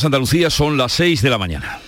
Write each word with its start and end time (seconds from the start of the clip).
Andalucía 0.00 0.48
son 0.48 0.78
las 0.78 0.92
6 0.92 1.20
de 1.20 1.30
la 1.30 1.36
mañana. 1.36 1.78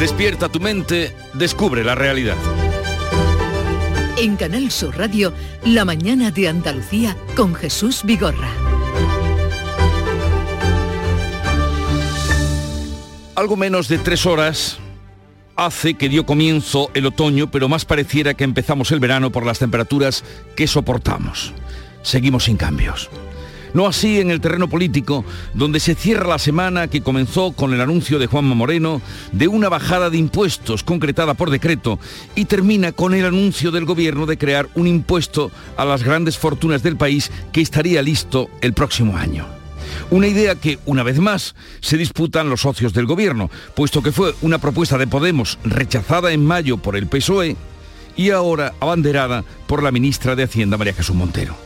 Despierta 0.00 0.48
tu 0.48 0.58
mente, 0.58 1.14
descubre 1.34 1.84
la 1.84 1.94
realidad. 1.94 2.36
En 4.16 4.36
Canal 4.36 4.70
Sur 4.70 4.96
Radio, 4.96 5.32
La 5.64 5.84
mañana 5.84 6.30
de 6.30 6.48
Andalucía 6.48 7.16
con 7.36 7.54
Jesús 7.54 8.02
Vigorra. 8.04 8.48
Algo 13.34 13.56
menos 13.56 13.88
de 13.88 13.98
tres 13.98 14.24
horas 14.24 14.78
hace 15.56 15.94
que 15.94 16.08
dio 16.08 16.24
comienzo 16.24 16.90
el 16.94 17.06
otoño, 17.06 17.50
pero 17.50 17.68
más 17.68 17.84
pareciera 17.84 18.34
que 18.34 18.44
empezamos 18.44 18.90
el 18.92 19.00
verano 19.00 19.30
por 19.30 19.44
las 19.44 19.58
temperaturas 19.58 20.24
que 20.56 20.66
soportamos. 20.66 21.52
Seguimos 22.04 22.44
sin 22.44 22.56
cambios. 22.56 23.10
No 23.72 23.88
así 23.88 24.20
en 24.20 24.30
el 24.30 24.40
terreno 24.40 24.68
político, 24.68 25.24
donde 25.52 25.80
se 25.80 25.96
cierra 25.96 26.28
la 26.28 26.38
semana 26.38 26.86
que 26.86 27.02
comenzó 27.02 27.50
con 27.50 27.74
el 27.74 27.80
anuncio 27.80 28.20
de 28.20 28.28
Juanma 28.28 28.54
Moreno 28.54 29.02
de 29.32 29.48
una 29.48 29.68
bajada 29.68 30.10
de 30.10 30.16
impuestos 30.16 30.84
concretada 30.84 31.34
por 31.34 31.50
decreto 31.50 31.98
y 32.36 32.44
termina 32.44 32.92
con 32.92 33.14
el 33.14 33.26
anuncio 33.26 33.72
del 33.72 33.84
gobierno 33.84 34.26
de 34.26 34.38
crear 34.38 34.68
un 34.76 34.86
impuesto 34.86 35.50
a 35.76 35.84
las 35.84 36.04
grandes 36.04 36.38
fortunas 36.38 36.84
del 36.84 36.96
país 36.96 37.32
que 37.52 37.62
estaría 37.62 38.00
listo 38.00 38.48
el 38.60 38.74
próximo 38.74 39.16
año. 39.16 39.44
Una 40.10 40.28
idea 40.28 40.54
que, 40.54 40.78
una 40.86 41.02
vez 41.02 41.18
más, 41.18 41.56
se 41.80 41.96
disputan 41.96 42.48
los 42.48 42.60
socios 42.60 42.92
del 42.92 43.06
gobierno, 43.06 43.50
puesto 43.74 44.02
que 44.04 44.12
fue 44.12 44.34
una 44.42 44.58
propuesta 44.58 44.98
de 44.98 45.08
Podemos 45.08 45.58
rechazada 45.64 46.32
en 46.32 46.44
mayo 46.44 46.76
por 46.76 46.94
el 46.96 47.08
PSOE 47.08 47.56
y 48.16 48.30
ahora 48.30 48.72
abanderada 48.78 49.44
por 49.66 49.82
la 49.82 49.90
ministra 49.90 50.36
de 50.36 50.44
Hacienda, 50.44 50.76
María 50.76 50.94
Jesús 50.94 51.16
Montero. 51.16 51.56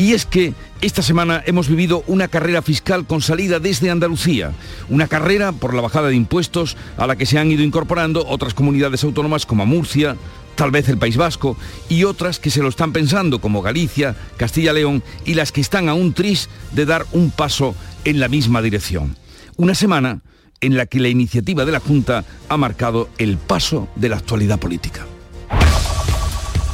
Y 0.00 0.14
es 0.14 0.24
que 0.24 0.54
esta 0.80 1.02
semana 1.02 1.42
hemos 1.44 1.68
vivido 1.68 2.02
una 2.06 2.26
carrera 2.26 2.62
fiscal 2.62 3.06
con 3.06 3.20
salida 3.20 3.60
desde 3.60 3.90
Andalucía, 3.90 4.52
una 4.88 5.08
carrera 5.08 5.52
por 5.52 5.74
la 5.74 5.82
bajada 5.82 6.08
de 6.08 6.16
impuestos 6.16 6.78
a 6.96 7.06
la 7.06 7.16
que 7.16 7.26
se 7.26 7.38
han 7.38 7.50
ido 7.50 7.62
incorporando 7.62 8.26
otras 8.26 8.54
comunidades 8.54 9.04
autónomas 9.04 9.44
como 9.44 9.66
Murcia, 9.66 10.16
tal 10.54 10.70
vez 10.70 10.88
el 10.88 10.96
País 10.96 11.18
Vasco 11.18 11.54
y 11.90 12.04
otras 12.04 12.38
que 12.38 12.48
se 12.48 12.62
lo 12.62 12.70
están 12.70 12.94
pensando 12.94 13.42
como 13.42 13.60
Galicia, 13.60 14.16
Castilla-León 14.38 15.02
y 15.26 15.34
las 15.34 15.52
que 15.52 15.60
están 15.60 15.90
aún 15.90 16.14
tris 16.14 16.48
de 16.72 16.86
dar 16.86 17.04
un 17.12 17.30
paso 17.30 17.74
en 18.06 18.20
la 18.20 18.28
misma 18.28 18.62
dirección. 18.62 19.18
Una 19.58 19.74
semana 19.74 20.22
en 20.62 20.78
la 20.78 20.86
que 20.86 20.98
la 20.98 21.08
iniciativa 21.08 21.66
de 21.66 21.72
la 21.72 21.80
Junta 21.80 22.24
ha 22.48 22.56
marcado 22.56 23.10
el 23.18 23.36
paso 23.36 23.86
de 23.96 24.08
la 24.08 24.16
actualidad 24.16 24.58
política. 24.58 25.09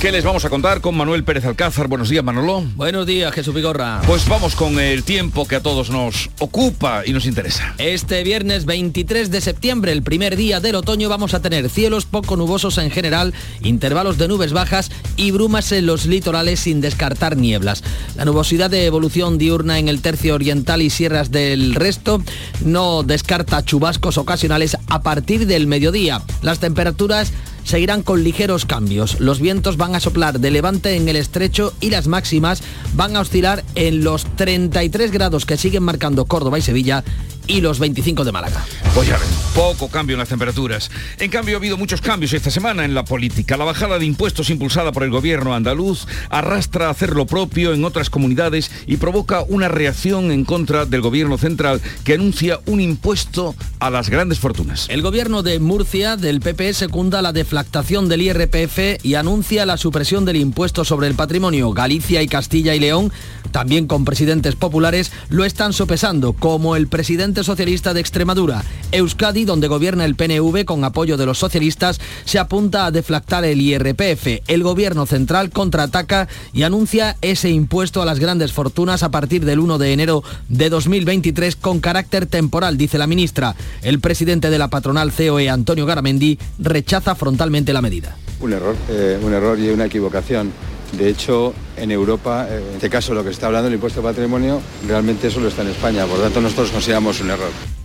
¿Qué 0.00 0.12
les 0.12 0.22
vamos 0.22 0.44
a 0.44 0.48
contar 0.48 0.80
con 0.80 0.96
Manuel 0.96 1.24
Pérez 1.24 1.44
Alcázar? 1.44 1.88
Buenos 1.88 2.08
días, 2.08 2.22
Manolo. 2.22 2.62
Buenos 2.76 3.04
días, 3.04 3.34
Jesús 3.34 3.52
Vigorra. 3.52 4.00
Pues 4.06 4.28
vamos 4.28 4.54
con 4.54 4.78
el 4.78 5.02
tiempo 5.02 5.48
que 5.48 5.56
a 5.56 5.60
todos 5.60 5.90
nos 5.90 6.30
ocupa 6.38 7.02
y 7.04 7.12
nos 7.12 7.26
interesa. 7.26 7.74
Este 7.78 8.22
viernes 8.22 8.64
23 8.64 9.32
de 9.32 9.40
septiembre, 9.40 9.90
el 9.90 10.04
primer 10.04 10.36
día 10.36 10.60
del 10.60 10.76
otoño, 10.76 11.08
vamos 11.08 11.34
a 11.34 11.42
tener 11.42 11.68
cielos 11.68 12.06
poco 12.06 12.36
nubosos 12.36 12.78
en 12.78 12.92
general, 12.92 13.34
intervalos 13.60 14.18
de 14.18 14.28
nubes 14.28 14.52
bajas 14.52 14.92
y 15.16 15.32
brumas 15.32 15.72
en 15.72 15.86
los 15.86 16.06
litorales 16.06 16.60
sin 16.60 16.80
descartar 16.80 17.36
nieblas. 17.36 17.82
La 18.16 18.24
nubosidad 18.24 18.70
de 18.70 18.86
evolución 18.86 19.36
diurna 19.36 19.80
en 19.80 19.88
el 19.88 20.00
tercio 20.00 20.36
oriental 20.36 20.80
y 20.80 20.90
sierras 20.90 21.32
del 21.32 21.74
resto 21.74 22.22
no 22.64 23.02
descarta 23.02 23.64
chubascos 23.64 24.16
ocasionales 24.16 24.76
a 24.86 25.02
partir 25.02 25.48
del 25.48 25.66
mediodía. 25.66 26.22
Las 26.40 26.60
temperaturas 26.60 27.32
seguirán 27.68 28.02
con 28.02 28.24
ligeros 28.24 28.64
cambios. 28.64 29.20
Los 29.20 29.40
vientos 29.40 29.76
van 29.76 29.94
a 29.94 30.00
soplar 30.00 30.40
de 30.40 30.50
levante 30.50 30.96
en 30.96 31.06
el 31.06 31.16
estrecho 31.16 31.74
y 31.80 31.90
las 31.90 32.06
máximas 32.06 32.62
van 32.94 33.14
a 33.14 33.20
oscilar 33.20 33.62
en 33.74 34.02
los 34.02 34.24
33 34.36 35.12
grados 35.12 35.44
que 35.44 35.58
siguen 35.58 35.82
marcando 35.82 36.24
Córdoba 36.24 36.58
y 36.58 36.62
Sevilla 36.62 37.04
y 37.48 37.60
los 37.60 37.80
25 37.80 38.24
de 38.24 38.30
Málaga. 38.30 38.64
Pues 38.94 39.08
ya 39.08 39.18
ven, 39.18 39.28
poco 39.54 39.88
cambio 39.88 40.14
en 40.14 40.20
las 40.20 40.28
temperaturas. 40.28 40.90
En 41.18 41.30
cambio, 41.30 41.56
ha 41.56 41.58
habido 41.58 41.76
muchos 41.76 42.00
cambios 42.00 42.32
esta 42.32 42.50
semana 42.50 42.84
en 42.84 42.94
la 42.94 43.04
política. 43.04 43.56
La 43.56 43.64
bajada 43.64 43.98
de 43.98 44.06
impuestos 44.06 44.50
impulsada 44.50 44.92
por 44.92 45.02
el 45.02 45.10
gobierno 45.10 45.54
andaluz 45.54 46.06
arrastra 46.30 46.86
a 46.86 46.90
hacer 46.90 47.10
lo 47.10 47.26
propio 47.26 47.72
en 47.72 47.84
otras 47.84 48.10
comunidades 48.10 48.70
y 48.86 48.98
provoca 48.98 49.42
una 49.42 49.68
reacción 49.68 50.30
en 50.30 50.44
contra 50.44 50.84
del 50.84 51.00
gobierno 51.00 51.38
central 51.38 51.80
que 52.04 52.14
anuncia 52.14 52.60
un 52.66 52.80
impuesto 52.80 53.54
a 53.80 53.90
las 53.90 54.10
grandes 54.10 54.38
fortunas. 54.38 54.86
El 54.88 55.02
gobierno 55.02 55.42
de 55.42 55.58
Murcia, 55.58 56.16
del 56.16 56.40
PP, 56.40 56.74
secunda 56.74 57.22
la 57.22 57.32
deflactación 57.32 58.08
del 58.08 58.22
IRPF 58.22 59.02
y 59.02 59.14
anuncia 59.14 59.66
la 59.66 59.76
supresión 59.76 60.24
del 60.24 60.36
impuesto 60.36 60.84
sobre 60.84 61.06
el 61.06 61.14
patrimonio. 61.14 61.72
Galicia 61.72 62.22
y 62.22 62.28
Castilla 62.28 62.74
y 62.74 62.80
León, 62.80 63.12
también 63.50 63.86
con 63.86 64.04
presidentes 64.04 64.54
populares, 64.54 65.12
lo 65.30 65.44
están 65.44 65.72
sopesando, 65.72 66.34
como 66.34 66.76
el 66.76 66.88
presidente 66.88 67.37
Socialista 67.44 67.94
de 67.94 68.00
Extremadura. 68.00 68.62
Euskadi, 68.92 69.44
donde 69.44 69.68
gobierna 69.68 70.04
el 70.04 70.14
PNV 70.14 70.64
con 70.64 70.84
apoyo 70.84 71.16
de 71.16 71.26
los 71.26 71.38
socialistas, 71.38 72.00
se 72.24 72.38
apunta 72.38 72.86
a 72.86 72.90
deflactar 72.90 73.44
el 73.44 73.60
IRPF. 73.60 74.42
El 74.46 74.62
gobierno 74.62 75.06
central 75.06 75.50
contraataca 75.50 76.28
y 76.52 76.62
anuncia 76.62 77.16
ese 77.20 77.50
impuesto 77.50 78.02
a 78.02 78.04
las 78.04 78.18
grandes 78.18 78.52
fortunas 78.52 79.02
a 79.02 79.10
partir 79.10 79.44
del 79.44 79.58
1 79.58 79.78
de 79.78 79.92
enero 79.92 80.22
de 80.48 80.70
2023 80.70 81.56
con 81.56 81.80
carácter 81.80 82.26
temporal, 82.26 82.76
dice 82.78 82.98
la 82.98 83.06
ministra. 83.06 83.54
El 83.82 84.00
presidente 84.00 84.50
de 84.50 84.58
la 84.58 84.68
patronal 84.68 85.12
COE, 85.12 85.50
Antonio 85.50 85.86
Garamendi, 85.86 86.38
rechaza 86.58 87.14
frontalmente 87.14 87.72
la 87.72 87.82
medida. 87.82 88.16
Un 88.40 88.52
error, 88.52 88.76
eh, 88.88 89.18
un 89.22 89.32
error 89.32 89.58
y 89.58 89.68
una 89.68 89.86
equivocación. 89.86 90.52
De 90.92 91.08
hecho, 91.08 91.54
en 91.76 91.90
Europa, 91.90 92.46
eh, 92.48 92.62
en 92.70 92.74
este 92.76 92.88
caso 92.88 93.14
lo 93.14 93.22
que 93.22 93.28
se 93.28 93.34
está 93.34 93.46
hablando 93.46 93.66
del 93.66 93.74
impuesto 93.74 94.00
de 94.00 94.08
patrimonio, 94.08 94.60
realmente 94.86 95.30
solo 95.30 95.48
está 95.48 95.62
en 95.62 95.68
España. 95.68 96.06
Por 96.06 96.18
lo 96.18 96.24
tanto, 96.24 96.40
nosotros 96.40 96.70
consideramos 96.70 97.20
un 97.20 97.30
error. 97.30 97.77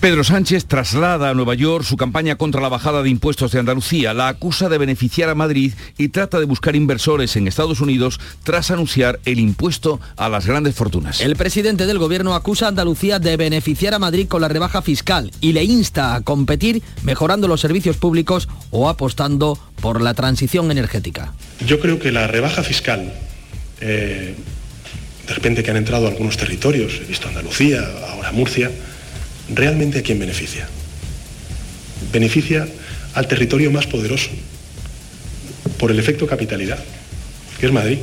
Pedro 0.00 0.24
Sánchez 0.24 0.66
traslada 0.66 1.30
a 1.30 1.34
Nueva 1.34 1.54
York 1.54 1.84
su 1.84 1.96
campaña 1.96 2.36
contra 2.36 2.60
la 2.60 2.68
bajada 2.68 3.02
de 3.02 3.10
impuestos 3.10 3.52
de 3.52 3.60
Andalucía, 3.60 4.14
la 4.14 4.28
acusa 4.28 4.68
de 4.68 4.78
beneficiar 4.78 5.28
a 5.28 5.34
Madrid 5.34 5.72
y 5.98 6.08
trata 6.08 6.38
de 6.38 6.46
buscar 6.46 6.76
inversores 6.76 7.36
en 7.36 7.48
Estados 7.48 7.80
Unidos 7.80 8.20
tras 8.44 8.70
anunciar 8.70 9.20
el 9.24 9.38
impuesto 9.38 10.00
a 10.16 10.28
las 10.28 10.46
grandes 10.46 10.74
fortunas. 10.74 11.20
El 11.20 11.36
presidente 11.36 11.86
del 11.86 11.98
gobierno 11.98 12.34
acusa 12.34 12.66
a 12.66 12.68
Andalucía 12.70 13.18
de 13.18 13.36
beneficiar 13.36 13.94
a 13.94 13.98
Madrid 13.98 14.28
con 14.28 14.40
la 14.40 14.48
rebaja 14.48 14.82
fiscal 14.82 15.30
y 15.40 15.52
le 15.52 15.64
insta 15.64 16.14
a 16.14 16.20
competir 16.22 16.82
mejorando 17.02 17.48
los 17.48 17.60
servicios 17.60 17.96
públicos 17.96 18.48
o 18.70 18.88
apostando 18.88 19.58
por 19.80 20.00
la 20.00 20.14
transición 20.14 20.70
energética. 20.70 21.32
Yo 21.66 21.80
creo 21.80 21.98
que 21.98 22.12
la 22.12 22.26
rebaja 22.26 22.62
fiscal, 22.62 23.12
eh, 23.80 24.34
de 25.26 25.34
repente 25.34 25.62
que 25.62 25.70
han 25.70 25.76
entrado 25.76 26.06
algunos 26.08 26.36
territorios, 26.36 27.00
he 27.02 27.04
visto 27.04 27.28
Andalucía, 27.28 27.80
ahora 28.12 28.32
Murcia, 28.32 28.70
¿realmente 29.54 29.98
a 29.98 30.02
quién 30.02 30.18
beneficia? 30.18 30.68
Beneficia 32.12 32.66
al 33.14 33.28
territorio 33.28 33.70
más 33.70 33.86
poderoso, 33.86 34.30
por 35.78 35.90
el 35.90 35.98
efecto 35.98 36.26
capitalidad, 36.26 36.78
que 37.58 37.66
es 37.66 37.72
Madrid. 37.72 37.98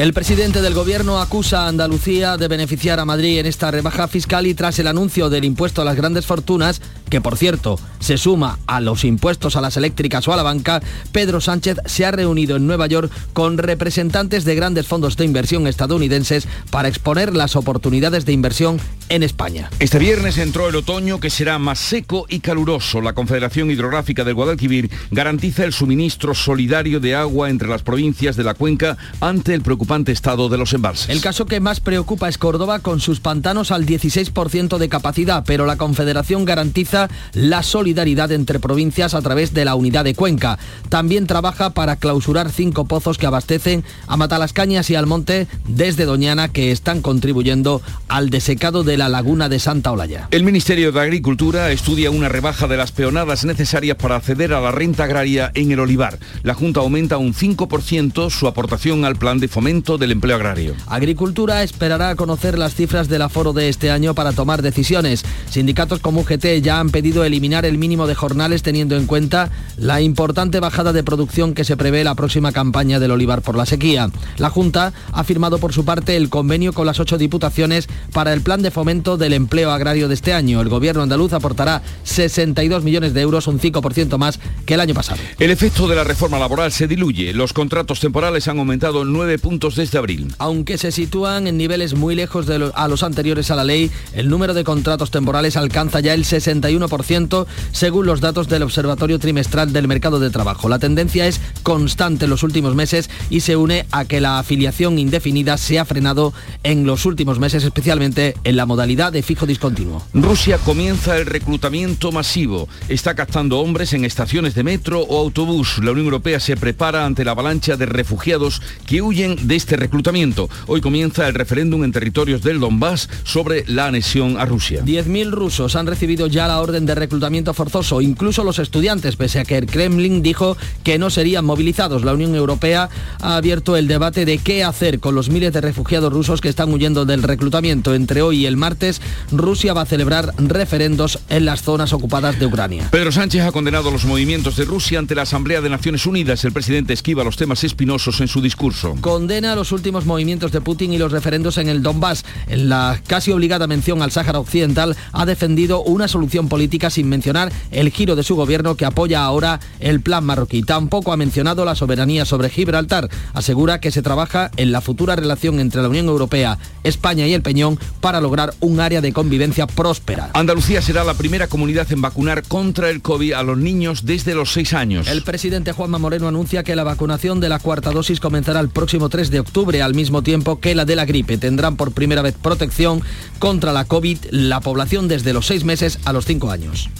El 0.00 0.14
presidente 0.14 0.62
del 0.62 0.72
gobierno 0.72 1.20
acusa 1.20 1.66
a 1.66 1.68
Andalucía 1.68 2.38
de 2.38 2.48
beneficiar 2.48 2.98
a 3.00 3.04
Madrid 3.04 3.38
en 3.38 3.44
esta 3.44 3.70
rebaja 3.70 4.08
fiscal 4.08 4.46
y 4.46 4.54
tras 4.54 4.78
el 4.78 4.86
anuncio 4.86 5.28
del 5.28 5.44
impuesto 5.44 5.82
a 5.82 5.84
las 5.84 5.94
grandes 5.94 6.24
fortunas, 6.24 6.80
que 7.10 7.20
por 7.20 7.36
cierto 7.36 7.78
se 7.98 8.16
suma 8.16 8.58
a 8.66 8.80
los 8.80 9.04
impuestos 9.04 9.56
a 9.56 9.60
las 9.60 9.76
eléctricas 9.76 10.26
o 10.26 10.32
a 10.32 10.36
la 10.36 10.42
banca, 10.42 10.80
Pedro 11.12 11.42
Sánchez 11.42 11.80
se 11.84 12.06
ha 12.06 12.12
reunido 12.12 12.56
en 12.56 12.66
Nueva 12.66 12.86
York 12.86 13.12
con 13.34 13.58
representantes 13.58 14.46
de 14.46 14.54
grandes 14.54 14.86
fondos 14.86 15.18
de 15.18 15.26
inversión 15.26 15.66
estadounidenses 15.66 16.48
para 16.70 16.88
exponer 16.88 17.36
las 17.36 17.54
oportunidades 17.54 18.24
de 18.24 18.32
inversión 18.32 18.80
en 19.10 19.22
España. 19.22 19.68
Este 19.80 19.98
viernes 19.98 20.38
entró 20.38 20.68
el 20.68 20.76
otoño 20.76 21.20
que 21.20 21.28
será 21.28 21.58
más 21.58 21.78
seco 21.78 22.24
y 22.26 22.40
caluroso. 22.40 23.02
La 23.02 23.12
Confederación 23.12 23.70
Hidrográfica 23.70 24.24
del 24.24 24.34
Guadalquivir 24.34 24.88
garantiza 25.10 25.64
el 25.64 25.74
suministro 25.74 26.32
solidario 26.32 27.00
de 27.00 27.16
agua 27.16 27.50
entre 27.50 27.68
las 27.68 27.82
provincias 27.82 28.36
de 28.36 28.44
la 28.44 28.54
cuenca 28.54 28.96
ante 29.20 29.52
el 29.52 29.60
preocupante 29.60 29.89
estado 29.90 30.48
de 30.48 30.56
los 30.56 30.72
embalses. 30.72 31.08
El 31.08 31.20
caso 31.20 31.46
que 31.46 31.58
más 31.58 31.80
preocupa 31.80 32.28
es 32.28 32.38
Córdoba 32.38 32.78
con 32.78 33.00
sus 33.00 33.18
pantanos 33.18 33.72
al 33.72 33.86
16% 33.86 34.78
de 34.78 34.88
capacidad, 34.88 35.42
pero 35.44 35.66
la 35.66 35.76
Confederación 35.76 36.44
garantiza 36.44 37.08
la 37.32 37.64
solidaridad 37.64 38.30
entre 38.30 38.60
provincias 38.60 39.14
a 39.14 39.20
través 39.20 39.52
de 39.52 39.64
la 39.64 39.74
unidad 39.74 40.04
de 40.04 40.14
Cuenca. 40.14 40.58
También 40.90 41.26
trabaja 41.26 41.70
para 41.70 41.96
clausurar 41.96 42.52
cinco 42.52 42.84
pozos 42.84 43.18
que 43.18 43.26
abastecen 43.26 43.84
a 44.06 44.16
Matalascañas 44.16 44.90
y 44.90 44.94
Almonte 44.94 45.48
desde 45.66 46.04
Doñana 46.04 46.48
que 46.48 46.70
están 46.70 47.02
contribuyendo 47.02 47.82
al 48.06 48.30
desecado 48.30 48.84
de 48.84 48.96
la 48.96 49.08
laguna 49.08 49.48
de 49.48 49.58
Santa 49.58 49.90
Olaya. 49.90 50.28
El 50.30 50.44
Ministerio 50.44 50.92
de 50.92 51.00
Agricultura 51.00 51.72
estudia 51.72 52.12
una 52.12 52.28
rebaja 52.28 52.68
de 52.68 52.76
las 52.76 52.92
peonadas 52.92 53.44
necesarias 53.44 53.96
para 53.96 54.16
acceder 54.16 54.54
a 54.54 54.60
la 54.60 54.70
renta 54.70 55.04
agraria 55.04 55.50
en 55.54 55.72
el 55.72 55.80
olivar. 55.80 56.20
La 56.44 56.54
Junta 56.54 56.78
aumenta 56.78 57.18
un 57.18 57.34
5% 57.34 58.30
su 58.30 58.46
aportación 58.46 59.04
al 59.04 59.16
plan 59.16 59.40
de 59.40 59.48
fomento 59.48 59.69
Del 59.70 60.10
Empleo 60.10 60.34
Agrario. 60.34 60.74
Agricultura 60.88 61.62
esperará 61.62 62.16
conocer 62.16 62.58
las 62.58 62.74
cifras 62.74 63.08
del 63.08 63.22
aforo 63.22 63.52
de 63.52 63.68
este 63.68 63.92
año 63.92 64.16
para 64.16 64.32
tomar 64.32 64.62
decisiones. 64.62 65.24
Sindicatos 65.48 66.00
como 66.00 66.22
UGT 66.22 66.60
ya 66.60 66.80
han 66.80 66.90
pedido 66.90 67.22
eliminar 67.22 67.64
el 67.64 67.78
mínimo 67.78 68.08
de 68.08 68.16
jornales 68.16 68.64
teniendo 68.64 68.96
en 68.96 69.06
cuenta 69.06 69.48
la 69.76 70.00
importante 70.00 70.58
bajada 70.58 70.92
de 70.92 71.04
producción 71.04 71.54
que 71.54 71.62
se 71.62 71.76
prevé 71.76 72.02
la 72.02 72.16
próxima 72.16 72.50
campaña 72.50 72.98
del 72.98 73.12
olivar 73.12 73.42
por 73.42 73.56
la 73.56 73.64
sequía. 73.64 74.10
La 74.38 74.50
Junta 74.50 74.92
ha 75.12 75.22
firmado 75.22 75.58
por 75.58 75.72
su 75.72 75.84
parte 75.84 76.16
el 76.16 76.30
convenio 76.30 76.72
con 76.72 76.84
las 76.84 76.98
ocho 76.98 77.16
diputaciones 77.16 77.88
para 78.12 78.32
el 78.32 78.40
plan 78.40 78.62
de 78.62 78.72
fomento 78.72 79.16
del 79.18 79.34
empleo 79.34 79.70
agrario 79.70 80.08
de 80.08 80.14
este 80.14 80.32
año. 80.32 80.60
El 80.60 80.68
gobierno 80.68 81.02
andaluz 81.02 81.32
aportará 81.32 81.80
62 82.02 82.82
millones 82.82 83.14
de 83.14 83.20
euros, 83.20 83.46
un 83.46 83.60
5% 83.60 84.18
más 84.18 84.40
que 84.66 84.74
el 84.74 84.80
año 84.80 84.94
pasado. 84.94 85.20
El 85.38 85.52
efecto 85.52 85.86
de 85.86 85.94
la 85.94 86.02
reforma 86.02 86.40
laboral 86.40 86.72
se 86.72 86.88
diluye. 86.88 87.32
Los 87.32 87.52
contratos 87.52 88.00
temporales 88.00 88.48
han 88.48 88.58
aumentado 88.58 89.04
nueve 89.04 89.38
puntos 89.38 89.59
desde 89.60 89.98
abril. 89.98 90.34
Aunque 90.38 90.78
se 90.78 90.90
sitúan 90.90 91.46
en 91.46 91.56
niveles 91.58 91.94
muy 91.94 92.14
lejos 92.14 92.46
de 92.46 92.70
a 92.74 92.88
los 92.88 93.02
anteriores 93.02 93.50
a 93.50 93.56
la 93.56 93.64
ley, 93.64 93.90
el 94.14 94.28
número 94.28 94.54
de 94.54 94.64
contratos 94.64 95.10
temporales 95.10 95.56
alcanza 95.56 96.00
ya 96.00 96.14
el 96.14 96.24
61% 96.24 97.46
según 97.72 98.06
los 98.06 98.20
datos 98.20 98.48
del 98.48 98.62
Observatorio 98.62 99.18
Trimestral 99.18 99.72
del 99.72 99.86
Mercado 99.86 100.18
de 100.18 100.30
Trabajo. 100.30 100.68
La 100.68 100.78
tendencia 100.78 101.26
es 101.26 101.40
constante 101.62 102.24
en 102.24 102.30
los 102.30 102.42
últimos 102.42 102.74
meses 102.74 103.10
y 103.28 103.40
se 103.40 103.56
une 103.56 103.86
a 103.92 104.04
que 104.04 104.20
la 104.20 104.38
afiliación 104.38 104.98
indefinida 104.98 105.56
se 105.58 105.78
ha 105.78 105.84
frenado 105.84 106.32
en 106.62 106.86
los 106.86 107.04
últimos 107.04 107.38
meses, 107.38 107.62
especialmente 107.64 108.34
en 108.44 108.56
la 108.56 108.66
modalidad 108.66 109.12
de 109.12 109.22
fijo 109.22 109.46
discontinuo. 109.46 110.02
Rusia 110.14 110.58
comienza 110.58 111.18
el 111.18 111.26
reclutamiento 111.26 112.12
masivo. 112.12 112.68
Está 112.88 113.14
captando 113.14 113.60
hombres 113.60 113.92
en 113.92 114.04
estaciones 114.04 114.54
de 114.54 114.64
metro 114.64 115.00
o 115.00 115.20
autobús. 115.20 115.78
La 115.82 115.92
Unión 115.92 116.06
Europea 116.06 116.40
se 116.40 116.56
prepara 116.56 117.04
ante 117.04 117.24
la 117.24 117.32
avalancha 117.32 117.76
de 117.76 117.86
refugiados 117.86 118.62
que 118.86 119.02
huyen 119.02 119.48
de 119.50 119.56
este 119.56 119.76
reclutamiento. 119.76 120.48
Hoy 120.68 120.80
comienza 120.80 121.26
el 121.26 121.34
referéndum 121.34 121.82
en 121.82 121.90
territorios 121.90 122.40
del 122.40 122.60
Donbass 122.60 123.08
sobre 123.24 123.64
la 123.66 123.86
anexión 123.86 124.38
a 124.38 124.44
Rusia. 124.44 124.84
10.000 124.84 125.32
rusos 125.32 125.74
han 125.74 125.88
recibido 125.88 126.28
ya 126.28 126.46
la 126.46 126.60
orden 126.60 126.86
de 126.86 126.94
reclutamiento 126.94 127.52
forzoso, 127.52 128.00
incluso 128.00 128.44
los 128.44 128.60
estudiantes, 128.60 129.16
pese 129.16 129.40
a 129.40 129.44
que 129.44 129.58
el 129.58 129.66
Kremlin 129.66 130.22
dijo 130.22 130.56
que 130.84 131.00
no 131.00 131.10
serían 131.10 131.44
movilizados. 131.44 132.04
La 132.04 132.14
Unión 132.14 132.36
Europea 132.36 132.90
ha 133.20 133.34
abierto 133.34 133.76
el 133.76 133.88
debate 133.88 134.24
de 134.24 134.38
qué 134.38 134.62
hacer 134.62 135.00
con 135.00 135.16
los 135.16 135.30
miles 135.30 135.52
de 135.52 135.60
refugiados 135.60 136.12
rusos 136.12 136.40
que 136.40 136.48
están 136.48 136.72
huyendo 136.72 137.04
del 137.04 137.24
reclutamiento. 137.24 137.96
Entre 137.96 138.22
hoy 138.22 138.42
y 138.42 138.46
el 138.46 138.56
martes, 138.56 139.02
Rusia 139.32 139.72
va 139.72 139.82
a 139.82 139.86
celebrar 139.86 140.32
referendos 140.38 141.18
en 141.28 141.44
las 141.44 141.62
zonas 141.62 141.92
ocupadas 141.92 142.38
de 142.38 142.46
Ucrania. 142.46 142.86
Pedro 142.92 143.10
Sánchez 143.10 143.42
ha 143.42 143.50
condenado 143.50 143.90
los 143.90 144.04
movimientos 144.04 144.54
de 144.54 144.64
Rusia 144.64 145.00
ante 145.00 145.16
la 145.16 145.22
Asamblea 145.22 145.60
de 145.60 145.70
Naciones 145.70 146.06
Unidas. 146.06 146.44
El 146.44 146.52
presidente 146.52 146.92
esquiva 146.92 147.24
los 147.24 147.36
temas 147.36 147.64
espinosos 147.64 148.20
en 148.20 148.28
su 148.28 148.40
discurso. 148.40 148.94
Condena 149.00 149.39
los 149.40 149.72
últimos 149.72 150.04
movimientos 150.04 150.52
de 150.52 150.60
Putin 150.60 150.92
y 150.92 150.98
los 150.98 151.12
referendos 151.12 151.56
en 151.56 151.68
el 151.68 151.82
Donbass. 151.82 152.24
En 152.46 152.68
la 152.68 153.00
casi 153.06 153.32
obligada 153.32 153.66
mención 153.66 154.02
al 154.02 154.10
Sáhara 154.10 154.38
Occidental, 154.38 154.96
ha 155.12 155.24
defendido 155.24 155.82
una 155.82 156.08
solución 156.08 156.48
política 156.48 156.90
sin 156.90 157.08
mencionar 157.08 157.50
el 157.70 157.90
giro 157.90 158.16
de 158.16 158.22
su 158.22 158.36
gobierno 158.36 158.74
que 158.74 158.84
apoya 158.84 159.24
ahora 159.24 159.58
el 159.80 160.02
plan 160.02 160.24
marroquí. 160.24 160.62
Tampoco 160.62 161.12
ha 161.12 161.16
mencionado 161.16 161.64
la 161.64 161.74
soberanía 161.74 162.26
sobre 162.26 162.50
Gibraltar. 162.50 163.08
Asegura 163.32 163.80
que 163.80 163.90
se 163.90 164.02
trabaja 164.02 164.50
en 164.56 164.72
la 164.72 164.82
futura 164.82 165.16
relación 165.16 165.58
entre 165.58 165.80
la 165.80 165.88
Unión 165.88 166.06
Europea, 166.06 166.58
España 166.84 167.26
y 167.26 167.32
el 167.32 167.42
Peñón 167.42 167.78
para 168.00 168.20
lograr 168.20 168.52
un 168.60 168.78
área 168.78 169.00
de 169.00 169.12
convivencia 169.14 169.66
próspera. 169.66 170.30
Andalucía 170.34 170.82
será 170.82 171.02
la 171.02 171.14
primera 171.14 171.46
comunidad 171.46 171.90
en 171.90 172.02
vacunar 172.02 172.42
contra 172.42 172.90
el 172.90 173.00
COVID 173.00 173.32
a 173.32 173.42
los 173.42 173.56
niños 173.56 174.04
desde 174.04 174.34
los 174.34 174.52
seis 174.52 174.74
años. 174.74 175.08
El 175.08 175.22
presidente 175.22 175.72
Juanma 175.72 175.98
Moreno 175.98 176.28
anuncia 176.28 176.62
que 176.62 176.76
la 176.76 176.84
vacunación 176.84 177.40
de 177.40 177.48
la 177.48 177.58
cuarta 177.58 177.90
dosis 177.90 178.20
comenzará 178.20 178.60
el 178.60 178.68
próximo 178.68 179.08
3 179.08 179.29
de 179.29 179.29
octubre, 179.38 179.80
al 179.82 179.94
mismo 179.94 180.22
tiempo 180.22 180.58
que 180.58 180.74
la 180.74 180.84
de 180.84 180.96
la 180.96 181.04
gripe. 181.04 181.38
Tendrán 181.38 181.76
por 181.76 181.92
primera 181.92 182.22
vez 182.22 182.34
protección 182.34 183.02
contra 183.38 183.72
la 183.72 183.84
COVID 183.84 184.18
la 184.30 184.60
población 184.60 185.06
desde 185.06 185.32
los 185.32 185.46
seis 185.46 185.64
meses 185.64 186.00
a 186.04 186.12
los 186.12 186.24
cinco 186.24 186.50
años. 186.50 186.90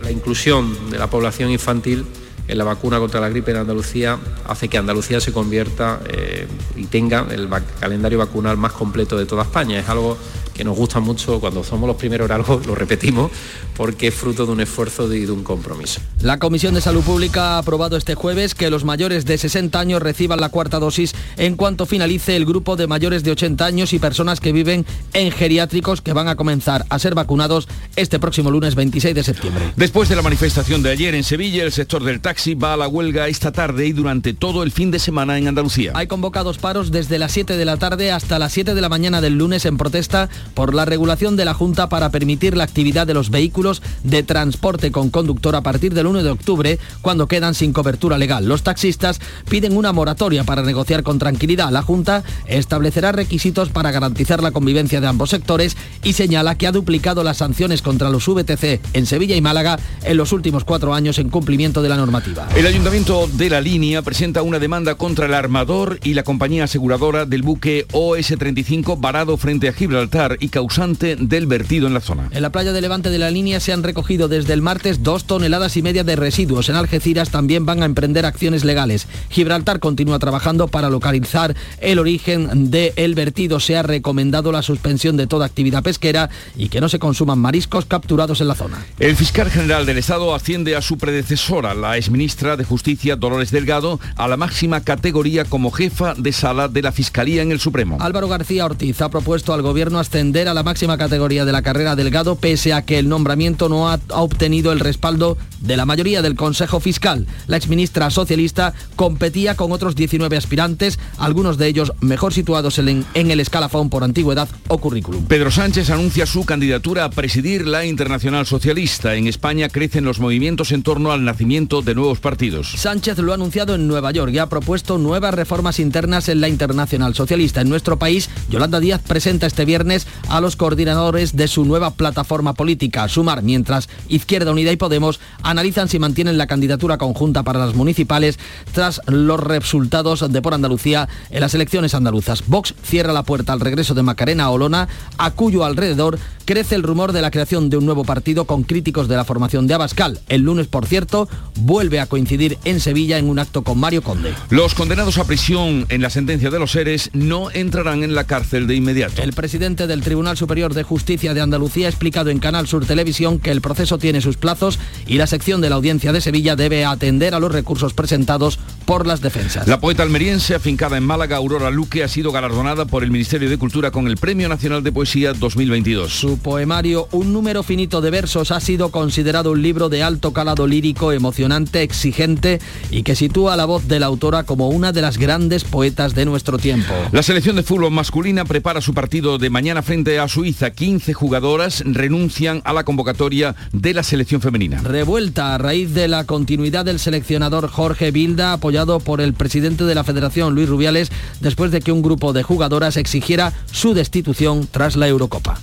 La 0.00 0.10
inclusión 0.10 0.90
de 0.90 0.98
la 0.98 1.10
población 1.10 1.50
infantil 1.50 2.06
en 2.48 2.58
la 2.58 2.64
vacuna 2.64 2.98
contra 2.98 3.20
la 3.20 3.28
gripe 3.28 3.50
en 3.50 3.58
Andalucía 3.58 4.18
hace 4.46 4.68
que 4.68 4.78
Andalucía 4.78 5.20
se 5.20 5.32
convierta 5.32 6.00
eh, 6.08 6.46
y 6.76 6.86
tenga 6.86 7.26
el 7.30 7.48
calendario 7.78 8.18
vacunal 8.18 8.56
más 8.56 8.72
completo 8.72 9.16
de 9.16 9.26
toda 9.26 9.42
España. 9.42 9.78
Es 9.78 9.88
algo 9.88 10.16
que 10.60 10.64
nos 10.64 10.76
gusta 10.76 11.00
mucho 11.00 11.40
cuando 11.40 11.64
somos 11.64 11.86
los 11.86 11.96
primeros 11.96 12.26
en 12.26 12.32
algo, 12.32 12.60
lo 12.66 12.74
repetimos, 12.74 13.30
porque 13.76 14.08
es 14.08 14.14
fruto 14.14 14.44
de 14.44 14.52
un 14.52 14.60
esfuerzo 14.60 15.10
y 15.14 15.24
de 15.24 15.32
un 15.32 15.42
compromiso. 15.42 16.02
La 16.20 16.38
Comisión 16.38 16.74
de 16.74 16.82
Salud 16.82 17.02
Pública 17.02 17.54
ha 17.54 17.58
aprobado 17.58 17.96
este 17.96 18.14
jueves 18.14 18.54
que 18.54 18.68
los 18.68 18.84
mayores 18.84 19.24
de 19.24 19.38
60 19.38 19.80
años 19.80 20.02
reciban 20.02 20.38
la 20.38 20.50
cuarta 20.50 20.78
dosis 20.78 21.14
en 21.38 21.56
cuanto 21.56 21.86
finalice 21.86 22.36
el 22.36 22.44
grupo 22.44 22.76
de 22.76 22.86
mayores 22.86 23.24
de 23.24 23.30
80 23.30 23.64
años 23.64 23.92
y 23.94 23.98
personas 23.98 24.40
que 24.40 24.52
viven 24.52 24.84
en 25.14 25.30
geriátricos 25.32 26.02
que 26.02 26.12
van 26.12 26.28
a 26.28 26.36
comenzar 26.36 26.84
a 26.90 26.98
ser 26.98 27.14
vacunados 27.14 27.66
este 27.96 28.18
próximo 28.18 28.50
lunes 28.50 28.74
26 28.74 29.14
de 29.14 29.24
septiembre. 29.24 29.72
Después 29.76 30.10
de 30.10 30.16
la 30.16 30.22
manifestación 30.22 30.82
de 30.82 30.90
ayer 30.90 31.14
en 31.14 31.24
Sevilla, 31.24 31.64
el 31.64 31.72
sector 31.72 32.04
del 32.04 32.20
taxi 32.20 32.39
va 32.48 32.72
a 32.72 32.76
la 32.76 32.88
huelga 32.88 33.28
esta 33.28 33.52
tarde 33.52 33.86
y 33.86 33.92
durante 33.92 34.32
todo 34.32 34.62
el 34.62 34.72
fin 34.72 34.90
de 34.90 34.98
semana 34.98 35.36
en 35.36 35.46
Andalucía. 35.46 35.92
Hay 35.94 36.06
convocados 36.06 36.56
paros 36.56 36.90
desde 36.90 37.18
las 37.18 37.32
7 37.32 37.56
de 37.56 37.64
la 37.66 37.76
tarde 37.76 38.12
hasta 38.12 38.38
las 38.38 38.52
7 38.52 38.74
de 38.74 38.80
la 38.80 38.88
mañana 38.88 39.20
del 39.20 39.36
lunes 39.36 39.66
en 39.66 39.76
protesta 39.76 40.30
por 40.54 40.74
la 40.74 40.86
regulación 40.86 41.36
de 41.36 41.44
la 41.44 41.52
Junta 41.52 41.90
para 41.90 42.08
permitir 42.10 42.56
la 42.56 42.64
actividad 42.64 43.06
de 43.06 43.12
los 43.12 43.28
vehículos 43.30 43.82
de 44.04 44.22
transporte 44.22 44.90
con 44.90 45.10
conductor 45.10 45.54
a 45.54 45.60
partir 45.60 45.92
del 45.92 46.06
1 46.06 46.22
de 46.22 46.30
octubre, 46.30 46.78
cuando 47.02 47.28
quedan 47.28 47.54
sin 47.54 47.74
cobertura 47.74 48.16
legal. 48.16 48.48
Los 48.48 48.62
taxistas 48.62 49.20
piden 49.48 49.76
una 49.76 49.92
moratoria 49.92 50.44
para 50.44 50.62
negociar 50.62 51.02
con 51.02 51.18
tranquilidad. 51.18 51.70
La 51.70 51.82
Junta 51.82 52.24
establecerá 52.46 53.12
requisitos 53.12 53.68
para 53.68 53.90
garantizar 53.90 54.42
la 54.42 54.50
convivencia 54.50 55.02
de 55.02 55.08
ambos 55.08 55.30
sectores 55.30 55.76
y 56.02 56.14
señala 56.14 56.56
que 56.56 56.66
ha 56.66 56.72
duplicado 56.72 57.22
las 57.22 57.36
sanciones 57.36 57.82
contra 57.82 58.08
los 58.08 58.26
VTC 58.26 58.80
en 58.94 59.06
Sevilla 59.06 59.36
y 59.36 59.42
Málaga 59.42 59.78
en 60.04 60.16
los 60.16 60.32
últimos 60.32 60.64
cuatro 60.64 60.94
años 60.94 61.18
en 61.18 61.28
cumplimiento 61.28 61.82
de 61.82 61.88
la 61.90 61.96
normativa. 61.96 62.19
El 62.56 62.66
Ayuntamiento 62.66 63.28
de 63.32 63.48
La 63.48 63.60
Línea 63.60 64.02
presenta 64.02 64.42
una 64.42 64.58
demanda 64.58 64.96
contra 64.96 65.26
el 65.26 65.34
armador 65.34 65.98
y 66.02 66.14
la 66.14 66.22
compañía 66.22 66.64
aseguradora 66.64 67.24
del 67.24 67.42
buque 67.42 67.86
OS-35 67.92 69.00
varado 69.00 69.36
frente 69.36 69.68
a 69.68 69.72
Gibraltar 69.72 70.36
y 70.40 70.48
causante 70.48 71.16
del 71.16 71.46
vertido 71.46 71.86
en 71.86 71.94
la 71.94 72.00
zona. 72.00 72.28
En 72.30 72.42
la 72.42 72.50
playa 72.50 72.72
de 72.72 72.80
Levante 72.80 73.10
de 73.10 73.18
la 73.18 73.30
línea 73.30 73.60
se 73.60 73.72
han 73.72 73.82
recogido 73.82 74.28
desde 74.28 74.52
el 74.52 74.60
martes 74.60 75.02
dos 75.02 75.24
toneladas 75.24 75.76
y 75.76 75.82
media 75.82 76.04
de 76.04 76.16
residuos. 76.16 76.68
En 76.68 76.76
Algeciras 76.76 77.30
también 77.30 77.64
van 77.64 77.82
a 77.82 77.86
emprender 77.86 78.26
acciones 78.26 78.64
legales. 78.64 79.06
Gibraltar 79.30 79.80
continúa 79.80 80.18
trabajando 80.18 80.68
para 80.68 80.90
localizar 80.90 81.54
el 81.80 81.98
origen 81.98 82.70
del 82.70 83.14
vertido. 83.14 83.60
Se 83.60 83.76
ha 83.76 83.82
recomendado 83.82 84.52
la 84.52 84.62
suspensión 84.62 85.16
de 85.16 85.26
toda 85.26 85.46
actividad 85.46 85.82
pesquera 85.82 86.28
y 86.56 86.68
que 86.68 86.80
no 86.80 86.88
se 86.88 86.98
consuman 86.98 87.38
mariscos 87.38 87.86
capturados 87.86 88.40
en 88.40 88.48
la 88.48 88.54
zona. 88.54 88.84
El 88.98 89.16
fiscal 89.16 89.50
general 89.50 89.86
del 89.86 89.98
Estado 89.98 90.34
asciende 90.34 90.76
a 90.76 90.82
su 90.82 90.98
predecesora, 90.98 91.74
la 91.74 91.96
exministra 92.10 92.56
de 92.56 92.64
Justicia 92.64 93.14
Dolores 93.14 93.52
Delgado, 93.52 94.00
a 94.16 94.26
la 94.26 94.36
máxima 94.36 94.80
categoría 94.80 95.44
como 95.44 95.70
jefa 95.70 96.14
de 96.14 96.32
sala 96.32 96.66
de 96.66 96.82
la 96.82 96.90
Fiscalía 96.90 97.42
en 97.42 97.52
el 97.52 97.60
Supremo. 97.60 97.98
Álvaro 98.00 98.26
García 98.26 98.64
Ortiz 98.64 99.00
ha 99.00 99.10
propuesto 99.10 99.54
al 99.54 99.62
gobierno 99.62 100.00
ascender 100.00 100.48
a 100.48 100.54
la 100.54 100.64
máxima 100.64 100.98
categoría 100.98 101.44
de 101.44 101.52
la 101.52 101.62
carrera 101.62 101.94
Delgado 101.94 102.34
pese 102.34 102.72
a 102.72 102.82
que 102.82 102.98
el 102.98 103.08
nombramiento 103.08 103.68
no 103.68 103.90
ha, 103.90 104.00
ha 104.08 104.22
obtenido 104.22 104.72
el 104.72 104.80
respaldo 104.80 105.38
de 105.60 105.76
la 105.76 105.86
mayoría 105.86 106.20
del 106.20 106.34
Consejo 106.34 106.80
Fiscal. 106.80 107.28
La 107.46 107.56
exministra 107.56 108.10
socialista 108.10 108.74
competía 108.96 109.54
con 109.54 109.70
otros 109.70 109.94
19 109.94 110.36
aspirantes, 110.36 110.98
algunos 111.16 111.58
de 111.58 111.68
ellos 111.68 111.92
mejor 112.00 112.32
situados 112.32 112.78
en, 112.80 113.04
en 113.14 113.30
el 113.30 113.38
escalafón 113.38 113.88
por 113.88 114.02
antigüedad 114.02 114.48
o 114.66 114.78
currículum. 114.78 115.26
Pedro 115.26 115.52
Sánchez 115.52 115.90
anuncia 115.90 116.26
su 116.26 116.44
candidatura 116.44 117.04
a 117.04 117.10
presidir 117.10 117.68
la 117.68 117.84
Internacional 117.84 118.46
Socialista. 118.46 119.14
En 119.14 119.28
España 119.28 119.68
crecen 119.68 120.04
los 120.04 120.18
movimientos 120.18 120.72
en 120.72 120.82
torno 120.82 121.12
al 121.12 121.24
nacimiento 121.24 121.82
de 121.82 121.94
nuevos 122.00 122.18
partidos. 122.18 122.72
Sánchez 122.76 123.18
lo 123.18 123.32
ha 123.32 123.34
anunciado 123.34 123.74
en 123.74 123.86
Nueva 123.86 124.10
York 124.10 124.32
y 124.32 124.38
ha 124.38 124.48
propuesto 124.48 124.96
nuevas 124.96 125.34
reformas 125.34 125.78
internas 125.78 126.28
en 126.28 126.40
la 126.40 126.48
Internacional 126.48 127.14
Socialista. 127.14 127.60
En 127.60 127.68
nuestro 127.68 127.98
país, 127.98 128.30
Yolanda 128.48 128.80
Díaz 128.80 129.02
presenta 129.06 129.46
este 129.46 129.66
viernes 129.66 130.06
a 130.28 130.40
los 130.40 130.56
coordinadores 130.56 131.36
de 131.36 131.46
su 131.46 131.64
nueva 131.64 131.90
plataforma 131.92 132.54
política, 132.54 133.06
Sumar, 133.08 133.42
mientras 133.42 133.88
Izquierda 134.08 134.50
Unida 134.50 134.72
y 134.72 134.76
Podemos 134.76 135.20
analizan 135.42 135.88
si 135.88 135.98
mantienen 135.98 136.38
la 136.38 136.46
candidatura 136.46 136.96
conjunta 136.96 137.42
para 137.42 137.58
las 137.58 137.74
municipales 137.74 138.38
tras 138.72 139.02
los 139.06 139.38
resultados 139.38 140.32
de 140.32 140.42
por 140.42 140.54
Andalucía 140.54 141.08
en 141.28 141.40
las 141.40 141.54
elecciones 141.54 141.94
andaluzas. 141.94 142.44
Vox 142.46 142.74
cierra 142.82 143.12
la 143.12 143.24
puerta 143.24 143.52
al 143.52 143.60
regreso 143.60 143.92
de 143.92 144.02
Macarena 144.02 144.50
Olona, 144.50 144.88
a 145.18 145.32
cuyo 145.32 145.64
alrededor 145.66 146.18
crece 146.44 146.74
el 146.74 146.82
rumor 146.82 147.12
de 147.12 147.22
la 147.22 147.30
creación 147.30 147.70
de 147.70 147.76
un 147.76 147.86
nuevo 147.86 148.04
partido 148.04 148.44
con 148.44 148.62
críticos 148.62 149.08
de 149.08 149.16
la 149.16 149.24
formación 149.24 149.66
de 149.66 149.74
Abascal. 149.74 150.20
El 150.28 150.42
lunes, 150.42 150.66
por 150.66 150.86
cierto, 150.86 151.28
vuelve 151.56 152.00
a 152.00 152.06
coincidir 152.06 152.58
en 152.64 152.80
Sevilla 152.80 153.18
en 153.18 153.28
un 153.28 153.38
acto 153.38 153.62
con 153.62 153.78
Mario 153.78 154.02
Conde. 154.02 154.34
Los 154.50 154.74
condenados 154.74 155.18
a 155.18 155.24
prisión 155.24 155.86
en 155.88 156.02
la 156.02 156.10
sentencia 156.10 156.50
de 156.50 156.58
los 156.58 156.72
seres 156.72 157.10
no 157.12 157.50
entrarán 157.50 158.02
en 158.02 158.14
la 158.14 158.24
cárcel 158.24 158.66
de 158.66 158.74
inmediato. 158.74 159.22
El 159.22 159.32
presidente 159.32 159.86
del 159.86 160.02
Tribunal 160.02 160.36
Superior 160.36 160.74
de 160.74 160.82
Justicia 160.82 161.34
de 161.34 161.40
Andalucía 161.40 161.86
ha 161.86 161.90
explicado 161.90 162.30
en 162.30 162.38
Canal 162.38 162.66
Sur 162.66 162.86
Televisión 162.86 163.38
que 163.38 163.50
el 163.50 163.60
proceso 163.60 163.98
tiene 163.98 164.20
sus 164.20 164.36
plazos 164.36 164.78
y 165.06 165.16
la 165.16 165.26
sección 165.26 165.60
de 165.60 165.70
la 165.70 165.76
audiencia 165.76 166.12
de 166.12 166.20
Sevilla 166.20 166.56
debe 166.56 166.84
atender 166.84 167.34
a 167.34 167.40
los 167.40 167.52
recursos 167.52 167.94
presentados 167.94 168.58
por 168.84 169.06
las 169.06 169.20
defensas. 169.20 169.68
La 169.68 169.80
poeta 169.80 170.02
almeriense 170.02 170.54
afincada 170.54 170.96
en 170.96 171.04
Málaga, 171.04 171.36
Aurora 171.36 171.70
Luque, 171.70 172.02
ha 172.02 172.08
sido 172.08 172.32
galardonada 172.32 172.86
por 172.86 173.04
el 173.04 173.10
Ministerio 173.10 173.48
de 173.48 173.58
Cultura 173.58 173.90
con 173.90 174.08
el 174.08 174.16
Premio 174.16 174.48
Nacional 174.48 174.82
de 174.82 174.92
Poesía 174.92 175.32
2022. 175.32 176.12
Su 176.12 176.38
poemario 176.40 177.08
Un 177.12 177.32
número 177.32 177.62
finito 177.62 178.00
de 178.00 178.10
versos 178.10 178.50
ha 178.50 178.60
sido 178.60 178.90
considerado 178.90 179.52
un 179.52 179.62
libro 179.62 179.88
de 179.88 180.02
alto 180.02 180.32
calado 180.32 180.66
lírico, 180.66 181.12
emocionante, 181.12 181.82
exigente 181.82 182.60
y 182.90 183.02
que 183.02 183.14
sitúa 183.14 183.56
la 183.56 183.64
voz 183.64 183.86
de 183.88 184.00
la 184.00 184.06
autora 184.06 184.42
como 184.44 184.68
una 184.68 184.92
de 184.92 185.02
las 185.02 185.18
grandes 185.18 185.64
poetas 185.64 186.14
de 186.14 186.24
nuestro 186.24 186.58
tiempo. 186.58 186.92
La 187.12 187.22
selección 187.22 187.56
de 187.56 187.62
fútbol 187.62 187.90
masculina 187.90 188.44
prepara 188.44 188.80
su 188.80 188.94
partido 188.94 189.38
de 189.38 189.50
mañana 189.50 189.82
frente 189.82 190.18
a 190.18 190.28
Suiza. 190.28 190.70
15 190.70 191.12
jugadoras 191.12 191.82
renuncian 191.86 192.62
a 192.64 192.72
la 192.72 192.84
convocatoria 192.84 193.54
de 193.72 193.94
la 193.94 194.02
selección 194.02 194.40
femenina. 194.40 194.80
Revuelta 194.82 195.54
a 195.54 195.58
raíz 195.58 195.94
de 195.94 196.08
la 196.08 196.24
continuidad 196.24 196.84
del 196.84 196.98
seleccionador 196.98 197.68
Jorge 197.68 198.10
Bilda, 198.10 198.52
apoyado 198.52 199.00
por 199.00 199.20
el 199.20 199.34
presidente 199.34 199.84
de 199.84 199.94
la 199.94 200.04
Federación, 200.04 200.54
Luis 200.54 200.68
Rubiales, 200.68 201.10
después 201.40 201.70
de 201.70 201.80
que 201.80 201.92
un 201.92 202.02
grupo 202.02 202.32
de 202.32 202.42
jugadoras 202.42 202.96
exigiera 202.96 203.52
su 203.72 203.94
destitución 203.94 204.68
tras 204.70 204.96
la 204.96 205.08
Eurocopa. 205.08 205.58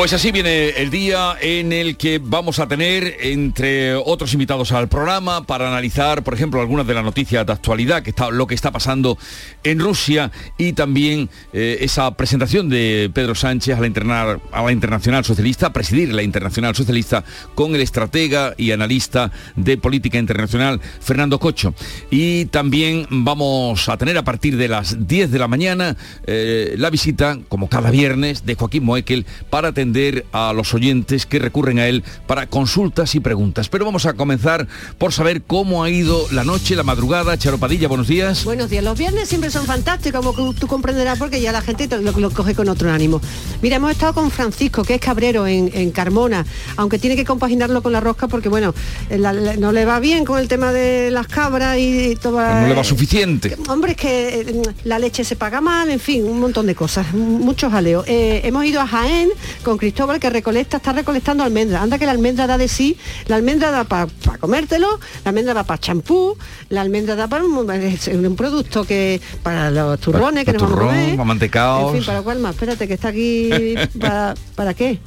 Pues 0.00 0.14
así 0.14 0.32
viene 0.32 0.70
el 0.70 0.88
día 0.88 1.36
en 1.42 1.74
el 1.74 1.98
que 1.98 2.18
vamos 2.24 2.58
a 2.58 2.66
tener, 2.66 3.18
entre 3.20 3.94
otros 3.94 4.32
invitados 4.32 4.72
al 4.72 4.88
programa, 4.88 5.44
para 5.44 5.68
analizar, 5.68 6.24
por 6.24 6.32
ejemplo, 6.32 6.58
algunas 6.62 6.86
de 6.86 6.94
las 6.94 7.04
noticias 7.04 7.44
de 7.44 7.52
actualidad, 7.52 8.02
que 8.02 8.08
está, 8.08 8.30
lo 8.30 8.46
que 8.46 8.54
está 8.54 8.70
pasando 8.70 9.18
en 9.62 9.78
Rusia 9.78 10.32
y 10.56 10.72
también 10.72 11.28
eh, 11.52 11.76
esa 11.82 12.10
presentación 12.12 12.70
de 12.70 13.10
Pedro 13.12 13.34
Sánchez 13.34 13.76
a 13.76 13.80
la, 13.82 14.40
a 14.52 14.62
la 14.62 14.72
Internacional 14.72 15.22
Socialista, 15.22 15.66
a 15.66 15.72
presidir 15.74 16.14
la 16.14 16.22
Internacional 16.22 16.74
Socialista, 16.74 17.22
con 17.54 17.74
el 17.74 17.82
estratega 17.82 18.54
y 18.56 18.70
analista 18.70 19.30
de 19.54 19.76
política 19.76 20.16
internacional, 20.16 20.80
Fernando 21.02 21.38
Cocho. 21.38 21.74
Y 22.10 22.46
también 22.46 23.06
vamos 23.10 23.86
a 23.90 23.98
tener 23.98 24.16
a 24.16 24.24
partir 24.24 24.56
de 24.56 24.68
las 24.68 25.06
10 25.06 25.30
de 25.30 25.38
la 25.38 25.46
mañana 25.46 25.94
eh, 26.26 26.74
la 26.78 26.88
visita, 26.88 27.38
como 27.50 27.68
cada 27.68 27.90
viernes, 27.90 28.46
de 28.46 28.54
Joaquín 28.54 28.84
Moekel 28.84 29.26
para 29.50 29.68
atender 29.68 29.89
a 30.32 30.52
los 30.52 30.72
oyentes 30.74 31.26
que 31.26 31.38
recurren 31.38 31.78
a 31.78 31.86
él 31.88 32.04
para 32.26 32.46
consultas 32.46 33.14
y 33.14 33.20
preguntas. 33.20 33.68
Pero 33.68 33.84
vamos 33.84 34.06
a 34.06 34.14
comenzar 34.14 34.66
por 34.98 35.12
saber 35.12 35.42
cómo 35.42 35.82
ha 35.82 35.90
ido 35.90 36.26
la 36.30 36.44
noche, 36.44 36.76
la 36.76 36.82
madrugada. 36.82 37.36
Charopadilla, 37.36 37.88
buenos 37.88 38.06
días. 38.08 38.44
Buenos 38.44 38.70
días. 38.70 38.84
Los 38.84 38.98
viernes 38.98 39.28
siempre 39.28 39.50
son 39.50 39.66
fantásticos, 39.66 40.24
como 40.24 40.52
tú 40.54 40.66
comprenderás, 40.66 41.18
porque 41.18 41.40
ya 41.40 41.52
la 41.52 41.60
gente 41.60 41.88
te 41.88 41.98
lo, 41.98 42.12
lo 42.12 42.30
coge 42.30 42.54
con 42.54 42.68
otro 42.68 42.90
ánimo. 42.92 43.20
Mira, 43.62 43.76
hemos 43.76 43.90
estado 43.90 44.14
con 44.14 44.30
Francisco, 44.30 44.84
que 44.84 44.94
es 44.94 45.00
cabrero 45.00 45.46
en, 45.46 45.70
en 45.74 45.90
Carmona, 45.90 46.46
aunque 46.76 46.98
tiene 46.98 47.16
que 47.16 47.24
compaginarlo 47.24 47.82
con 47.82 47.92
la 47.92 48.00
rosca 48.00 48.28
porque, 48.28 48.48
bueno, 48.48 48.74
la- 49.10 49.32
la- 49.32 49.56
no 49.56 49.72
le 49.72 49.84
va 49.84 49.98
bien 50.00 50.24
con 50.24 50.38
el 50.38 50.48
tema 50.48 50.72
de 50.72 51.10
las 51.10 51.26
cabras 51.26 51.76
y, 51.78 52.16
todo. 52.16 52.40
No 52.40 52.68
le 52.68 52.74
va 52.74 52.84
suficiente. 52.84 53.56
Hombre, 53.68 53.92
es 53.92 53.96
que 53.98 54.40
eh, 54.40 54.62
la 54.84 54.98
leche 54.98 55.24
se 55.24 55.36
paga 55.36 55.60
mal, 55.60 55.90
en 55.90 56.00
fin, 56.00 56.24
un 56.24 56.38
montón 56.40 56.66
de 56.66 56.74
cosas, 56.74 57.12
muchos 57.12 57.72
jaleos. 57.72 58.04
Eh, 58.06 58.40
hemos 58.44 58.64
ido 58.64 58.80
a 58.80 58.86
Jaén 58.86 59.28
con 59.62 59.78
Cristóbal 59.80 60.20
que 60.20 60.28
recolecta, 60.28 60.76
está 60.76 60.92
recolectando 60.92 61.42
almendra. 61.42 61.80
Anda 61.80 61.98
que 61.98 62.04
la 62.04 62.12
almendra 62.12 62.46
da 62.46 62.58
de 62.58 62.68
sí, 62.68 62.98
la 63.28 63.36
almendra 63.36 63.70
da 63.70 63.84
para 63.84 64.08
comértelo, 64.38 65.00
la 65.24 65.30
almendra 65.30 65.54
da 65.54 65.64
para 65.64 65.80
champú, 65.80 66.36
la 66.68 66.82
almendra 66.82 67.16
da 67.16 67.28
para 67.28 67.44
un, 67.44 68.36
producto 68.36 68.84
que 68.84 69.22
para 69.42 69.70
los 69.70 69.98
turrones 69.98 70.44
que 70.44 70.52
Pa- 70.52 70.58
nos 70.58 70.70
vamos 70.70 70.76
a 70.76 70.86
turrón, 70.86 71.00
comer. 71.00 71.16
pa' 71.16 71.24
mantecaos. 71.24 71.94
En 71.94 71.96
fin, 72.02 72.06
¿para 72.06 72.20
cuál 72.20 72.38
más? 72.40 72.54
Espérate, 72.54 72.86
que 72.86 72.92
está 72.94 73.08
aquí. 73.08 73.50
¿Para, 74.00 74.34
¿para 74.54 74.74
qué? 74.74 74.98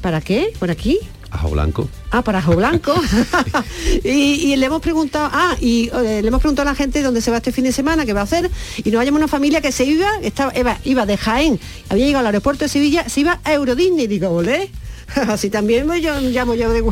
¿Para 0.00 0.20
qué? 0.20 0.52
¿Por 0.60 0.70
aquí? 0.70 1.00
Ajo 1.34 1.50
blanco. 1.50 1.88
Ah, 2.12 2.22
para 2.22 2.38
ajo 2.38 2.54
blanco. 2.54 2.94
y, 4.04 4.08
y 4.52 4.56
le 4.56 4.66
hemos 4.66 4.80
preguntado, 4.80 5.28
ah, 5.32 5.56
y 5.60 5.90
eh, 5.92 6.20
le 6.22 6.28
hemos 6.28 6.40
preguntado 6.40 6.68
a 6.68 6.72
la 6.72 6.76
gente 6.76 7.02
dónde 7.02 7.20
se 7.20 7.32
va 7.32 7.38
este 7.38 7.50
fin 7.50 7.64
de 7.64 7.72
semana, 7.72 8.06
qué 8.06 8.12
va 8.12 8.20
a 8.20 8.24
hacer, 8.24 8.48
y 8.84 8.90
nos 8.92 9.00
hallamos 9.00 9.18
una 9.18 9.28
familia 9.28 9.60
que 9.60 9.72
se 9.72 9.84
iba, 9.84 10.08
estaba, 10.22 10.56
iba, 10.56 10.78
iba 10.84 11.06
de 11.06 11.16
Jaén, 11.16 11.58
había 11.88 12.06
llegado 12.06 12.20
al 12.20 12.26
aeropuerto 12.26 12.64
de 12.64 12.68
Sevilla, 12.68 13.08
se 13.08 13.20
iba 13.20 13.40
a 13.42 13.52
Euro 13.52 13.74
Disney, 13.74 14.06
digo, 14.06 14.28
¿olé? 14.30 14.70
Así 15.28 15.50
también 15.50 15.86
pues, 15.86 16.02
yo 16.02 16.18
llamo 16.20 16.54
yo 16.54 16.72
de 16.72 16.82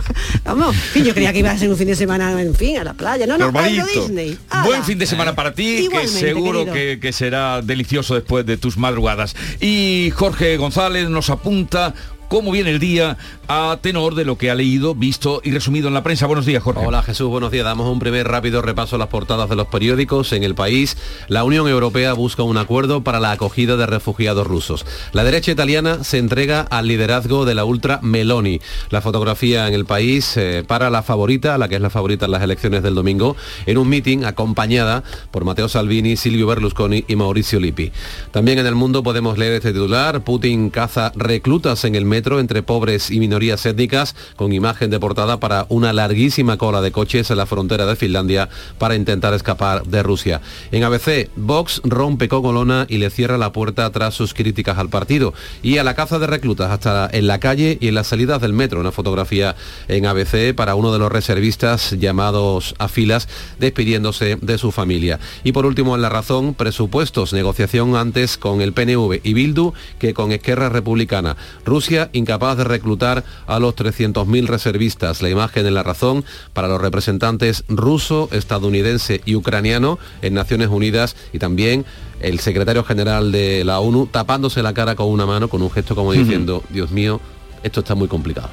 vamos, 0.45 0.77
que 0.93 1.03
yo 1.03 1.15
creía 1.15 1.33
que 1.33 1.41
iba 1.41 1.51
a 1.51 1.59
ser 1.59 1.69
un 1.71 1.77
fin 1.77 1.87
de 1.89 1.97
semana, 1.97 2.41
en 2.41 2.55
fin, 2.55 2.79
a 2.79 2.85
la 2.85 2.95
playa. 2.95 3.27
No, 3.27 3.39
no, 3.39 3.45
a 3.45 3.49
Euro 3.49 3.53
Normalito. 3.63 4.01
Disney. 4.01 4.39
Buen 4.65 4.85
fin 4.85 4.99
de 4.99 5.07
semana 5.07 5.35
para 5.35 5.55
ti, 5.55 5.65
que 5.65 5.83
Igualmente, 5.85 6.21
seguro 6.21 6.59
querido. 6.61 6.75
que, 6.75 6.99
que 7.01 7.13
será 7.13 7.63
delicioso 7.63 8.15
después 8.15 8.45
de 8.47 8.57
tus 8.57 8.77
madrugadas. 8.77 9.35
Y 9.61 10.13
Jorge 10.15 10.57
González 10.57 11.09
nos 11.09 11.31
apunta 11.31 11.95
cómo 12.33 12.51
viene 12.51 12.71
el 12.71 12.79
día 12.79 13.19
a 13.47 13.77
tenor 13.83 14.15
de 14.15 14.25
lo 14.25 14.39
que 14.39 14.51
ha 14.51 14.55
leído, 14.55 14.95
visto 14.95 15.43
y 15.45 15.51
resumido 15.51 15.89
en 15.89 15.93
la 15.93 16.03
prensa. 16.03 16.27
Buenos 16.27 16.47
días, 16.47 16.63
Jorge. 16.63 16.83
Hola 16.83 17.03
Jesús, 17.03 17.29
buenos 17.29 17.51
días. 17.51 17.67
Damos 17.67 17.93
un 17.93 17.99
primer 17.99 18.27
rápido 18.27 18.63
repaso 18.63 18.97
a 18.97 18.99
las 18.99 19.09
portadas 19.09 19.51
de 19.51 19.57
los 19.57 19.67
periódicos. 19.67 20.33
En 20.33 20.43
el 20.43 20.55
país, 20.55 20.97
la 21.29 21.45
Unión 21.45 21.69
Europea 21.69 22.15
busca 22.15 22.43
un 22.43 22.57
acuerdo 22.57 23.05
para 23.05 23.21
la 23.21 23.33
acogida 23.33 23.77
de 23.77 23.85
refugiados 23.85 24.47
rusos. 24.47 24.87
La 25.13 25.25
derecha 25.25 25.53
italiana 25.53 26.05
se 26.05 26.17
entrega 26.17 26.63
al 26.63 26.87
liderazgo 26.87 27.45
de 27.45 27.55
la 27.55 27.67
ultra 27.67 27.99
Meloni. 28.01 28.63
La 28.89 29.03
fotografía 29.03 29.69
en 29.69 29.75
el 29.75 29.85
país 29.85 30.35
eh, 30.39 30.65
para 30.67 30.89
la 30.89 31.03
favorita, 31.03 31.59
la 31.59 31.69
que 31.69 31.75
es 31.75 31.83
la 31.83 31.91
favorita 31.91 32.25
en 32.25 32.31
las 32.31 32.43
elecciones 32.43 32.83
del 32.83 32.95
domingo, 32.95 33.37
en 33.67 33.77
un 33.77 33.91
meeting 33.91 34.25
acompañada 34.25 35.05
por 35.33 35.45
Matteo 35.45 35.69
Salvini, 35.69 36.17
Silvio 36.17 36.47
Berlusconi 36.47 37.05
y 37.07 37.15
Mauricio 37.15 37.61
Lippi. 37.61 37.93
También 38.31 38.59
en 38.59 38.67
el 38.67 38.75
mundo 38.75 39.03
podemos 39.03 39.37
leer 39.37 39.53
este 39.53 39.75
titular, 39.75 40.25
Putin 40.25 40.71
caza 40.71 41.13
reclutas 41.15 41.85
en 41.85 41.95
el 41.95 42.07
metro 42.07 42.22
entre 42.23 42.63
pobres 42.63 43.11
y 43.11 43.19
minorías 43.19 43.67
étnicas, 43.67 44.15
con 44.37 44.53
imagen 44.53 44.91
de 44.91 45.01
portada 45.01 45.41
para 45.41 45.67
una 45.69 45.93
larguísima 45.93 46.57
cola 46.57 46.81
de 46.81 46.93
coches 46.93 47.31
en 47.31 47.37
la 47.37 47.47
frontera 47.47 47.85
de 47.87 47.97
Finlandia 47.97 48.49
para 48.79 48.95
intentar 48.95 49.35
escapar 49.35 49.85
de 49.85 50.03
Rusia. 50.03 50.41
En 50.71 50.85
ABC, 50.85 51.31
Vox 51.37 51.81
rompe 51.85 52.29
con 52.29 52.47
Olona 52.47 52.87
y 52.89 52.99
le 52.99 53.11
cierra 53.11 53.39
la 53.39 53.53
puerta 53.53 53.91
tras 53.91 54.15
sus 54.15 54.35
críticas 54.35 54.79
al 54.79 54.89
partido. 54.89 55.35
Y 55.63 55.79
a 55.79 55.85
la 55.85 55.95
caza 55.95 56.19
de 56.19 56.27
reclutas 56.27 56.71
hasta 56.71 57.09
en 57.13 57.27
la 57.27 57.41
calle 57.41 57.79
y 57.81 57.89
en 57.89 57.95
las 57.95 58.07
salidas 58.07 58.41
del 58.41 58.53
metro. 58.53 58.81
Una 58.81 58.93
fotografía 58.93 59.57
en 59.89 60.07
ABC 60.07 60.55
para 60.55 60.75
uno 60.75 60.93
de 60.93 60.99
los 60.99 61.11
reservistas 61.11 61.93
llamados 61.99 62.75
a 62.79 62.89
filas 62.89 63.29
despidiéndose 63.59 64.37
de 64.41 64.59
su 64.59 64.71
familia. 64.71 65.19
Y 65.45 65.53
por 65.53 65.67
último, 65.67 65.95
en 65.95 66.03
La 66.03 66.09
Razón, 66.09 66.55
presupuestos, 66.55 67.33
negociación 67.33 67.97
antes 67.97 68.39
con 68.39 68.61
el 68.61 68.73
PNV 68.73 69.21
y 69.23 69.35
Bildu 69.35 69.73
que 69.99 70.15
con 70.15 70.33
Esquerra 70.33 70.69
Republicana. 70.69 71.37
Rusia 71.65 72.11
incapaz 72.13 72.57
de 72.57 72.65
reclutar 72.65 73.25
a 73.47 73.59
los 73.59 73.75
300.000 73.75 74.47
reservistas. 74.47 75.23
La 75.23 75.31
imagen 75.31 75.67
en 75.67 75.75
La 75.75 75.83
Razón 75.83 76.25
para 76.53 76.69
los 76.69 76.81
representantes 76.81 77.65
ruso, 77.69 78.29
estadounidense 78.33 79.21
y 79.25 79.35
ucraniano 79.35 79.99
en 80.23 80.35
Naciones 80.35 80.69
Unidas 80.69 81.17
y 81.33 81.39
también 81.39 81.85
el 82.21 82.39
secretario 82.41 82.85
general 82.85 83.33
de 83.33 83.65
la 83.65 83.81
ONU 83.81 84.07
tapándose 84.07 84.63
la 84.63 84.75
cara 84.75 84.95
con 84.95 85.09
una 85.09 85.27
mano, 85.27 85.49
con 85.49 85.63
un 85.63 85.71
gesto 85.71 85.95
como 85.95 86.13
diciendo, 86.13 86.63
Dios 86.71 86.91
mío, 86.91 87.21
esto 87.63 87.81
está 87.81 87.95
muy 87.95 88.09
complicado. 88.09 88.49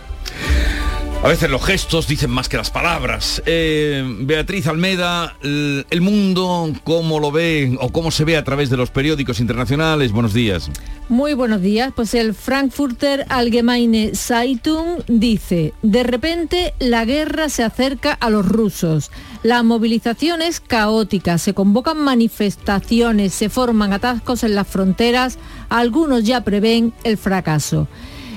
A 1.21 1.27
veces 1.27 1.49
los 1.49 1.61
gestos 1.65 2.07
dicen 2.07 2.31
más 2.31 2.47
que 2.47 2.55
las 2.55 2.71
palabras. 2.71 3.43
Eh, 3.45 4.03
Beatriz 4.21 4.67
Almeda, 4.67 5.35
el, 5.43 6.01
mundo, 6.01 6.71
¿cómo 6.85 7.19
lo 7.19 7.29
ve 7.29 7.77
o 7.81 7.89
cómo 7.89 8.09
se 8.09 8.23
ve 8.23 8.37
a 8.37 8.45
través 8.45 8.69
de 8.69 8.77
los 8.77 8.89
periódicos 8.89 9.41
internacionales? 9.41 10.13
Buenos 10.13 10.33
días. 10.33 10.71
Muy 11.09 11.33
buenos 11.33 11.61
días. 11.61 11.91
Pues 11.93 12.13
el 12.13 12.33
Frankfurter 12.33 13.25
Allgemeine 13.27 14.15
Zeitung 14.15 15.03
dice, 15.09 15.73
de 15.81 16.03
repente 16.03 16.73
la 16.79 17.03
guerra 17.03 17.49
se 17.49 17.65
acerca 17.65 18.13
a 18.13 18.29
los 18.29 18.47
rusos. 18.47 19.11
La 19.43 19.61
movilización 19.61 20.41
es 20.41 20.61
caótica, 20.61 21.37
se 21.37 21.53
convocan 21.53 21.97
manifestaciones, 21.97 23.33
se 23.33 23.49
forman 23.49 23.91
atascos 23.91 24.45
en 24.45 24.55
las 24.55 24.67
fronteras, 24.67 25.37
algunos 25.67 26.23
ya 26.23 26.45
prevén 26.45 26.93
el 27.03 27.17
fracaso. 27.17 27.89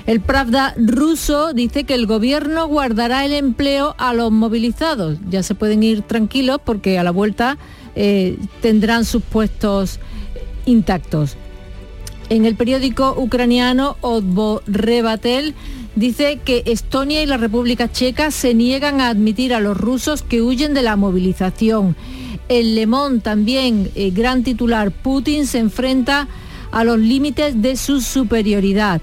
El 0.07 0.21
Pravda 0.21 0.75
ruso 0.77 1.53
dice 1.53 1.85
que 1.85 1.95
el 1.95 2.07
gobierno 2.07 2.67
guardará 2.67 3.25
el 3.25 3.33
empleo 3.33 3.95
a 3.99 4.15
los 4.15 4.33
movilizados. 4.33 5.19
Ya 5.31 5.43
se 5.43 5.55
pueden 5.55 5.83
ir 5.83 6.03
tranquilos 6.03 6.59
porque 6.65 6.99
a 6.99 7.05
la 7.05 7.13
vuelta 7.13 7.57
eh, 7.95 8.37
tendrán 8.61 9.05
sus 9.05 9.23
puestos 9.23 10.01
intactos. 10.67 11.37
En 12.31 12.47
el 12.47 12.57
periódico 12.57 13.15
ucraniano 13.17 13.97
Odborebatel 14.01 15.55
dice 15.95 16.41
que 16.45 16.63
Estonia 16.67 17.23
y 17.23 17.27
la 17.27 17.37
República 17.37 17.93
Checa 17.93 18.31
se 18.31 18.55
niegan 18.55 19.01
a 19.01 19.09
admitir 19.09 19.55
a 19.55 19.61
los 19.61 19.77
rusos 19.77 20.23
que 20.23 20.43
huyen 20.43 20.75
de 20.75 20.83
la 20.83 20.97
movilización. 20.97 21.95
El 22.49 22.75
Le 22.75 22.89
también, 23.23 23.91
eh, 23.95 24.11
gran 24.11 24.43
titular, 24.43 24.91
Putin 24.91 25.47
se 25.47 25.59
enfrenta 25.59 26.27
a 26.71 26.85
los 26.85 26.99
límites 26.99 27.61
de 27.61 27.77
su 27.77 28.01
superioridad. 28.01 29.01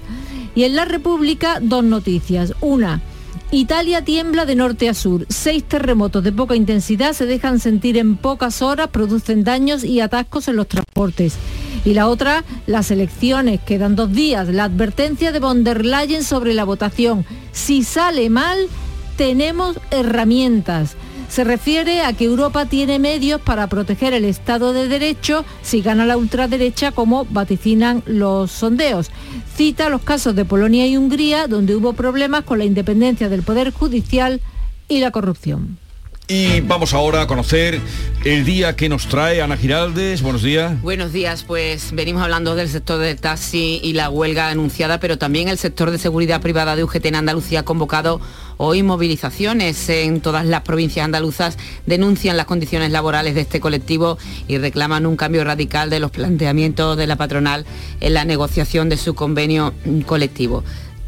Y 0.54 0.64
en 0.64 0.76
la 0.76 0.84
República, 0.84 1.58
dos 1.60 1.84
noticias. 1.84 2.54
Una, 2.60 3.00
Italia 3.52 4.04
tiembla 4.04 4.46
de 4.46 4.54
norte 4.54 4.88
a 4.88 4.94
sur. 4.94 5.26
Seis 5.28 5.64
terremotos 5.64 6.22
de 6.22 6.30
poca 6.30 6.54
intensidad 6.54 7.14
se 7.14 7.26
dejan 7.26 7.58
sentir 7.58 7.98
en 7.98 8.16
pocas 8.16 8.62
horas, 8.62 8.88
producen 8.88 9.42
daños 9.42 9.82
y 9.82 10.00
atascos 10.00 10.46
en 10.46 10.56
los 10.56 10.68
transportes. 10.68 11.34
Y 11.84 11.94
la 11.94 12.08
otra, 12.08 12.44
las 12.66 12.92
elecciones. 12.92 13.60
Quedan 13.60 13.96
dos 13.96 14.12
días. 14.12 14.48
La 14.48 14.64
advertencia 14.64 15.32
de 15.32 15.40
von 15.40 15.64
der 15.64 15.84
Leyen 15.84 16.22
sobre 16.22 16.54
la 16.54 16.64
votación. 16.64 17.24
Si 17.50 17.82
sale 17.82 18.30
mal, 18.30 18.68
tenemos 19.16 19.78
herramientas. 19.90 20.96
Se 21.30 21.44
refiere 21.44 22.02
a 22.02 22.12
que 22.12 22.24
Europa 22.24 22.66
tiene 22.66 22.98
medios 22.98 23.40
para 23.40 23.68
proteger 23.68 24.14
el 24.14 24.24
Estado 24.24 24.72
de 24.72 24.88
Derecho 24.88 25.44
si 25.62 25.80
gana 25.80 26.04
la 26.04 26.16
ultraderecha, 26.16 26.90
como 26.90 27.24
vaticinan 27.24 28.02
los 28.04 28.50
sondeos. 28.50 29.12
Cita 29.54 29.88
los 29.90 30.02
casos 30.02 30.34
de 30.34 30.44
Polonia 30.44 30.88
y 30.88 30.96
Hungría, 30.96 31.46
donde 31.46 31.76
hubo 31.76 31.92
problemas 31.92 32.42
con 32.42 32.58
la 32.58 32.64
independencia 32.64 33.28
del 33.28 33.44
Poder 33.44 33.70
Judicial 33.72 34.40
y 34.88 34.98
la 34.98 35.12
corrupción. 35.12 35.78
Y 36.26 36.60
vamos 36.60 36.94
ahora 36.94 37.22
a 37.22 37.26
conocer 37.26 37.80
el 38.24 38.44
día 38.44 38.76
que 38.76 38.88
nos 38.88 39.08
trae 39.08 39.42
Ana 39.42 39.56
Giraldes. 39.56 40.22
Buenos 40.22 40.42
días. 40.42 40.80
Buenos 40.80 41.12
días, 41.12 41.42
pues 41.42 41.92
venimos 41.92 42.22
hablando 42.22 42.54
del 42.54 42.68
sector 42.68 43.00
del 43.00 43.20
taxi 43.20 43.80
y 43.82 43.94
la 43.94 44.10
huelga 44.10 44.48
anunciada, 44.48 45.00
pero 45.00 45.18
también 45.18 45.48
el 45.48 45.58
sector 45.58 45.90
de 45.90 45.98
seguridad 45.98 46.40
privada 46.40 46.76
de 46.76 46.84
UGT 46.84 47.06
en 47.06 47.16
Andalucía 47.16 47.60
ha 47.60 47.64
convocado 47.64 48.20
hoy 48.62 48.82
movilizaciones 48.82 49.88
en 49.88 50.20
todas 50.20 50.44
las 50.44 50.60
provincias 50.60 51.06
andaluzas, 51.06 51.56
denuncian 51.86 52.36
las 52.36 52.44
condiciones 52.44 52.90
laborales 52.90 53.34
de 53.34 53.40
este 53.40 53.58
colectivo 53.58 54.18
y 54.48 54.58
reclaman 54.58 55.06
un 55.06 55.16
cambio 55.16 55.44
radical 55.44 55.88
de 55.88 55.98
los 55.98 56.10
planteamientos 56.10 56.98
de 56.98 57.06
la 57.06 57.16
patronal 57.16 57.64
en 58.00 58.12
la 58.12 58.26
negociación 58.26 58.90
de 58.90 58.98
su 58.98 59.14
convenio 59.14 59.72
colectivo. 60.04 60.62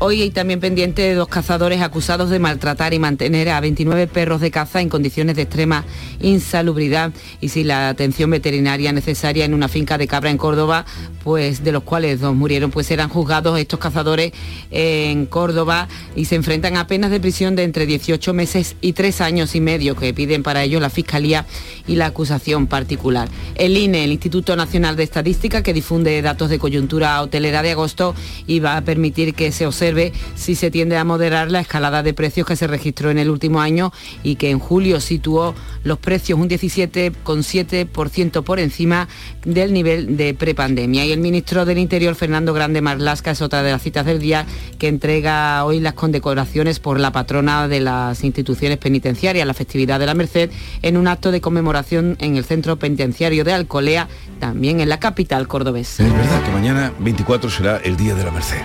Hoy 0.05 0.21
hay 0.21 0.31
también 0.31 0.59
pendiente 0.59 1.01
de 1.03 1.15
dos 1.15 1.29
cazadores 1.29 1.81
acusados 1.81 2.29
de 2.29 2.41
maltratar 2.41 2.93
y 2.93 2.99
mantener 2.99 3.51
a 3.51 3.61
29 3.61 4.09
perros 4.09 4.41
de 4.41 4.51
caza 4.51 4.81
en 4.81 4.89
condiciones 4.89 5.37
de 5.37 5.43
extrema 5.43 5.85
insalubridad 6.21 7.13
y 7.41 7.51
sin 7.51 7.69
la 7.69 7.89
atención 7.89 8.29
veterinaria 8.29 8.91
necesaria 8.91 9.45
en 9.45 9.55
una 9.55 9.69
finca 9.69 9.99
de 9.99 10.09
cabra 10.09 10.31
en 10.31 10.39
Córdoba, 10.39 10.87
pues 11.23 11.63
de 11.63 11.71
los 11.71 11.85
cuales 11.85 12.19
dos 12.19 12.35
murieron, 12.35 12.73
pues 12.73 12.89
serán 12.89 13.11
juzgados 13.11 13.57
estos 13.61 13.79
cazadores 13.79 14.33
en 14.73 15.25
Córdoba 15.27 15.87
y 16.17 16.25
se 16.25 16.35
enfrentan 16.35 16.77
a 16.79 16.89
penas 16.89 17.13
de 17.13 17.21
prisión 17.21 17.55
de 17.55 17.63
entre 17.63 17.87
18 17.87 18.35
meses 18.35 18.75
y 18.81 18.95
3 18.95 19.21
años 19.21 19.55
y 19.55 19.61
medio 19.61 19.95
que 19.95 20.13
piden 20.13 20.43
para 20.43 20.65
ello 20.65 20.81
la 20.81 20.91
Fiscalía 20.91 21.47
y 21.87 21.95
la 21.95 22.07
acusación 22.07 22.67
particular. 22.67 23.29
El 23.55 23.77
INE, 23.77 24.03
el 24.03 24.11
Instituto 24.11 24.57
Nacional 24.57 24.97
de 24.97 25.05
Estadística, 25.05 25.63
que 25.63 25.73
difunde 25.73 26.21
datos 26.23 26.51
de 26.51 26.59
coyuntura 26.59 27.23
hotelera 27.23 27.63
de 27.63 27.71
agosto 27.71 28.17
y 28.49 28.59
va 28.59 28.77
a 28.77 28.81
permitir 28.81 29.35
que 29.35 29.53
se 29.53 29.65
observe 29.65 29.92
si 30.35 30.55
se 30.55 30.71
tiende 30.71 30.97
a 30.97 31.05
moderar 31.05 31.51
la 31.51 31.61
escalada 31.61 32.03
de 32.03 32.15
precios 32.15 32.47
que 32.47 32.57
se 32.57 32.67
registró 32.67 33.11
en 33.11 33.19
el 33.19 33.31
último 33.31 33.61
año 33.61 33.93
y 34.23 34.37
que 34.37 34.51
en 34.51 34.59
julio 34.59 35.01
situó 35.01 35.55
los 35.85 35.99
precios 35.99 36.39
un 36.39 36.49
17,7% 36.49 38.43
por 38.43 38.59
encima 38.61 39.09
del 39.45 39.73
nivel 39.73 40.17
de 40.17 40.35
prepandemia. 40.35 41.05
Y 41.05 41.13
el 41.13 41.21
ministro 41.21 41.65
del 41.65 41.79
Interior, 41.79 42.15
Fernando 42.15 42.53
Grande 42.53 42.81
Marlasca, 42.81 43.31
es 43.31 43.43
otra 43.43 43.63
de 43.63 43.73
las 43.73 43.83
citas 43.83 44.07
del 44.07 44.19
día 44.19 44.47
que 44.79 44.89
entrega 44.89 45.65
hoy 45.65 45.81
las 45.81 45.95
condecoraciones 45.95 46.79
por 46.79 47.01
la 47.01 47.13
patrona 47.13 47.69
de 47.69 47.81
las 47.81 48.25
instituciones 48.25 48.79
penitenciarias, 48.79 49.47
la 49.47 49.55
festividad 49.55 49.99
de 49.99 50.07
la 50.07 50.15
Merced, 50.15 50.51
en 50.83 50.97
un 50.97 51.09
acto 51.09 51.31
de 51.31 51.41
conmemoración 51.41 52.17
en 52.21 52.37
el 52.37 52.45
centro 52.45 52.77
penitenciario 52.77 53.45
de 53.45 53.53
Alcolea, 53.53 54.09
también 54.41 54.81
en 54.81 54.89
la 54.89 54.99
capital 54.99 55.49
cordobesa. 55.49 56.05
Es 56.05 56.13
verdad 56.13 56.43
que 56.45 56.51
mañana 56.51 56.93
24 56.99 57.51
será 57.51 57.77
el 57.79 57.97
Día 57.97 58.15
de 58.15 58.25
la 58.25 58.31
Merced. 58.31 58.61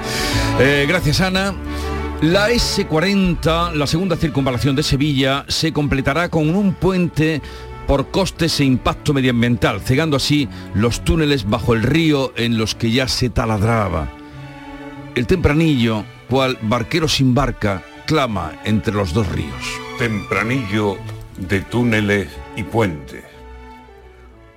Eh, 0.60 0.86
gracias 0.88 1.07
Ana. 1.08 1.56
La 2.22 2.50
S40, 2.50 3.74
la 3.74 3.88
segunda 3.88 4.18
circunvalación 4.18 4.76
de 4.76 4.84
Sevilla, 4.84 5.46
se 5.48 5.72
completará 5.72 6.28
con 6.28 6.54
un 6.54 6.74
puente 6.74 7.42
por 7.88 8.12
costes 8.12 8.60
e 8.60 8.66
impacto 8.66 9.14
medioambiental, 9.14 9.80
cegando 9.80 10.18
así 10.18 10.50
los 10.74 11.06
túneles 11.06 11.50
bajo 11.50 11.74
el 11.74 11.84
río 11.84 12.34
en 12.36 12.58
los 12.58 12.76
que 12.76 12.92
ya 12.92 13.08
se 13.08 13.30
taladraba. 13.30 14.10
El 15.16 15.28
tempranillo, 15.28 16.04
cual 16.30 16.58
barquero 16.62 17.08
sin 17.08 17.34
barca, 17.34 17.84
clama 18.06 18.60
entre 18.66 18.94
los 18.94 19.14
dos 19.14 19.30
ríos. 19.30 19.80
Tempranillo 19.98 20.98
de 21.38 21.62
túneles 21.62 22.28
y 22.58 22.64
puentes. 22.64 23.24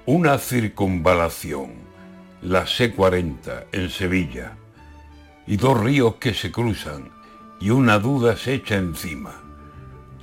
Una 0.04 0.36
circunvalación, 0.38 1.74
la 2.42 2.66
C40 2.66 3.66
en 3.70 3.88
Sevilla, 3.90 4.56
y 5.50 5.56
dos 5.56 5.80
ríos 5.80 6.14
que 6.20 6.32
se 6.32 6.52
cruzan 6.52 7.08
y 7.58 7.70
una 7.70 7.98
duda 7.98 8.36
se 8.36 8.54
echa 8.54 8.76
encima. 8.76 9.32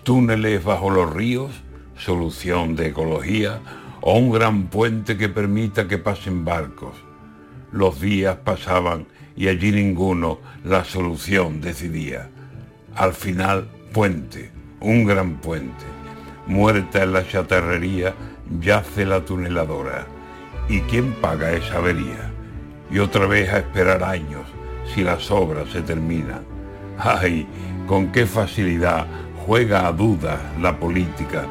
Túneles 0.03 0.63
bajo 0.63 0.89
los 0.89 1.13
ríos, 1.13 1.51
solución 1.97 2.77
de 2.77 2.87
ecología, 2.87 3.59
o 3.99 4.17
un 4.17 4.31
gran 4.31 4.67
puente 4.67 5.17
que 5.17 5.27
permita 5.27 5.85
que 5.85 5.97
pasen 5.97 6.45
barcos. 6.45 6.95
Los 7.73 7.99
días 7.99 8.37
pasaban 8.37 9.05
y 9.35 9.49
allí 9.49 9.73
ninguno 9.73 10.39
la 10.63 10.85
solución 10.85 11.59
decidía. 11.59 12.29
Al 12.95 13.13
final, 13.13 13.67
puente, 13.91 14.49
un 14.79 15.03
gran 15.03 15.41
puente. 15.41 15.83
Muerta 16.45 17.03
en 17.03 17.11
la 17.11 17.27
chatarrería 17.27 18.15
yace 18.61 19.05
la 19.05 19.25
tuneladora. 19.25 20.07
¿Y 20.69 20.79
quién 20.83 21.11
paga 21.15 21.51
esa 21.51 21.79
avería? 21.79 22.31
Y 22.89 22.99
otra 22.99 23.27
vez 23.27 23.49
a 23.49 23.57
esperar 23.57 24.05
años 24.05 24.45
si 24.97 25.03
las 25.03 25.29
obras 25.29 25.69
se 25.71 25.83
terminan. 25.83 26.41
¡Ay! 26.97 27.45
Con 27.85 28.11
qué 28.11 28.25
facilidad 28.25 29.05
juega 29.45 29.85
a 29.85 29.91
dudas 29.91 30.39
la 30.59 30.79
política, 30.79 31.45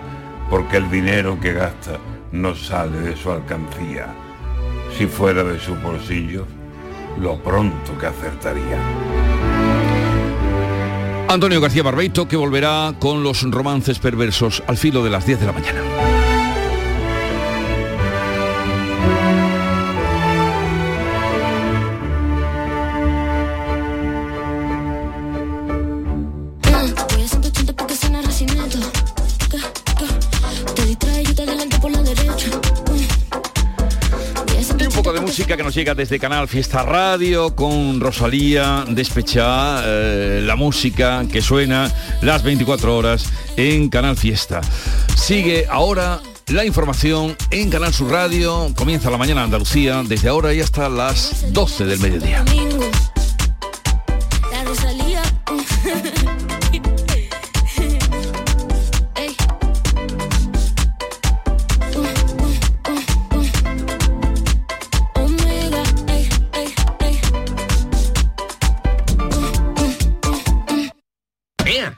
porque 0.51 0.79
el 0.79 0.91
dinero 0.91 1.39
que 1.39 1.53
gasta 1.53 1.93
no 2.33 2.57
sale 2.57 2.99
de 2.99 3.17
su 3.17 3.31
alcancía. 3.31 4.09
Si 4.99 5.07
fuera 5.07 5.45
de 5.45 5.61
sus 5.61 5.81
bolsillos, 5.81 6.45
lo 7.21 7.41
pronto 7.41 7.97
que 8.01 8.07
acertaría. 8.07 8.81
Antonio 11.29 11.61
García 11.61 11.85
Barbeito 11.85 12.27
que 12.27 12.35
volverá 12.35 12.95
con 12.99 13.23
los 13.23 13.49
romances 13.49 14.01
perversos 14.01 14.61
al 14.67 14.77
filo 14.77 15.05
de 15.05 15.11
las 15.11 15.25
10 15.25 15.39
de 15.39 15.47
la 15.47 15.53
mañana. 15.53 16.06
Que 35.55 35.63
nos 35.63 35.75
llega 35.77 35.95
desde 35.95 36.19
Canal 36.19 36.49
Fiesta 36.49 36.83
Radio 36.83 37.55
con 37.55 38.01
Rosalía, 38.01 38.85
Despechá, 38.89 39.81
eh, 39.85 40.41
la 40.43 40.57
música 40.57 41.25
que 41.31 41.41
suena 41.41 41.93
las 42.21 42.43
24 42.43 42.97
horas 42.97 43.27
en 43.57 43.89
Canal 43.89 44.17
Fiesta. 44.17 44.61
Sigue 45.15 45.67
ahora 45.71 46.21
la 46.49 46.65
información 46.65 47.37
en 47.51 47.71
Canal 47.71 47.95
Sur 47.95 48.11
Radio. 48.11 48.73
Comienza 48.75 49.09
la 49.09 49.19
mañana 49.19 49.45
Andalucía 49.45 50.03
desde 50.05 50.29
ahora 50.29 50.53
y 50.53 50.61
hasta 50.61 50.89
las 50.89 51.53
12 51.53 51.85
del 51.85 52.01
mediodía. 52.01 52.45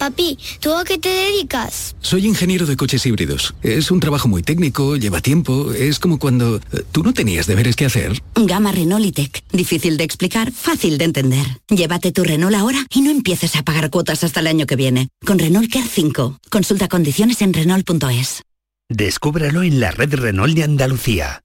Papi, 0.00 0.38
¿tú 0.60 0.74
a 0.74 0.82
qué 0.82 0.96
te 0.96 1.10
dedicas? 1.10 1.94
Soy 2.00 2.26
ingeniero 2.26 2.64
de 2.64 2.74
coches 2.74 3.04
híbridos. 3.04 3.54
Es 3.62 3.90
un 3.90 4.00
trabajo 4.00 4.28
muy 4.28 4.42
técnico, 4.42 4.96
lleva 4.96 5.20
tiempo. 5.20 5.74
Es 5.74 5.98
como 5.98 6.18
cuando 6.18 6.56
eh, 6.56 6.84
tú 6.90 7.02
no 7.02 7.12
tenías 7.12 7.46
deberes 7.46 7.76
que 7.76 7.84
hacer. 7.84 8.22
Gama 8.34 8.72
Renault 8.72 9.04
y 9.04 9.12
Tech. 9.12 9.44
Difícil 9.52 9.98
de 9.98 10.04
explicar, 10.04 10.52
fácil 10.52 10.96
de 10.96 11.04
entender. 11.04 11.46
Llévate 11.68 12.12
tu 12.12 12.24
Renault 12.24 12.56
ahora 12.56 12.86
y 12.94 13.02
no 13.02 13.10
empieces 13.10 13.56
a 13.56 13.62
pagar 13.62 13.90
cuotas 13.90 14.24
hasta 14.24 14.40
el 14.40 14.46
año 14.46 14.64
que 14.64 14.74
viene. 14.74 15.08
Con 15.26 15.38
Renault 15.38 15.70
Care 15.70 15.86
5. 15.86 16.38
Consulta 16.48 16.88
condiciones 16.88 17.42
en 17.42 17.52
Renault.es. 17.52 18.42
Descúbralo 18.88 19.62
en 19.62 19.80
la 19.80 19.90
red 19.90 20.14
Renault 20.14 20.54
de 20.54 20.62
Andalucía. 20.62 21.42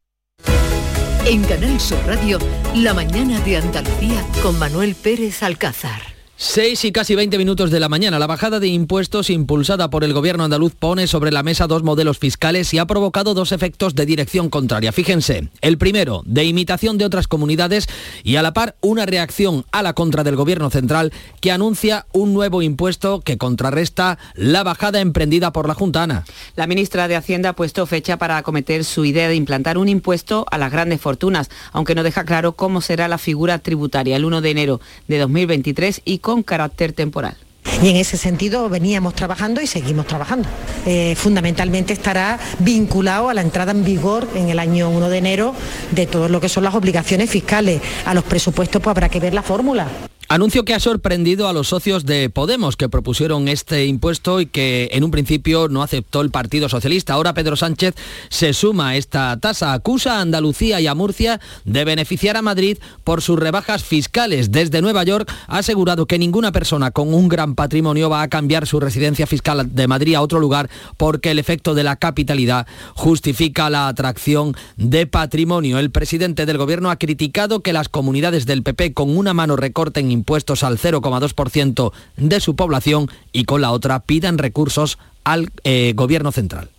En 1.25 1.43
Canal 1.43 1.77
Sur 1.81 1.99
Radio, 2.05 2.39
la 2.73 2.93
mañana 2.93 3.37
de 3.41 3.57
Andalucía 3.57 4.25
con 4.41 4.57
Manuel 4.57 4.95
Pérez 4.95 5.43
Alcázar. 5.43 6.14
6 6.37 6.83
y 6.83 6.91
casi 6.91 7.15
20 7.15 7.37
minutos 7.37 7.71
de 7.71 7.79
la 7.79 7.87
mañana. 7.87 8.19
La 8.19 8.27
bajada 8.27 8.59
de 8.59 8.67
impuestos 8.67 9.29
impulsada 9.29 9.89
por 9.89 10.03
el 10.03 10.11
gobierno 10.11 10.43
andaluz 10.43 10.75
pone 10.75 11.07
sobre 11.07 11.31
la 11.31 11.43
mesa 11.43 11.65
dos 11.65 11.81
modelos 11.81 12.19
fiscales 12.19 12.73
y 12.73 12.77
ha 12.77 12.85
provocado 12.85 13.33
dos 13.33 13.53
efectos 13.53 13.95
de 13.95 14.05
dirección 14.05 14.49
contraria. 14.49 14.91
Fíjense, 14.91 15.47
el 15.61 15.77
primero, 15.77 16.23
de 16.25 16.43
imitación 16.43 16.97
de 16.97 17.05
otras 17.05 17.29
comunidades 17.29 17.87
y 18.23 18.35
a 18.35 18.41
la 18.41 18.51
par 18.51 18.75
una 18.81 19.05
reacción 19.05 19.63
a 19.71 19.81
la 19.81 19.93
contra 19.93 20.25
del 20.25 20.35
gobierno 20.35 20.69
central 20.69 21.13
que 21.39 21.53
anuncia 21.53 22.05
un 22.11 22.33
nuevo 22.33 22.61
impuesto 22.61 23.21
que 23.21 23.37
contrarresta 23.37 24.17
la 24.33 24.63
bajada 24.63 24.99
emprendida 24.99 25.53
por 25.53 25.69
la 25.69 25.73
Junta 25.73 26.03
Ana. 26.03 26.25
La 26.57 26.67
ministra 26.67 27.07
de 27.07 27.15
Hacienda 27.15 27.49
ha 27.51 27.55
puesto 27.55 27.85
fecha 27.85 28.17
para 28.17 28.35
acometer 28.35 28.83
su 28.83 29.05
idea 29.05 29.29
de 29.29 29.35
implantar 29.35 29.77
un 29.77 29.87
impuesto 29.87 30.45
a 30.51 30.57
las 30.57 30.73
grandes 30.73 30.99
fortunas, 30.99 31.49
aunque 31.71 31.95
no 31.95 32.03
deja 32.03 32.25
claro 32.25 32.57
cómo 32.57 32.81
será 32.81 33.07
la 33.07 33.19
figura 33.19 33.59
tributaria 33.59 34.17
el 34.17 34.25
1 34.25 34.41
de 34.41 34.51
enero 34.51 34.81
de 35.07 35.19
2023 35.19 36.01
y 36.03 36.24
con 36.25 36.41
carácter 36.41 36.91
temporal. 36.91 37.37
Y 37.83 37.89
en 37.89 37.97
ese 37.97 38.17
sentido 38.17 38.67
veníamos 38.67 39.13
trabajando 39.13 39.61
y 39.61 39.67
seguimos 39.67 40.07
trabajando. 40.07 40.49
Eh, 40.87 41.13
fundamentalmente 41.15 41.93
estará 41.93 42.39
vinculado 42.57 43.29
a 43.29 43.35
la 43.35 43.41
entrada 43.41 43.73
en 43.73 43.85
vigor 43.85 44.27
en 44.33 44.49
el 44.49 44.57
año 44.57 44.89
1 44.89 45.09
de 45.09 45.17
enero 45.19 45.53
de 45.91 46.07
todo 46.07 46.27
lo 46.27 46.41
que 46.41 46.49
son 46.49 46.63
las 46.63 46.73
obligaciones 46.73 47.29
fiscales. 47.29 47.79
A 48.07 48.15
los 48.15 48.23
presupuestos 48.23 48.81
pues 48.81 48.91
habrá 48.91 49.07
que 49.07 49.19
ver 49.19 49.35
la 49.35 49.43
fórmula. 49.43 49.87
Anuncio 50.27 50.65
que 50.65 50.73
ha 50.73 50.79
sorprendido 50.79 51.47
a 51.47 51.53
los 51.53 51.67
socios 51.67 52.03
de 52.03 52.31
Podemos 52.31 52.75
que 52.75 52.89
propusieron 52.89 53.47
este 53.47 53.85
impuesto 53.85 54.41
y 54.41 54.47
que 54.47 54.89
en 54.91 55.03
un 55.03 55.11
principio 55.11 55.67
no 55.69 55.83
aceptó 55.83 56.21
el 56.21 56.31
Partido 56.31 56.67
Socialista. 56.67 57.13
Ahora 57.13 57.35
Pedro 57.35 57.55
Sánchez 57.55 57.93
se 58.29 58.53
suma 58.53 58.89
a 58.89 58.95
esta 58.95 59.39
tasa. 59.39 59.73
Acusa 59.73 60.17
a 60.17 60.21
Andalucía 60.21 60.81
y 60.81 60.87
a 60.87 60.95
Murcia 60.95 61.39
de 61.63 61.85
beneficiar 61.85 62.37
a 62.37 62.41
Madrid 62.41 62.79
por 63.03 63.21
sus 63.21 63.37
rebajas 63.37 63.83
fiscales. 63.83 64.51
Desde 64.51 64.81
Nueva 64.81 65.03
York 65.03 65.31
ha 65.47 65.59
asegurado 65.59 66.07
que 66.07 66.17
ninguna 66.17 66.51
persona 66.51 66.89
con 66.89 67.13
un 67.13 67.27
gran 67.27 67.53
patrimonio 67.53 68.09
va 68.09 68.23
a 68.23 68.27
cambiar 68.27 68.65
su 68.65 68.79
residencia 68.79 69.27
fiscal 69.27 69.75
de 69.75 69.87
Madrid 69.87 70.15
a 70.15 70.21
otro 70.21 70.39
lugar 70.39 70.71
porque 70.97 71.29
el 71.29 71.37
efecto 71.37 71.75
de 71.75 71.83
la 71.83 71.97
capitalidad 71.97 72.65
justifica 72.95 73.69
la 73.69 73.87
atracción 73.87 74.55
de 74.75 75.05
patrimonio. 75.05 75.77
El 75.77 75.91
presidente 75.91 76.47
del 76.47 76.57
gobierno 76.57 76.89
ha 76.89 76.97
criticado 76.97 77.59
que 77.59 77.73
las 77.73 77.89
comunidades 77.89 78.47
del 78.47 78.63
PP 78.63 78.93
con 78.93 79.15
una 79.15 79.35
mano 79.35 79.55
recorten 79.55 80.14
impuestos 80.15 80.63
al 80.63 80.79
0,2% 80.79 81.91
de 82.17 82.39
su 82.39 82.55
población 82.55 83.09
y 83.31 83.45
con 83.45 83.61
la 83.61 83.71
otra 83.71 83.99
pidan 83.99 84.39
recursos 84.39 84.97
al 85.23 85.49
eh, 85.63 85.93
gobierno 85.95 86.31
central. 86.31 86.69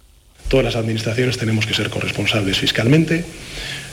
Todas 0.48 0.64
las 0.64 0.76
administraciones 0.76 1.38
tenemos 1.38 1.66
que 1.66 1.74
ser 1.74 1.90
corresponsables 1.90 2.58
fiscalmente, 2.58 3.24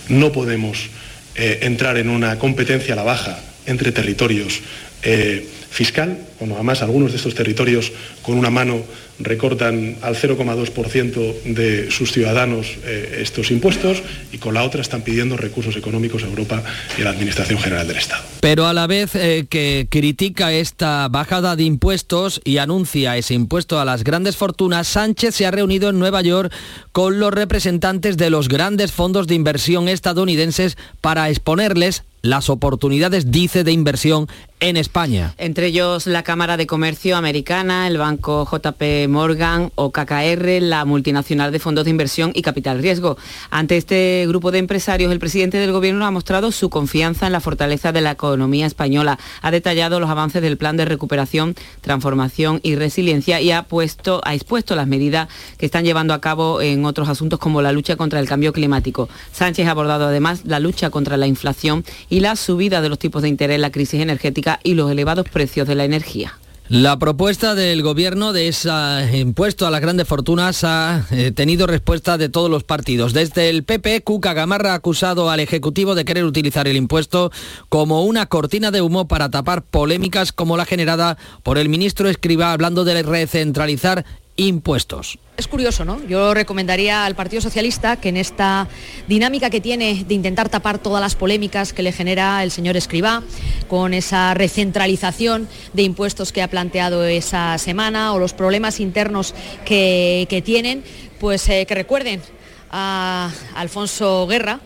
no 0.10 0.32
podemos 0.32 0.90
eh, 1.36 1.60
entrar 1.64 1.98
en 1.98 2.10
una 2.10 2.38
competencia 2.40 2.94
a 2.94 2.98
la 2.98 3.04
baja 3.04 3.40
entre 3.66 3.92
territorios 3.92 4.62
eh, 5.02 5.48
fiscal, 5.74 6.20
cuando 6.38 6.54
además 6.54 6.84
algunos 6.84 7.12
de 7.12 7.18
estos 7.18 7.34
territorios 7.34 7.92
con 8.22 8.38
una 8.38 8.52
mano 8.52 8.84
recortan 9.18 9.98
al 10.02 10.16
0,2% 10.16 11.44
de 11.46 11.90
sus 11.90 12.12
ciudadanos 12.12 12.78
eh, 12.86 13.22
estos 13.22 13.50
impuestos 13.50 14.04
y 14.32 14.38
con 14.38 14.54
la 14.54 14.64
otra 14.64 14.82
están 14.82 15.02
pidiendo 15.02 15.36
recursos 15.36 15.76
económicos 15.76 16.24
a 16.24 16.28
Europa 16.28 16.64
y 16.96 17.02
a 17.02 17.06
la 17.06 17.10
Administración 17.10 17.58
General 17.58 17.88
del 17.88 17.98
Estado. 17.98 18.22
Pero 18.40 18.68
a 18.68 18.74
la 18.74 18.86
vez 18.86 19.16
eh, 19.16 19.48
que 19.50 19.88
critica 19.90 20.54
esta 20.54 21.08
bajada 21.10 21.56
de 21.56 21.64
impuestos 21.64 22.40
y 22.44 22.60
anuncia 22.60 23.18
ese 23.18 23.34
impuesto 23.34 23.80
a 23.80 23.86
las 23.86 24.04
grandes 24.04 24.38
fortunas, 24.38 24.88
Sánchez 24.88 25.34
se 25.34 25.48
ha 25.48 25.52
reunido 25.52 25.90
en 25.90 25.98
Nueva 25.98 26.22
York 26.22 26.54
con 26.92 27.20
los 27.20 27.34
representantes 27.34 28.16
de 28.18 28.30
los 28.30 28.48
grandes 28.48 28.92
fondos 28.92 29.26
de 29.26 29.34
inversión 29.34 29.90
estadounidenses 29.90 30.78
para 31.02 31.32
exponerles 31.32 32.04
las 32.24 32.50
oportunidades, 32.50 33.32
dice, 33.32 33.64
de 33.66 33.74
inversión 33.74 34.28
en 34.64 34.78
España. 34.78 35.34
Entre 35.38 35.68
ellos 35.68 36.08
la 36.08 36.24
Cámara 36.24 36.56
de 36.56 36.66
Comercio 36.66 37.18
Americana, 37.18 37.86
el 37.86 37.98
Banco 37.98 38.48
JP 38.50 39.10
Morgan 39.10 39.74
o 39.76 39.92
KKR, 39.92 40.62
la 40.62 40.86
multinacional 40.86 41.52
de 41.52 41.60
fondos 41.60 41.84
de 41.84 41.90
inversión 41.90 42.32
y 42.34 42.44
capital 42.44 42.82
riesgo. 42.82 43.18
Ante 43.50 43.76
este 43.76 44.24
grupo 44.26 44.52
de 44.52 44.60
empresarios, 44.60 45.12
el 45.12 45.20
presidente 45.20 45.58
del 45.58 45.74
Gobierno 45.74 46.06
ha 46.06 46.12
mostrado 46.12 46.54
su 46.54 46.70
confianza 46.70 47.28
en 47.28 47.34
la 47.34 47.42
fortaleza 47.42 47.92
de 47.92 48.00
la 48.00 48.12
economía 48.12 48.66
española. 48.66 49.20
Ha 49.42 49.52
detallado 49.52 50.00
los 50.00 50.10
avances 50.10 50.42
del 50.42 50.56
plan 50.56 50.78
de 50.78 50.86
recuperación, 50.86 51.56
transformación 51.82 52.62
y 52.64 52.76
resiliencia 52.76 53.42
y 53.42 53.52
ha, 53.52 53.64
puesto, 53.64 54.22
ha 54.24 54.34
expuesto 54.34 54.78
las 54.78 54.88
medidas 54.88 55.28
que 55.58 55.66
están 55.66 55.84
llevando 55.84 56.14
a 56.14 56.22
cabo 56.22 56.62
en 56.62 56.86
otros 56.86 57.10
asuntos 57.10 57.38
como 57.38 57.62
la 57.62 57.74
lucha 57.74 57.98
contra 57.98 58.22
el 58.22 58.30
cambio 58.30 58.54
climático. 58.54 59.10
Sánchez 59.34 59.68
ha 59.68 59.72
abordado 59.72 60.08
además 60.08 60.44
la 60.46 60.62
lucha 60.62 60.90
contra 60.90 61.18
la 61.18 61.28
inflación 61.28 61.84
y 62.10 62.22
la 62.22 62.38
subida 62.38 62.82
de 62.82 62.88
los 62.88 62.98
tipos 62.98 63.24
de 63.24 63.28
interés, 63.28 63.60
la 63.60 63.70
crisis 63.70 64.00
energética 64.00 64.53
y 64.64 64.74
los 64.74 64.92
elevados 64.92 65.28
precios 65.30 65.68
de 65.68 65.76
la 65.76 65.86
energía. 65.86 66.38
La 66.70 66.98
propuesta 66.98 67.56
del 67.56 67.84
gobierno 67.84 68.32
de 68.32 68.48
ese 68.48 68.70
impuesto 69.14 69.68
a 69.68 69.70
las 69.70 69.82
grandes 69.82 70.08
fortunas 70.08 70.64
ha 70.64 71.06
eh, 71.12 71.32
tenido 71.32 71.68
respuesta 71.68 72.18
de 72.18 72.30
todos 72.30 72.50
los 72.50 72.64
partidos. 72.64 73.12
Desde 73.12 73.50
el 73.50 73.64
PP, 73.64 74.02
Cuca 74.02 74.34
Gamarra 74.34 74.72
ha 74.72 74.76
acusado 74.76 75.30
al 75.30 75.42
Ejecutivo 75.42 75.94
de 75.94 76.06
querer 76.06 76.24
utilizar 76.24 76.68
el 76.68 76.78
impuesto 76.78 77.32
como 77.68 78.06
una 78.06 78.28
cortina 78.28 78.72
de 78.72 78.82
humo 78.82 79.10
para 79.10 79.30
tapar 79.30 79.62
polémicas 79.62 80.32
como 80.32 80.56
la 80.56 80.66
generada 80.66 81.18
por 81.44 81.58
el 81.58 81.68
ministro 81.68 82.08
Escriba 82.08 82.54
hablando 82.54 82.86
de 82.86 83.04
recentralizar 83.04 84.06
impuestos. 84.38 85.20
Es 85.36 85.48
curioso, 85.48 85.84
¿no? 85.84 86.00
Yo 86.06 86.36
recomendaría 86.36 87.06
al 87.06 87.16
Partido 87.16 87.42
Socialista 87.42 87.96
que 87.96 88.10
en 88.10 88.18
esta 88.18 88.68
dinámica 89.08 89.50
que 89.50 89.62
tiene 89.62 90.06
de 90.08 90.14
intentar 90.14 90.48
tapar 90.48 90.78
todas 90.78 91.02
las 91.02 91.16
polémicas 91.16 91.74
que 91.74 91.82
le 91.82 91.92
genera 91.92 92.44
el 92.44 92.52
señor 92.52 92.78
Escribá, 92.78 93.24
con 93.68 93.96
esa 93.96 94.36
recentralización 94.36 95.48
de 95.74 95.82
impuestos 95.82 96.32
que 96.32 96.44
ha 96.44 96.48
planteado 96.48 97.04
esa 97.06 97.58
semana 97.58 98.14
o 98.14 98.20
los 98.20 98.34
problemas 98.34 98.80
internos 98.80 99.34
que, 99.66 100.28
que 100.30 100.44
tienen, 100.44 100.84
pues 101.20 101.50
eh, 101.50 101.66
que 101.68 101.74
recuerden 101.74 102.22
a 102.70 103.32
Alfonso 103.56 104.28
Guerra 104.28 104.60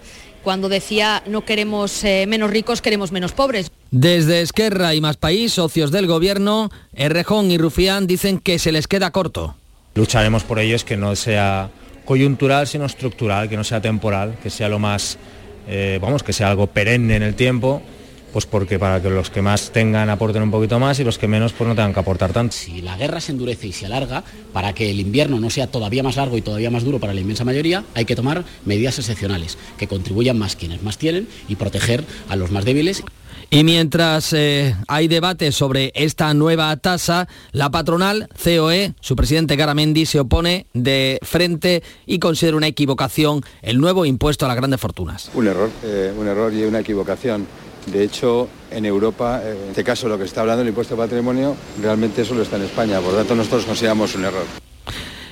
cuando 0.43 0.67
decía 0.67 1.23
no 1.27 1.45
queremos 1.45 2.03
eh, 2.03 2.25
menos 2.27 2.49
ricos, 2.49 2.81
queremos 2.81 3.13
menos 3.13 3.31
pobres. 3.31 3.71
Desde 3.91 4.41
Esquerra 4.41 4.95
y 4.95 4.99
Más 4.99 5.15
País, 5.15 5.53
socios 5.53 5.91
del 5.91 6.07
gobierno, 6.07 6.71
Errejón 6.93 7.51
y 7.51 7.57
Rufián 7.57 8.05
dicen 8.05 8.39
que 8.39 8.59
se 8.59 8.73
les 8.73 8.87
queda 8.87 9.11
corto. 9.11 9.55
Lucharemos 9.97 10.43
por 10.43 10.59
ello 10.59 10.75
es 10.75 10.83
que 10.83 10.95
no 10.95 11.15
sea 11.15 11.71
coyuntural, 12.05 12.67
sino 12.67 12.85
estructural, 12.85 13.49
que 13.49 13.57
no 13.57 13.63
sea 13.63 13.81
temporal, 13.81 14.37
que 14.41 14.51
sea 14.51 14.69
lo 14.69 14.77
más, 14.77 15.17
eh, 15.67 15.97
vamos, 15.99 16.21
que 16.21 16.33
sea 16.33 16.49
algo 16.49 16.67
perenne 16.67 17.15
en 17.15 17.23
el 17.23 17.33
tiempo, 17.33 17.81
pues 18.31 18.45
porque 18.45 18.77
para 18.77 19.01
que 19.01 19.09
los 19.09 19.31
que 19.31 19.41
más 19.41 19.71
tengan 19.71 20.11
aporten 20.11 20.43
un 20.43 20.51
poquito 20.51 20.79
más 20.79 20.99
y 20.99 21.03
los 21.03 21.17
que 21.17 21.27
menos 21.27 21.51
pues 21.53 21.67
no 21.67 21.73
tengan 21.73 21.95
que 21.95 21.99
aportar 21.99 22.31
tanto. 22.31 22.55
Si 22.55 22.81
la 22.81 22.95
guerra 22.95 23.19
se 23.19 23.31
endurece 23.31 23.67
y 23.67 23.73
se 23.73 23.87
alarga, 23.87 24.23
para 24.53 24.73
que 24.73 24.91
el 24.91 24.99
invierno 24.99 25.39
no 25.39 25.49
sea 25.49 25.65
todavía 25.65 26.03
más 26.03 26.15
largo 26.15 26.37
y 26.37 26.43
todavía 26.43 26.69
más 26.69 26.83
duro 26.83 26.99
para 26.99 27.15
la 27.15 27.21
inmensa 27.21 27.43
mayoría, 27.43 27.83
hay 27.95 28.05
que 28.05 28.15
tomar 28.15 28.43
medidas 28.65 28.99
excepcionales 28.99 29.57
que 29.79 29.87
contribuyan 29.87 30.37
más 30.37 30.55
quienes 30.55 30.83
más 30.83 30.99
tienen 30.99 31.27
y 31.47 31.55
proteger 31.55 32.05
a 32.29 32.35
los 32.35 32.51
más 32.51 32.65
débiles. 32.65 33.03
Y 33.49 33.63
mientras 33.63 34.33
eh, 34.33 34.75
hay 34.89 35.07
debate 35.07 35.53
sobre 35.53 35.93
esta 35.95 36.33
nueva 36.33 36.75
tasa, 36.75 37.29
la 37.53 37.71
patronal 37.71 38.27
COE, 38.43 38.93
su 38.99 39.15
presidente 39.15 39.55
Garamendi, 39.55 40.05
se 40.05 40.19
opone 40.19 40.67
de 40.73 41.17
frente 41.21 41.81
y 42.05 42.19
considera 42.19 42.57
una 42.57 42.67
equivocación 42.67 43.43
el 43.61 43.79
nuevo 43.79 44.05
impuesto 44.05 44.43
a 44.43 44.49
las 44.49 44.57
grandes 44.57 44.81
fortunas. 44.81 45.31
Un 45.33 45.47
error, 45.47 45.69
eh, 45.83 46.13
un 46.17 46.27
error 46.27 46.53
y 46.53 46.63
una 46.63 46.79
equivocación. 46.79 47.47
De 47.85 48.03
hecho, 48.03 48.49
en 48.69 48.85
Europa, 48.85 49.41
eh, 49.41 49.57
en 49.63 49.69
este 49.69 49.83
caso 49.85 50.09
lo 50.09 50.17
que 50.17 50.25
está 50.25 50.41
hablando 50.41 50.63
el 50.63 50.67
impuesto 50.67 50.95
de 50.95 51.03
patrimonio, 51.03 51.55
realmente 51.81 52.25
solo 52.25 52.41
está 52.41 52.57
en 52.57 52.63
España. 52.63 52.99
Por 52.99 53.13
lo 53.13 53.19
tanto, 53.19 53.33
nosotros 53.33 53.63
consideramos 53.63 54.13
un 54.15 54.25
error. 54.25 54.45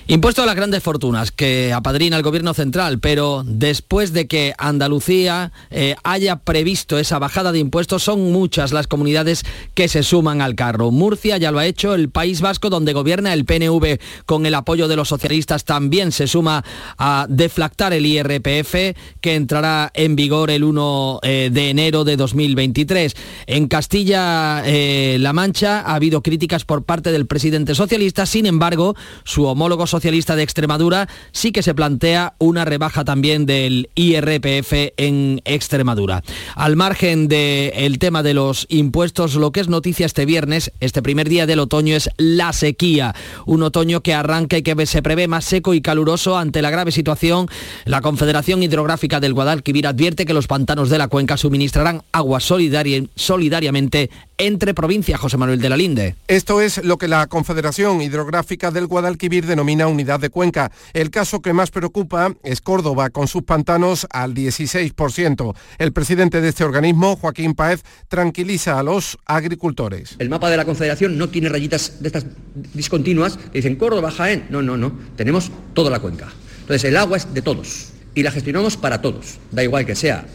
Impuesto 0.07 0.43
a 0.43 0.45
las 0.45 0.55
grandes 0.55 0.83
fortunas 0.83 1.31
que 1.31 1.73
apadrina 1.73 2.15
el 2.15 2.21
gobierno 2.21 2.53
central, 2.53 2.99
pero 2.99 3.41
después 3.43 4.13
de 4.13 4.27
que 4.27 4.53
Andalucía 4.59 5.51
eh, 5.71 5.95
haya 6.03 6.35
previsto 6.35 6.99
esa 6.99 7.17
bajada 7.17 7.51
de 7.51 7.57
impuestos, 7.57 8.03
son 8.03 8.31
muchas 8.31 8.71
las 8.71 8.85
comunidades 8.85 9.43
que 9.73 9.87
se 9.87 10.03
suman 10.03 10.41
al 10.41 10.53
carro. 10.53 10.91
Murcia 10.91 11.37
ya 11.37 11.49
lo 11.49 11.57
ha 11.57 11.65
hecho, 11.65 11.95
el 11.95 12.09
País 12.09 12.41
Vasco, 12.41 12.69
donde 12.69 12.93
gobierna 12.93 13.33
el 13.33 13.45
PNV 13.45 13.97
con 14.27 14.45
el 14.45 14.53
apoyo 14.53 14.87
de 14.87 14.95
los 14.95 15.07
socialistas, 15.07 15.65
también 15.65 16.11
se 16.11 16.27
suma 16.27 16.63
a 16.99 17.25
deflactar 17.27 17.91
el 17.91 18.05
IRPF, 18.05 18.95
que 19.21 19.33
entrará 19.33 19.89
en 19.95 20.15
vigor 20.15 20.51
el 20.51 20.65
1 20.65 21.19
eh, 21.23 21.49
de 21.51 21.69
enero 21.71 22.03
de 22.03 22.15
2023. 22.15 23.15
En 23.47 23.67
Castilla-La 23.67 24.61
eh, 24.67 25.33
Mancha 25.33 25.79
ha 25.79 25.95
habido 25.95 26.21
críticas 26.21 26.63
por 26.63 26.83
parte 26.83 27.11
del 27.11 27.25
presidente 27.25 27.73
socialista, 27.73 28.27
sin 28.27 28.45
embargo, 28.45 28.95
su 29.23 29.45
homólogo 29.45 29.87
Socialista 29.95 30.35
de 30.35 30.43
Extremadura 30.43 31.07
sí 31.31 31.53
que 31.53 31.63
se 31.63 31.73
plantea 31.73 32.33
una 32.37 32.65
rebaja 32.65 33.05
también 33.05 33.45
del 33.45 33.89
IRPF 33.95 34.91
en 34.97 35.41
Extremadura. 35.45 36.21
Al 36.55 36.75
margen 36.75 37.29
del 37.29 37.97
tema 37.97 38.21
de 38.21 38.33
los 38.33 38.65
impuestos, 38.67 39.35
lo 39.35 39.53
que 39.53 39.61
es 39.61 39.69
noticia 39.69 40.05
este 40.05 40.25
viernes, 40.25 40.73
este 40.81 41.01
primer 41.01 41.29
día 41.29 41.45
del 41.45 41.59
otoño, 41.59 41.95
es 41.95 42.09
la 42.17 42.51
sequía. 42.51 43.15
Un 43.45 43.63
otoño 43.63 44.01
que 44.01 44.13
arranca 44.13 44.57
y 44.57 44.63
que 44.63 44.85
se 44.85 45.01
prevé 45.01 45.29
más 45.29 45.45
seco 45.45 45.73
y 45.73 45.79
caluroso 45.79 46.37
ante 46.37 46.61
la 46.61 46.71
grave 46.71 46.91
situación. 46.91 47.47
La 47.85 48.01
Confederación 48.01 48.63
Hidrográfica 48.63 49.21
del 49.21 49.33
Guadalquivir 49.33 49.87
advierte 49.87 50.25
que 50.25 50.33
los 50.33 50.47
pantanos 50.47 50.89
de 50.89 50.97
la 50.97 51.07
cuenca 51.07 51.37
suministrarán 51.37 52.03
agua 52.11 52.41
solidaria, 52.41 53.01
solidariamente 53.15 54.09
entre 54.37 54.73
provincias, 54.73 55.19
José 55.19 55.37
Manuel 55.37 55.61
de 55.61 55.69
la 55.69 55.77
Linde. 55.77 56.15
Esto 56.27 56.61
es 56.61 56.83
lo 56.83 56.97
que 56.97 57.07
la 57.07 57.27
Confederación 57.27 58.01
Hidrográfica 58.01 58.71
del 58.71 58.87
Guadalquivir 58.87 59.45
denomina 59.45 59.87
unidad 59.87 60.19
de 60.19 60.29
cuenca. 60.29 60.71
El 60.93 61.09
caso 61.09 61.41
que 61.41 61.53
más 61.53 61.71
preocupa 61.71 62.33
es 62.43 62.61
Córdoba, 62.61 63.09
con 63.09 63.27
sus 63.27 63.43
pantanos 63.43 64.07
al 64.09 64.33
16%. 64.33 65.55
El 65.77 65.93
presidente 65.93 66.41
de 66.41 66.49
este 66.49 66.63
organismo, 66.63 67.15
Joaquín 67.15 67.53
Paez, 67.53 67.83
tranquiliza 68.07 68.79
a 68.79 68.83
los 68.83 69.17
agricultores. 69.25 70.15
El 70.19 70.29
mapa 70.29 70.49
de 70.49 70.57
la 70.57 70.65
Confederación 70.65 71.17
no 71.17 71.29
tiene 71.29 71.49
rayitas 71.49 72.01
de 72.01 72.07
estas 72.07 72.25
discontinuas 72.73 73.37
que 73.37 73.59
dicen 73.59 73.75
Córdoba, 73.75 74.11
Jaén. 74.11 74.47
No, 74.49 74.61
no, 74.61 74.77
no. 74.77 74.91
Tenemos 75.15 75.51
toda 75.73 75.89
la 75.89 75.99
cuenca. 75.99 76.31
Entonces 76.61 76.83
el 76.85 76.97
agua 76.97 77.17
es 77.17 77.33
de 77.33 77.41
todos 77.41 77.89
y 78.15 78.23
la 78.23 78.31
gestionamos 78.31 78.75
para 78.77 79.01
todos. 79.01 79.37
Da 79.51 79.63
igual 79.63 79.85
que 79.85 79.95
sea 79.95 80.25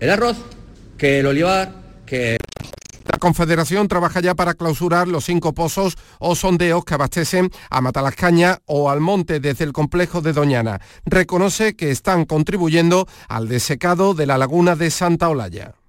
el 0.00 0.10
arroz, 0.10 0.36
que 0.98 1.20
el 1.20 1.26
olivar, 1.26 1.72
que 2.04 2.36
Confederación 3.22 3.86
trabaja 3.86 4.18
ya 4.18 4.34
para 4.34 4.54
clausurar 4.54 5.06
los 5.06 5.26
cinco 5.26 5.54
pozos 5.54 5.96
o 6.18 6.34
sondeos 6.34 6.84
que 6.84 6.94
abastecen 6.94 7.52
a 7.70 7.80
Matalascaña 7.80 8.58
o 8.66 8.90
al 8.90 8.98
monte 8.98 9.38
desde 9.38 9.62
el 9.62 9.72
complejo 9.72 10.22
de 10.22 10.32
Doñana. 10.32 10.80
Reconoce 11.04 11.76
que 11.76 11.92
están 11.92 12.24
contribuyendo 12.24 13.06
al 13.28 13.46
desecado 13.46 14.14
de 14.14 14.26
la 14.26 14.38
laguna 14.38 14.74
de 14.74 14.90
Santa 14.90 15.28
Olalla. 15.28 15.81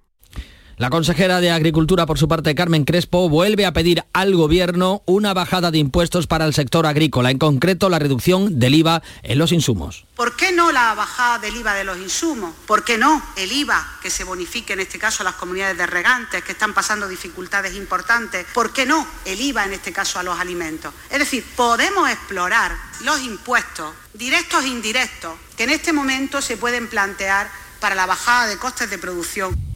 La 0.76 0.90
consejera 0.90 1.40
de 1.40 1.52
Agricultura, 1.52 2.04
por 2.04 2.18
su 2.18 2.26
parte, 2.26 2.56
Carmen 2.56 2.84
Crespo, 2.84 3.28
vuelve 3.28 3.64
a 3.64 3.72
pedir 3.72 4.02
al 4.12 4.34
Gobierno 4.34 5.02
una 5.06 5.32
bajada 5.32 5.70
de 5.70 5.78
impuestos 5.78 6.26
para 6.26 6.46
el 6.46 6.52
sector 6.52 6.84
agrícola, 6.84 7.30
en 7.30 7.38
concreto 7.38 7.88
la 7.88 8.00
reducción 8.00 8.58
del 8.58 8.74
IVA 8.74 9.00
en 9.22 9.38
los 9.38 9.52
insumos. 9.52 10.04
¿Por 10.16 10.34
qué 10.34 10.50
no 10.50 10.72
la 10.72 10.94
bajada 10.94 11.38
del 11.38 11.54
IVA 11.54 11.74
de 11.74 11.84
los 11.84 11.98
insumos? 11.98 12.56
¿Por 12.66 12.82
qué 12.82 12.98
no 12.98 13.22
el 13.36 13.52
IVA 13.52 13.98
que 14.02 14.10
se 14.10 14.24
bonifique 14.24 14.72
en 14.72 14.80
este 14.80 14.98
caso 14.98 15.22
a 15.22 15.24
las 15.24 15.36
comunidades 15.36 15.78
de 15.78 15.86
regantes 15.86 16.42
que 16.42 16.52
están 16.52 16.74
pasando 16.74 17.06
dificultades 17.06 17.76
importantes? 17.76 18.44
¿Por 18.52 18.72
qué 18.72 18.84
no 18.84 19.06
el 19.24 19.40
IVA 19.40 19.66
en 19.66 19.74
este 19.74 19.92
caso 19.92 20.18
a 20.18 20.24
los 20.24 20.40
alimentos? 20.40 20.92
Es 21.08 21.20
decir, 21.20 21.44
podemos 21.54 22.10
explorar 22.10 22.76
los 23.04 23.22
impuestos 23.22 23.94
directos 24.12 24.64
e 24.64 24.68
indirectos 24.68 25.34
que 25.56 25.64
en 25.64 25.70
este 25.70 25.92
momento 25.92 26.42
se 26.42 26.56
pueden 26.56 26.88
plantear 26.88 27.48
para 27.78 27.94
la 27.94 28.06
bajada 28.06 28.48
de 28.48 28.58
costes 28.58 28.90
de 28.90 28.98
producción. 28.98 29.73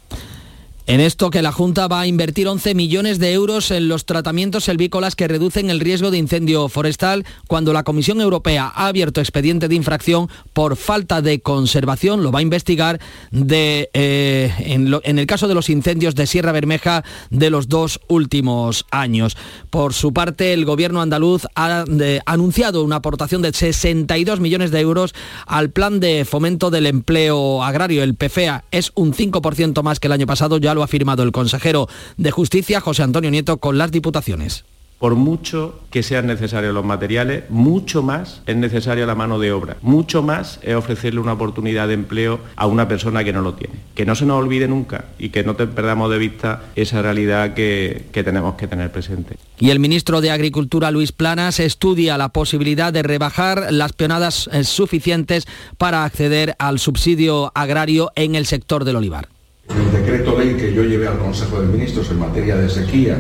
En 0.89 1.01
esto 1.01 1.29
que 1.29 1.43
la 1.43 1.53
Junta 1.53 1.87
va 1.87 2.01
a 2.01 2.07
invertir 2.07 2.49
11 2.49 2.75
millones 2.75 3.19
de 3.19 3.35
euros 3.35 3.71
en 3.71 3.89
los 3.89 4.07
tratamientos 4.07 4.65
selvícolas 4.65 5.17
que 5.17 5.29
reducen 5.29 5.69
el 5.69 5.81
riesgo 5.81 6.11
de 6.11 6.17
incendio 6.17 6.67
forestal 6.71 7.27
cuando 7.47 7.75
la 7.75 7.83
Comisión 7.83 8.23
Europea 8.23 8.73
ha 8.75 8.87
abierto 8.87 9.21
expediente 9.21 9.69
de 9.69 9.75
infracción 9.75 10.31
por 10.55 10.77
falta 10.77 11.21
de 11.21 11.41
conservación, 11.41 12.23
lo 12.23 12.33
va 12.33 12.39
a 12.39 12.43
investigar 12.43 13.01
eh, 13.33 14.51
en, 14.61 15.19
el 15.19 15.27
caso 15.27 15.47
de 15.47 15.55
los 15.55 15.69
incendios 15.69 16.15
de 16.15 16.27
Sierra 16.27 16.53
Bermeja 16.53 17.05
de 17.29 17.51
los 17.51 17.69
dos 17.69 18.01
últimos 18.09 18.87
años. 18.91 19.37
Por 19.69 19.93
su 19.93 20.15
parte, 20.15 20.55
el 20.55 20.65
gobierno 20.65 21.03
andaluz 21.03 21.43
ha 21.55 21.85
de- 21.87 22.23
anunciado 22.25 22.83
una 22.83 22.97
aportación 22.97 23.43
de 23.43 23.53
62 23.53 24.41
millones 24.41 24.71
de 24.71 24.81
euros 24.81 25.15
al 25.47 25.69
plan 25.69 26.01
de 26.01 26.25
fomento 26.25 26.71
del 26.71 26.87
empleo 26.87 27.63
agrario, 27.63 28.03
el 28.03 28.15
PFEA. 28.15 28.65
Es 28.71 28.91
un 28.95 29.13
5% 29.13 29.83
más 29.83 30.01
que 30.01 30.07
el 30.07 30.13
año 30.13 30.27
pasado, 30.27 30.57
lo 30.79 30.85
ha 30.85 30.87
firmado 30.87 31.25
el 31.25 31.33
consejero 31.33 31.89
de 32.17 32.31
Justicia, 32.31 32.81
José 32.81 33.03
Antonio 33.03 33.31
Nieto, 33.31 33.59
con 33.59 33.79
las 33.79 33.91
diputaciones. 33.91 34.65
Por 34.99 35.15
mucho 35.15 35.79
que 35.91 36.03
sean 36.03 36.27
necesarios 36.27 36.75
los 36.75 36.85
materiales, 36.85 37.45
mucho 37.51 38.03
más 38.03 38.43
es 38.47 38.57
necesaria 38.57 39.07
la 39.07 39.15
mano 39.15 39.39
de 39.39 39.53
obra. 39.53 39.77
Mucho 39.81 40.23
más 40.25 40.59
es 40.63 40.75
ofrecerle 40.75 41.21
una 41.21 41.35
oportunidad 41.35 41.87
de 41.87 41.95
empleo 41.95 42.41
a 42.57 42.67
una 42.67 42.89
persona 42.89 43.23
que 43.23 43.33
no 43.33 43.41
lo 43.41 43.55
tiene. 43.55 43.75
Que 43.95 44.05
no 44.05 44.17
se 44.17 44.27
nos 44.27 44.41
olvide 44.41 44.67
nunca 44.67 45.05
y 45.17 45.29
que 45.29 45.45
no 45.45 45.55
te 45.55 45.69
perdamos 45.69 46.11
de 46.11 46.19
vista 46.19 46.65
esa 46.75 47.01
realidad 47.01 47.55
que, 47.55 48.07
que 48.11 48.25
tenemos 48.25 48.57
que 48.57 48.67
tener 48.67 48.91
presente. 48.91 49.37
Y 49.61 49.71
el 49.71 49.79
ministro 49.79 50.21
de 50.21 50.33
Agricultura, 50.33 50.91
Luis 50.91 51.13
Planas, 51.13 51.61
estudia 51.61 52.19
la 52.19 52.31
posibilidad 52.31 52.93
de 52.93 53.05
rebajar 53.05 53.73
las 53.73 53.93
peonadas 53.93 54.51
eh, 54.53 54.65
suficientes 54.65 55.47
para 55.77 56.05
acceder 56.05 56.57
al 56.59 56.81
subsidio 56.81 57.53
agrario 57.55 58.11
en 58.17 58.35
el 58.35 58.47
sector 58.47 58.85
del 58.85 58.97
olivar. 58.97 59.29
El 59.69 59.93
decreto 59.93 60.39
ley 60.39 60.55
que 60.55 60.73
yo 60.73 60.83
llevé 60.83 61.09
al 61.09 61.19
Consejo 61.19 61.61
de 61.61 61.67
Ministros 61.67 62.11
en 62.11 62.19
materia 62.19 62.57
de 62.57 62.69
sequía 62.69 63.19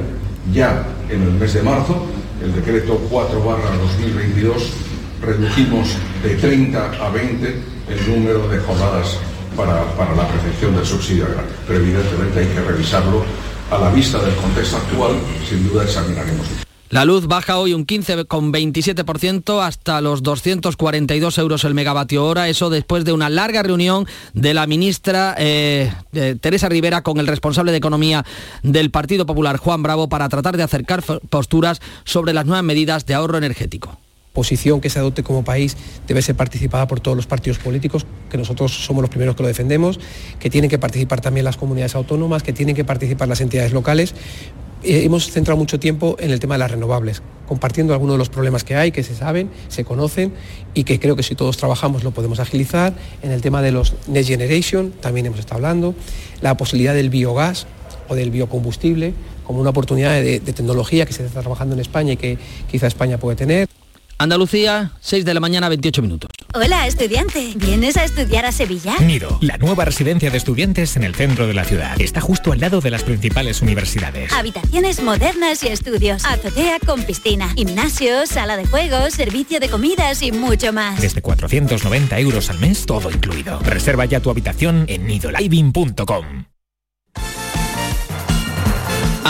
ya 0.53 0.87
en 1.11 1.23
el 1.23 1.33
mes 1.33 1.55
de 1.55 1.63
marzo, 1.63 2.07
el 2.43 2.55
decreto 2.55 2.99
4 3.11 3.41
2022, 3.41 4.73
redujimos 5.23 5.97
de 6.23 6.35
30 6.37 7.07
a 7.07 7.11
20 7.11 7.47
el 7.89 8.11
número 8.11 8.49
de 8.49 8.59
jornadas 8.59 9.19
para, 9.57 9.85
para 9.97 10.15
la 10.15 10.29
percepción 10.29 10.75
del 10.75 10.87
subsidio 10.87 11.27
agrario. 11.27 11.51
Pero 11.67 11.81
evidentemente 11.81 12.41
hay 12.41 12.47
que 12.47 12.61
revisarlo 12.61 13.25
a 13.71 13.79
la 13.79 13.91
vista 13.91 14.19
del 14.23 14.35
contexto 14.37 14.77
actual, 14.77 15.13
sin 15.49 15.69
duda 15.69 15.85
examinaremos. 15.85 16.68
La 16.91 17.05
luz 17.05 17.27
baja 17.27 17.59
hoy 17.59 17.75
un 17.75 17.87
15,27% 17.87 19.63
hasta 19.63 20.01
los 20.01 20.23
242 20.23 21.37
euros 21.37 21.65
el 21.65 21.75
megavatio 21.75 22.25
hora, 22.25 22.49
eso 22.49 22.71
después 22.71 23.05
de 23.05 23.13
una 23.13 23.29
larga 23.29 23.63
reunión 23.63 24.07
de 24.33 24.55
la 24.55 24.67
ministra 24.67 25.35
eh, 25.37 25.93
Teresa 26.41 26.71
Rivera 26.71 27.03
con 27.03 27.19
el 27.19 27.27
responsable 27.27 27.73
de 27.73 27.79
Economía 27.79 28.25
del 28.63 28.91
Partido 28.91 29.27
Popular, 29.27 29.59
Juan 29.59 29.83
Bravo, 29.83 30.09
para 30.09 30.31
tratar 30.31 30.57
de 30.57 30.63
acercar 30.63 31.03
posturas 31.03 31.83
sobre 32.05 32.33
las 32.33 32.47
nuevas 32.47 32.65
medidas 32.65 33.05
de 33.05 33.13
ahorro 33.13 33.37
energético. 33.37 33.99
posición 34.33 34.81
que 34.81 34.89
se 34.89 34.99
adopte 34.99 35.23
como 35.23 35.45
país 35.45 35.77
debe 36.07 36.23
ser 36.23 36.37
participada 36.37 36.87
por 36.87 37.01
todos 37.01 37.19
los 37.19 37.27
partidos 37.27 37.59
políticos, 37.59 38.07
que 38.31 38.39
nosotros 38.39 38.73
somos 38.73 39.03
los 39.03 39.11
primeros 39.11 39.37
que 39.37 39.43
lo 39.43 39.49
defendemos, 39.49 40.01
que 40.39 40.49
tienen 40.49 40.71
que 40.71 40.79
participar 40.79 41.21
también 41.21 41.45
las 41.45 41.59
comunidades 41.59 41.95
autónomas, 41.97 42.43
que 42.43 42.55
tienen 42.55 42.75
que 42.75 42.85
participar 42.85 43.29
las 43.29 43.43
entidades 43.43 43.75
locales. 43.75 44.15
Eh, 44.83 45.05
hemos 45.05 45.31
centrado 45.31 45.59
mucho 45.59 45.81
tiempo 45.81 46.17
en 46.21 46.31
el 46.31 46.39
tema 46.39 46.55
de 46.55 46.61
las 46.61 46.71
renovables, 46.71 47.23
compartiendo 47.47 47.93
algunos 47.93 48.15
de 48.15 48.19
los 48.19 48.29
problemas 48.29 48.63
que 48.63 48.77
hay, 48.77 48.93
que 48.93 49.03
se 49.03 49.15
saben, 49.15 49.51
se 49.69 49.85
conocen 49.85 50.33
y 50.75 50.85
que 50.85 51.01
creo 51.01 51.17
que 51.17 51.23
si 51.23 51.35
todos 51.35 51.57
trabajamos 51.57 52.05
lo 52.05 52.13
podemos 52.13 52.39
agilizar. 52.39 52.95
En 53.23 53.33
el 53.33 53.41
tema 53.41 53.61
de 53.63 53.73
los 53.73 53.95
Next 54.07 54.29
Generation 54.29 54.93
también 54.93 55.27
hemos 55.27 55.41
estado 55.41 55.57
hablando, 55.57 55.95
la 56.41 56.57
posibilidad 56.57 56.95
del 56.95 57.11
biogás 57.11 57.67
o 58.09 58.15
del 58.15 58.31
biocombustible 58.31 59.15
como 59.45 59.61
una 59.61 59.71
oportunidad 59.71 60.13
de, 60.13 60.41
de 60.41 60.53
tecnología 60.53 61.07
que 61.07 61.13
se 61.13 61.25
está 61.25 61.41
trabajando 61.41 61.75
en 61.75 61.81
España 61.81 62.13
y 62.13 62.17
que 62.17 62.39
quizá 62.71 62.87
España 62.87 63.19
puede 63.19 63.37
tener. 63.37 63.78
Andalucía, 64.19 64.91
6 65.01 65.25
de 65.25 65.33
la 65.33 65.39
mañana, 65.39 65.69
28 65.69 66.03
minutos. 66.03 66.29
Hola, 66.53 66.89
estudiante. 66.89 67.53
¿Vienes 67.55 67.97
a 67.97 68.03
estudiar 68.03 68.47
a 68.47 68.53
Sevilla? 68.53 68.97
Nido, 68.99 69.39
la 69.41 69.59
nueva 69.59 69.85
residencia 69.85 70.29
de 70.31 70.37
estudiantes 70.37 70.97
en 70.97 71.05
el 71.05 71.15
centro 71.15 71.47
de 71.47 71.55
la 71.55 71.65
ciudad. 71.65 72.01
Está 72.01 72.21
justo 72.21 72.51
al 72.51 72.59
lado 72.59 72.81
de 72.81 72.91
las 72.91 73.05
principales 73.05 73.63
universidades. 73.63 74.33
Habitaciones 74.33 75.01
modernas 75.05 75.63
y 75.63 75.69
estudios. 75.69 76.25
Azotea 76.25 76.79
con 76.85 77.05
piscina. 77.05 77.49
Gimnasio, 77.51 78.27
sala 78.27 78.57
de 78.57 78.67
juegos, 78.67 79.15
servicio 79.15 79.61
de 79.61 79.69
comidas 79.69 80.21
y 80.23 80.33
mucho 80.33 80.73
más. 80.73 81.01
Desde 81.01 81.23
490 81.23 82.19
euros 82.19 82.51
al 82.51 82.59
mes, 82.59 82.87
todo 82.87 83.13
incluido. 83.13 83.61
Reserva 83.61 84.05
ya 84.05 84.19
tu 84.19 84.31
habitación 84.31 84.85
en 84.89 85.07
nidoliving.com. 85.07 86.48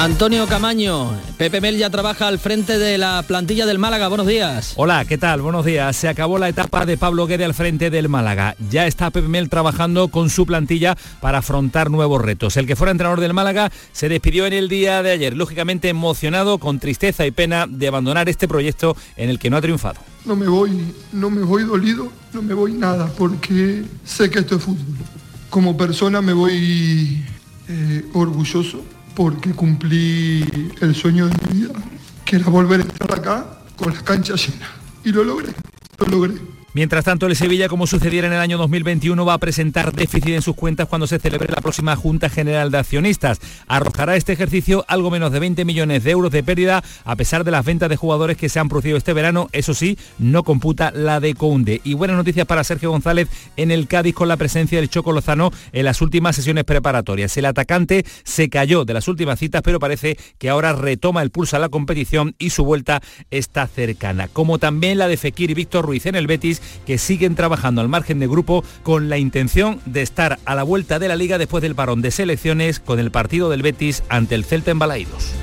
Antonio 0.00 0.46
Camaño, 0.46 1.11
Pepe 1.38 1.61
Mel 1.61 1.76
ya 1.76 1.90
trabaja 1.90 2.28
al 2.28 2.38
frente 2.38 2.78
de 2.78 2.98
la 2.98 3.24
plantilla 3.26 3.66
del 3.66 3.80
Málaga. 3.80 4.06
Buenos 4.06 4.28
días. 4.28 4.74
Hola, 4.76 5.04
¿qué 5.04 5.18
tal? 5.18 5.42
Buenos 5.42 5.66
días. 5.66 5.96
Se 5.96 6.06
acabó 6.06 6.38
la 6.38 6.48
etapa 6.48 6.87
de 6.87 6.96
Pablo 6.96 7.26
Guede 7.26 7.44
al 7.44 7.52
frente 7.52 7.90
del 7.90 8.08
Málaga. 8.08 8.54
Ya 8.70 8.87
está 8.87 9.11
Pepe 9.11 9.26
Mel 9.26 9.48
trabajando 9.48 10.06
con 10.06 10.30
su 10.30 10.46
plantilla 10.46 10.96
para 11.20 11.38
afrontar 11.38 11.90
nuevos 11.90 12.22
retos. 12.22 12.56
El 12.56 12.68
que 12.68 12.76
fuera 12.76 12.92
entrenador 12.92 13.18
del 13.18 13.34
Málaga 13.34 13.72
se 13.90 14.08
despidió 14.08 14.46
en 14.46 14.52
el 14.52 14.68
día 14.68 15.02
de 15.02 15.11
ayer, 15.11 15.37
lógicamente 15.37 15.88
emocionado, 15.88 16.58
con 16.58 16.78
tristeza 16.78 17.26
y 17.26 17.32
pena 17.32 17.66
de 17.68 17.88
abandonar 17.88 18.28
este 18.28 18.46
proyecto 18.46 18.96
en 19.16 19.30
el 19.30 19.40
que 19.40 19.50
no 19.50 19.56
ha 19.56 19.61
triunfado. 19.61 19.98
No 20.24 20.37
me 20.37 20.46
voy, 20.46 20.94
no 21.12 21.28
me 21.28 21.42
voy 21.42 21.64
dolido, 21.64 22.12
no 22.32 22.40
me 22.40 22.54
voy 22.54 22.72
nada, 22.72 23.11
porque 23.18 23.82
sé 24.04 24.30
que 24.30 24.38
esto 24.38 24.58
es 24.58 24.62
fútbol. 24.62 24.96
Como 25.50 25.76
persona 25.76 26.22
me 26.22 26.34
voy 26.34 27.24
eh, 27.68 28.04
orgulloso 28.14 28.84
porque 29.18 29.50
cumplí 29.50 30.70
el 30.81 30.94
sueño 30.94 31.26
de 31.26 31.35
mi 31.48 31.62
vida, 31.62 31.74
que 32.24 32.37
era 32.37 32.48
volver 32.50 32.83
a 32.83 32.85
estar 32.85 33.12
acá 33.18 33.46
con 33.76 33.92
las 33.92 34.00
canchas 34.04 34.46
llenas. 34.46 34.68
Y 35.02 35.11
lo 35.11 35.24
logré, 35.24 35.52
lo 35.98 36.07
logré. 36.07 36.58
Mientras 36.74 37.07
tanto, 37.07 37.26
el 37.26 37.35
Sevilla, 37.35 37.66
como 37.66 37.87
sucediera 37.87 38.26
en 38.26 38.35
el 38.35 38.40
año 38.40 38.59
2021, 38.59 39.24
va 39.24 39.33
a 39.33 39.38
presentar 39.38 39.90
déficit 39.90 40.35
en 40.35 40.42
sus 40.42 40.54
cuentas 40.54 40.87
cuando 40.87 41.07
se 41.07 41.18
celebre 41.18 41.48
la 41.48 41.62
próxima 41.62 41.96
Junta 41.96 42.28
General 42.28 42.70
de 42.70 42.76
Accionistas. 42.76 43.40
Arrojará 43.66 44.16
este 44.16 44.35
ejercicio 44.35 44.85
algo 44.87 45.11
menos 45.11 45.33
de 45.33 45.40
20 45.40 45.64
millones 45.64 46.04
de 46.04 46.11
euros 46.11 46.31
de 46.31 46.42
pérdida, 46.42 46.85
a 47.04 47.16
pesar 47.16 47.44
de 47.44 47.52
las 47.52 47.64
ventas 47.64 47.88
de 47.88 47.96
jugadores 47.96 48.37
que 48.37 48.50
se 48.50 48.61
han 48.61 48.68
producido 48.68 48.98
este 48.98 49.14
verano. 49.14 49.48
Eso 49.52 49.72
sí, 49.72 49.98
no 50.18 50.42
computa 50.42 50.90
la 50.90 51.20
de 51.20 51.33
Conde. 51.33 51.81
Y 51.85 51.94
buenas 51.94 52.18
noticias 52.18 52.46
para 52.46 52.62
Sergio 52.64 52.90
González 52.90 53.28
en 53.57 53.70
el 53.70 53.87
Cádiz 53.88 54.14
con 54.14 54.28
la 54.28 54.37
presencia 54.37 54.78
del 54.78 54.90
Choco 54.90 55.12
Lozano 55.12 55.50
en 55.72 55.87
las 55.87 56.02
últimas 56.02 56.37
sesiones 56.37 56.64
preparatorias. 56.64 57.35
El 57.38 57.46
atacante 57.46 58.04
se 58.24 58.50
cayó 58.50 58.85
de 58.85 58.92
las 58.92 59.09
últimas 59.09 59.38
citas, 59.38 59.62
pero 59.64 59.81
parece 59.81 60.18
que 60.37 60.50
ahora 60.50 60.74
retoma 60.74 61.22
el 61.22 61.31
pulso 61.31 61.57
a 61.57 61.61
la 61.61 61.70
competición 61.70 62.35
y 62.38 62.50
su 62.50 62.62
vuelta 62.66 63.00
está 63.31 63.66
cercana. 63.66 64.28
Como 64.28 64.59
también 64.59 64.98
la 64.98 65.09
de 65.09 65.16
Fekir 65.16 65.50
y 65.50 65.54
Víctor 65.54 65.87
Ruiz 65.87 66.04
en 66.04 66.14
el 66.14 66.26
Betis, 66.26 66.58
Que 66.87 66.99
siguen 66.99 67.35
trabajando 67.35 67.81
al 67.81 67.88
margen 67.88 68.18
de 68.18 68.27
grupo 68.27 68.64
con 68.83 69.09
la 69.09 69.18
intención 69.18 69.81
de 69.85 70.03
estar 70.03 70.38
a 70.44 70.55
la 70.55 70.62
vuelta 70.62 70.99
de 70.99 71.09
la 71.09 71.16
liga 71.16 71.38
después 71.38 71.62
del 71.62 71.75
parón 71.75 72.03
de 72.03 72.11
selecciones 72.11 72.81
con 72.81 72.99
el 72.99 73.11
partido 73.11 73.51
del 73.51 73.62
Betis 73.62 74.03
ante 74.09 74.35
el 74.35 74.44
Celta 74.44 74.71
en 74.71 74.79
Balaídos. 74.79 75.35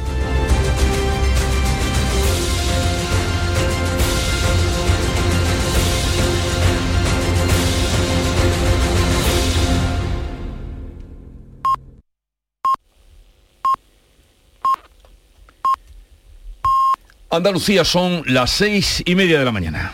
Andalucía 17.36 17.84
son 17.84 18.24
las 18.28 18.52
seis 18.52 19.04
y 19.06 19.14
media 19.14 19.38
de 19.40 19.46
la 19.46 19.52
mañana. 19.52 19.92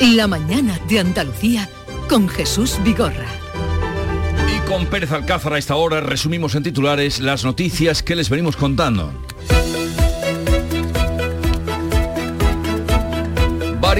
La 0.00 0.26
mañana 0.26 0.80
de 0.88 0.98
Andalucía 0.98 1.68
con 2.08 2.26
Jesús 2.26 2.78
Vigorra. 2.82 3.26
Y 4.48 4.66
con 4.66 4.86
Pérez 4.86 5.12
Alcázar 5.12 5.52
a 5.52 5.58
esta 5.58 5.76
hora 5.76 6.00
resumimos 6.00 6.54
en 6.54 6.62
titulares 6.62 7.20
las 7.20 7.44
noticias 7.44 8.02
que 8.02 8.16
les 8.16 8.30
venimos 8.30 8.56
contando. 8.56 9.12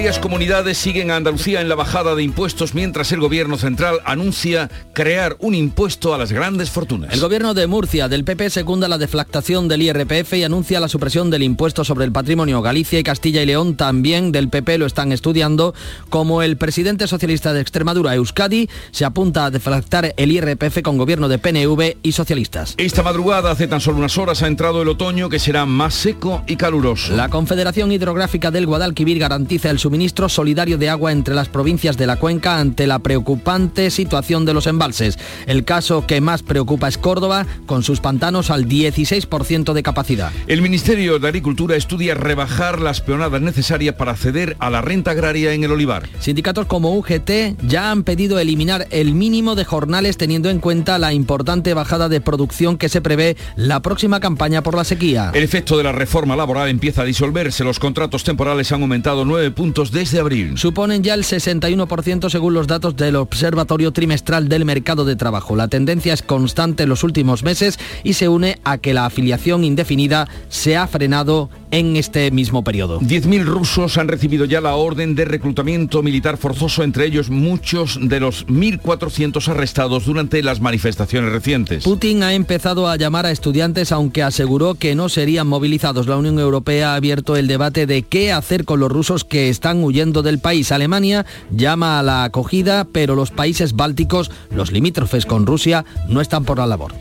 Varias 0.01 0.17
comunidades 0.17 0.79
siguen 0.79 1.11
a 1.11 1.15
Andalucía 1.15 1.61
en 1.61 1.69
la 1.69 1.75
bajada 1.75 2.15
de 2.15 2.23
impuestos 2.23 2.73
mientras 2.73 3.11
el 3.11 3.19
gobierno 3.19 3.59
central 3.59 3.99
anuncia 4.03 4.67
crear 4.93 5.35
un 5.37 5.53
impuesto 5.53 6.15
a 6.15 6.17
las 6.17 6.31
grandes 6.31 6.71
fortunas. 6.71 7.13
El 7.13 7.19
gobierno 7.19 7.53
de 7.53 7.67
Murcia 7.67 8.07
del 8.07 8.23
PP 8.23 8.49
secunda 8.49 8.87
la 8.87 8.97
deflactación 8.97 9.67
del 9.67 9.83
IRPF 9.83 10.33
y 10.33 10.43
anuncia 10.43 10.79
la 10.79 10.87
supresión 10.87 11.29
del 11.29 11.43
impuesto 11.43 11.83
sobre 11.83 12.05
el 12.05 12.11
patrimonio. 12.11 12.63
Galicia 12.63 12.97
y 12.97 13.03
Castilla 13.03 13.43
y 13.43 13.45
León 13.45 13.75
también 13.75 14.31
del 14.31 14.49
PP 14.49 14.79
lo 14.79 14.87
están 14.87 15.11
estudiando, 15.11 15.75
como 16.09 16.41
el 16.41 16.57
presidente 16.57 17.05
socialista 17.05 17.53
de 17.53 17.61
Extremadura, 17.61 18.15
Euskadi, 18.15 18.71
se 18.89 19.05
apunta 19.05 19.45
a 19.45 19.51
deflactar 19.51 20.15
el 20.17 20.31
IRPF 20.31 20.81
con 20.81 20.97
gobierno 20.97 21.29
de 21.29 21.37
PNV 21.37 21.97
y 22.01 22.13
socialistas. 22.13 22.73
Esta 22.77 23.03
madrugada, 23.03 23.51
hace 23.51 23.67
tan 23.67 23.79
solo 23.79 23.99
unas 23.99 24.17
horas, 24.17 24.41
ha 24.41 24.47
entrado 24.47 24.81
el 24.81 24.87
otoño 24.87 25.29
que 25.29 25.37
será 25.37 25.67
más 25.67 25.93
seco 25.93 26.41
y 26.47 26.55
caluroso. 26.55 27.15
La 27.15 27.29
Confederación 27.29 27.91
Hidrográfica 27.91 28.49
del 28.49 28.65
Guadalquivir 28.65 29.19
garantiza 29.19 29.69
el 29.69 29.77
suministro 29.91 30.29
solidario 30.29 30.77
de 30.77 30.87
agua 30.87 31.11
entre 31.11 31.35
las 31.35 31.49
provincias 31.49 31.97
de 31.97 32.07
la 32.07 32.15
cuenca 32.15 32.59
ante 32.59 32.87
la 32.87 32.99
preocupante 32.99 33.91
situación 33.91 34.45
de 34.45 34.53
los 34.53 34.65
embalses. 34.65 35.19
El 35.47 35.65
caso 35.65 36.07
que 36.07 36.21
más 36.21 36.43
preocupa 36.43 36.87
es 36.87 36.97
Córdoba, 36.97 37.45
con 37.65 37.83
sus 37.83 37.99
pantanos 37.99 38.51
al 38.51 38.69
16% 38.69 39.73
de 39.73 39.83
capacidad. 39.83 40.31
El 40.47 40.61
Ministerio 40.61 41.19
de 41.19 41.27
Agricultura 41.27 41.75
estudia 41.75 42.15
rebajar 42.15 42.79
las 42.79 43.01
peonadas 43.01 43.41
necesarias 43.41 43.95
para 43.95 44.13
acceder 44.13 44.55
a 44.59 44.69
la 44.69 44.81
renta 44.81 45.11
agraria 45.11 45.51
en 45.51 45.65
el 45.65 45.71
olivar. 45.71 46.07
Sindicatos 46.21 46.67
como 46.67 46.95
UGT 46.95 47.61
ya 47.67 47.91
han 47.91 48.03
pedido 48.03 48.39
eliminar 48.39 48.87
el 48.91 49.13
mínimo 49.13 49.55
de 49.55 49.65
jornales 49.65 50.15
teniendo 50.15 50.49
en 50.49 50.59
cuenta 50.59 50.99
la 50.99 51.11
importante 51.11 51.73
bajada 51.73 52.07
de 52.07 52.21
producción 52.21 52.77
que 52.77 52.87
se 52.87 53.01
prevé 53.01 53.35
la 53.57 53.81
próxima 53.81 54.21
campaña 54.21 54.63
por 54.63 54.73
la 54.73 54.85
sequía. 54.85 55.31
El 55.33 55.43
efecto 55.43 55.77
de 55.77 55.83
la 55.83 55.91
reforma 55.91 56.37
laboral 56.37 56.69
empieza 56.69 57.01
a 57.01 57.05
disolverse. 57.05 57.65
Los 57.65 57.79
contratos 57.79 58.23
temporales 58.23 58.71
han 58.71 58.83
aumentado 58.83 59.25
9 59.25 59.51
puntos 59.51 59.80
desde 59.89 60.19
abril. 60.19 60.59
Suponen 60.59 61.01
ya 61.01 61.15
el 61.15 61.23
61% 61.23 62.29
según 62.29 62.53
los 62.53 62.67
datos 62.67 62.95
del 62.95 63.15
Observatorio 63.15 63.91
Trimestral 63.91 64.47
del 64.47 64.65
Mercado 64.65 65.05
de 65.05 65.15
Trabajo. 65.15 65.55
La 65.55 65.67
tendencia 65.67 66.13
es 66.13 66.21
constante 66.21 66.83
en 66.83 66.89
los 66.89 67.03
últimos 67.03 67.41
meses 67.41 67.79
y 68.03 68.13
se 68.13 68.29
une 68.29 68.59
a 68.63 68.77
que 68.77 68.93
la 68.93 69.07
afiliación 69.07 69.63
indefinida 69.63 70.27
se 70.49 70.77
ha 70.77 70.85
frenado 70.85 71.49
en 71.71 71.95
este 71.95 72.29
mismo 72.31 72.63
periodo. 72.63 72.99
10.000 72.99 73.43
rusos 73.43 73.97
han 73.97 74.07
recibido 74.07 74.45
ya 74.45 74.61
la 74.61 74.75
orden 74.75 75.15
de 75.15 75.25
reclutamiento 75.25 76.03
militar 76.03 76.37
forzoso, 76.37 76.83
entre 76.83 77.05
ellos 77.05 77.29
muchos 77.29 77.97
de 78.01 78.19
los 78.19 78.45
1.400 78.47 79.47
arrestados 79.47 80.05
durante 80.05 80.43
las 80.43 80.61
manifestaciones 80.61 81.31
recientes. 81.31 81.83
Putin 81.83 82.23
ha 82.23 82.33
empezado 82.33 82.87
a 82.87 82.97
llamar 82.97 83.25
a 83.25 83.31
estudiantes 83.31 83.91
aunque 83.91 84.23
aseguró 84.23 84.75
que 84.75 84.95
no 84.95 85.09
serían 85.09 85.47
movilizados. 85.47 86.07
La 86.07 86.17
Unión 86.17 86.39
Europea 86.39 86.93
ha 86.93 86.95
abierto 86.95 87.35
el 87.35 87.47
debate 87.47 87.85
de 87.85 88.03
qué 88.03 88.31
hacer 88.31 88.65
con 88.65 88.79
los 88.79 88.91
rusos 88.91 89.23
que 89.23 89.49
están 89.49 89.83
huyendo 89.83 90.21
del 90.21 90.39
país. 90.39 90.71
Alemania 90.71 91.25
llama 91.51 91.99
a 91.99 92.03
la 92.03 92.23
acogida, 92.23 92.85
pero 92.91 93.15
los 93.15 93.31
países 93.31 93.73
bálticos, 93.73 94.31
los 94.53 94.71
limítrofes 94.71 95.25
con 95.25 95.45
Rusia, 95.45 95.85
no 96.07 96.21
están 96.21 96.43
por 96.43 96.57
la 96.57 96.67
labor. 96.67 96.93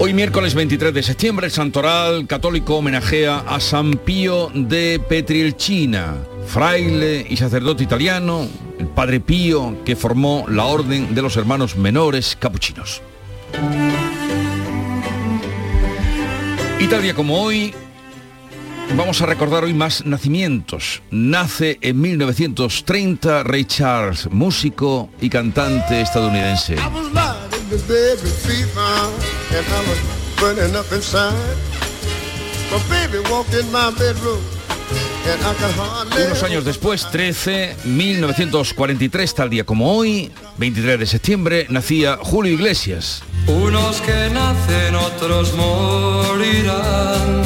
Hoy 0.00 0.14
miércoles 0.14 0.54
23 0.54 0.94
de 0.94 1.02
septiembre 1.02 1.46
el 1.46 1.52
Santoral 1.52 2.28
Católico 2.28 2.76
homenajea 2.76 3.38
a 3.40 3.58
San 3.58 3.90
Pío 3.94 4.48
de 4.54 5.00
Petrielcina, 5.00 6.14
fraile 6.46 7.26
y 7.28 7.36
sacerdote 7.36 7.82
italiano, 7.82 8.46
el 8.78 8.86
Padre 8.86 9.18
Pío 9.18 9.82
que 9.84 9.96
formó 9.96 10.46
la 10.48 10.66
Orden 10.66 11.16
de 11.16 11.20
los 11.20 11.36
Hermanos 11.36 11.76
Menores 11.76 12.36
Capuchinos. 12.38 13.02
Y 16.78 16.86
tal 16.86 17.02
día 17.02 17.14
como 17.14 17.42
hoy, 17.42 17.74
vamos 18.96 19.20
a 19.20 19.26
recordar 19.26 19.64
hoy 19.64 19.74
más 19.74 20.06
nacimientos. 20.06 21.02
Nace 21.10 21.76
en 21.80 22.00
1930 22.00 23.42
Ray 23.42 23.66
músico 24.30 25.10
y 25.20 25.28
cantante 25.28 26.00
estadounidense. 26.00 26.76
Unos 36.26 36.42
años 36.42 36.64
después, 36.64 37.06
13, 37.10 37.76
1943, 37.84 39.34
tal 39.34 39.50
día 39.50 39.64
como 39.64 39.94
hoy, 39.94 40.30
23 40.58 41.00
de 41.00 41.06
septiembre, 41.06 41.66
nacía 41.68 42.18
Julio 42.20 42.52
Iglesias. 42.52 43.22
Unos 43.46 44.00
que 44.00 44.30
nacen, 44.30 44.94
otros 44.94 45.54
morirán. 45.54 47.42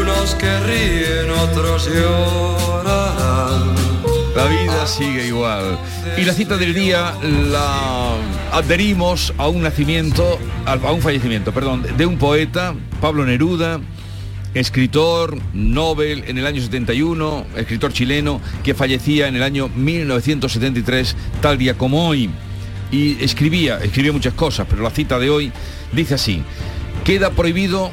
Unos 0.00 0.34
que 0.34 0.60
ríen, 0.60 1.30
otros 1.30 1.88
llorarán. 1.88 3.85
La 4.36 4.48
vida 4.48 4.86
sigue 4.86 5.28
igual. 5.28 5.78
Y 6.18 6.26
la 6.26 6.34
cita 6.34 6.58
del 6.58 6.74
día 6.74 7.14
la 7.22 8.16
adherimos 8.52 9.32
a 9.38 9.48
un 9.48 9.62
nacimiento, 9.62 10.38
a 10.66 10.92
un 10.92 11.00
fallecimiento, 11.00 11.52
perdón, 11.54 11.86
de 11.96 12.04
un 12.04 12.18
poeta, 12.18 12.74
Pablo 13.00 13.24
Neruda, 13.24 13.80
escritor 14.52 15.38
Nobel 15.54 16.24
en 16.26 16.36
el 16.36 16.46
año 16.46 16.60
71, 16.60 17.46
escritor 17.56 17.94
chileno 17.94 18.42
que 18.62 18.74
fallecía 18.74 19.26
en 19.26 19.36
el 19.36 19.42
año 19.42 19.70
1973, 19.74 21.16
tal 21.40 21.56
día 21.56 21.78
como 21.78 22.06
hoy. 22.06 22.28
Y 22.92 23.24
escribía, 23.24 23.78
escribió 23.78 24.12
muchas 24.12 24.34
cosas, 24.34 24.66
pero 24.68 24.82
la 24.82 24.90
cita 24.90 25.18
de 25.18 25.30
hoy 25.30 25.50
dice 25.92 26.16
así, 26.16 26.42
queda 27.04 27.30
prohibido 27.30 27.90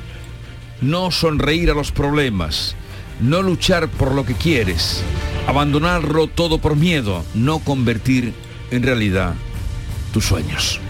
no 0.82 1.10
sonreír 1.10 1.72
a 1.72 1.74
los 1.74 1.94
problemas, 1.94 2.76
no 3.24 3.42
luchar 3.42 3.88
por 3.88 4.14
lo 4.14 4.26
que 4.26 4.36
quieres, 4.36 5.02
abandonarlo 5.48 6.28
todo 6.28 6.58
por 6.58 6.76
miedo, 6.76 7.24
no 7.34 7.60
convertir 7.60 8.34
en 8.70 8.84
realidad 8.84 9.34
tus 10.12 10.26
sueños. 10.26 10.82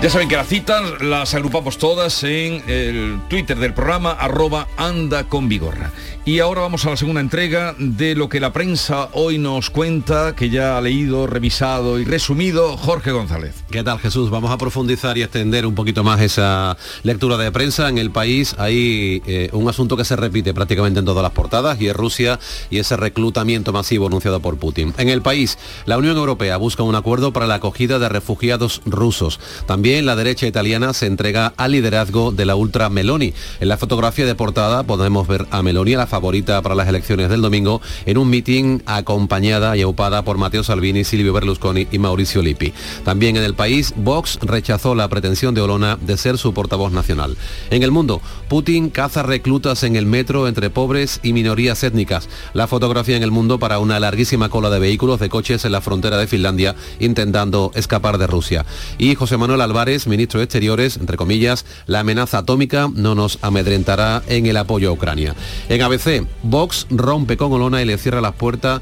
Ya 0.00 0.08
saben 0.08 0.28
que 0.28 0.36
las 0.36 0.48
citas 0.48 1.02
las 1.02 1.34
agrupamos 1.34 1.76
todas 1.76 2.22
en 2.22 2.62
el 2.68 3.20
Twitter 3.28 3.58
del 3.58 3.74
programa 3.74 4.12
arroba 4.12 4.66
anda 4.78 5.24
con 5.24 5.48
vigorra. 5.48 5.92
Y 6.26 6.40
ahora 6.40 6.60
vamos 6.60 6.84
a 6.84 6.90
la 6.90 6.98
segunda 6.98 7.22
entrega 7.22 7.74
de 7.78 8.14
lo 8.14 8.28
que 8.28 8.40
la 8.40 8.52
prensa 8.52 9.08
hoy 9.14 9.38
nos 9.38 9.70
cuenta, 9.70 10.36
que 10.36 10.50
ya 10.50 10.76
ha 10.76 10.80
leído, 10.82 11.26
revisado 11.26 11.98
y 11.98 12.04
resumido 12.04 12.76
Jorge 12.76 13.10
González. 13.10 13.54
¿Qué 13.70 13.82
tal 13.82 13.98
Jesús? 13.98 14.28
Vamos 14.28 14.50
a 14.50 14.58
profundizar 14.58 15.16
y 15.16 15.22
extender 15.22 15.64
un 15.64 15.74
poquito 15.74 16.04
más 16.04 16.20
esa 16.20 16.76
lectura 17.04 17.38
de 17.38 17.50
prensa. 17.50 17.88
En 17.88 17.96
el 17.96 18.10
país 18.10 18.54
hay 18.58 19.22
eh, 19.26 19.48
un 19.54 19.66
asunto 19.66 19.96
que 19.96 20.04
se 20.04 20.14
repite 20.14 20.52
prácticamente 20.52 20.98
en 20.98 21.06
todas 21.06 21.22
las 21.22 21.32
portadas 21.32 21.80
y 21.80 21.88
es 21.88 21.96
Rusia 21.96 22.38
y 22.68 22.78
ese 22.78 22.98
reclutamiento 22.98 23.72
masivo 23.72 24.06
anunciado 24.06 24.40
por 24.40 24.58
Putin. 24.58 24.92
En 24.98 25.08
el 25.08 25.22
país, 25.22 25.56
la 25.86 25.96
Unión 25.96 26.18
Europea 26.18 26.58
busca 26.58 26.82
un 26.82 26.96
acuerdo 26.96 27.32
para 27.32 27.46
la 27.46 27.54
acogida 27.54 27.98
de 27.98 28.10
refugiados 28.10 28.82
rusos. 28.84 29.40
También 29.64 30.04
la 30.04 30.16
derecha 30.16 30.46
italiana 30.46 30.92
se 30.92 31.06
entrega 31.06 31.54
al 31.56 31.72
liderazgo 31.72 32.30
de 32.30 32.44
la 32.44 32.56
ultra 32.56 32.90
Meloni. 32.90 33.32
En 33.58 33.68
la 33.68 33.78
fotografía 33.78 34.26
de 34.26 34.34
portada 34.34 34.82
podemos 34.82 35.26
ver 35.26 35.46
a 35.50 35.62
Meloni, 35.62 35.94
la 35.94 36.09
favorita 36.10 36.60
para 36.60 36.74
las 36.74 36.88
elecciones 36.88 37.30
del 37.30 37.40
domingo, 37.40 37.80
en 38.04 38.18
un 38.18 38.28
mitin 38.28 38.82
acompañada 38.84 39.76
y 39.76 39.82
aupada 39.82 40.22
por 40.22 40.36
Matteo 40.36 40.62
Salvini, 40.62 41.04
Silvio 41.04 41.32
Berlusconi 41.32 41.86
y 41.90 41.98
Mauricio 41.98 42.42
Lippi. 42.42 42.74
También 43.04 43.36
en 43.36 43.44
el 43.44 43.54
país, 43.54 43.94
Vox 43.96 44.38
rechazó 44.42 44.94
la 44.94 45.08
pretensión 45.08 45.54
de 45.54 45.62
Olona 45.62 45.96
de 46.00 46.18
ser 46.18 46.36
su 46.36 46.52
portavoz 46.52 46.92
nacional. 46.92 47.36
En 47.70 47.82
el 47.82 47.90
mundo, 47.90 48.20
Putin 48.48 48.90
caza 48.90 49.22
reclutas 49.22 49.82
en 49.84 49.96
el 49.96 50.04
metro 50.04 50.48
entre 50.48 50.68
pobres 50.68 51.20
y 51.22 51.32
minorías 51.32 51.82
étnicas. 51.84 52.28
La 52.52 52.66
fotografía 52.66 53.16
en 53.16 53.22
el 53.22 53.30
mundo 53.30 53.58
para 53.58 53.78
una 53.78 54.00
larguísima 54.00 54.48
cola 54.48 54.68
de 54.68 54.80
vehículos 54.80 55.20
de 55.20 55.28
coches 55.28 55.64
en 55.64 55.72
la 55.72 55.80
frontera 55.80 56.18
de 56.18 56.26
Finlandia 56.26 56.74
intentando 56.98 57.70
escapar 57.74 58.18
de 58.18 58.26
Rusia. 58.26 58.66
Y 58.98 59.14
José 59.14 59.36
Manuel 59.36 59.60
Álvarez, 59.60 60.06
ministro 60.06 60.40
de 60.40 60.44
Exteriores, 60.44 60.96
entre 60.96 61.16
comillas, 61.16 61.64
la 61.86 62.00
amenaza 62.00 62.38
atómica 62.38 62.90
no 62.92 63.14
nos 63.14 63.38
amedrentará 63.42 64.22
en 64.26 64.46
el 64.46 64.56
apoyo 64.56 64.90
a 64.90 64.92
Ucrania. 64.92 65.34
En 65.68 65.82
ABC, 65.82 65.99
Vox 66.42 66.86
rompe 66.90 67.36
con 67.36 67.52
Olona 67.52 67.82
y 67.82 67.84
le 67.84 67.98
cierra 67.98 68.20
las 68.20 68.34
puertas 68.34 68.80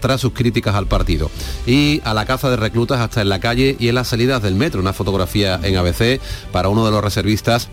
tras 0.00 0.20
sus 0.20 0.32
críticas 0.32 0.74
al 0.74 0.86
partido. 0.86 1.30
Y 1.66 2.00
a 2.04 2.14
la 2.14 2.24
caza 2.24 2.50
de 2.50 2.56
reclutas 2.56 3.00
hasta 3.00 3.20
en 3.20 3.28
la 3.28 3.40
calle 3.40 3.76
y 3.78 3.88
en 3.88 3.94
las 3.94 4.08
salidas 4.08 4.42
del 4.42 4.54
metro. 4.54 4.80
Una 4.80 4.92
fotografía 4.92 5.58
en 5.62 5.76
ABC 5.76 6.20
para 6.52 6.68
uno 6.68 6.84
de 6.84 6.90
los 6.92 7.02
reservistas 7.02 7.68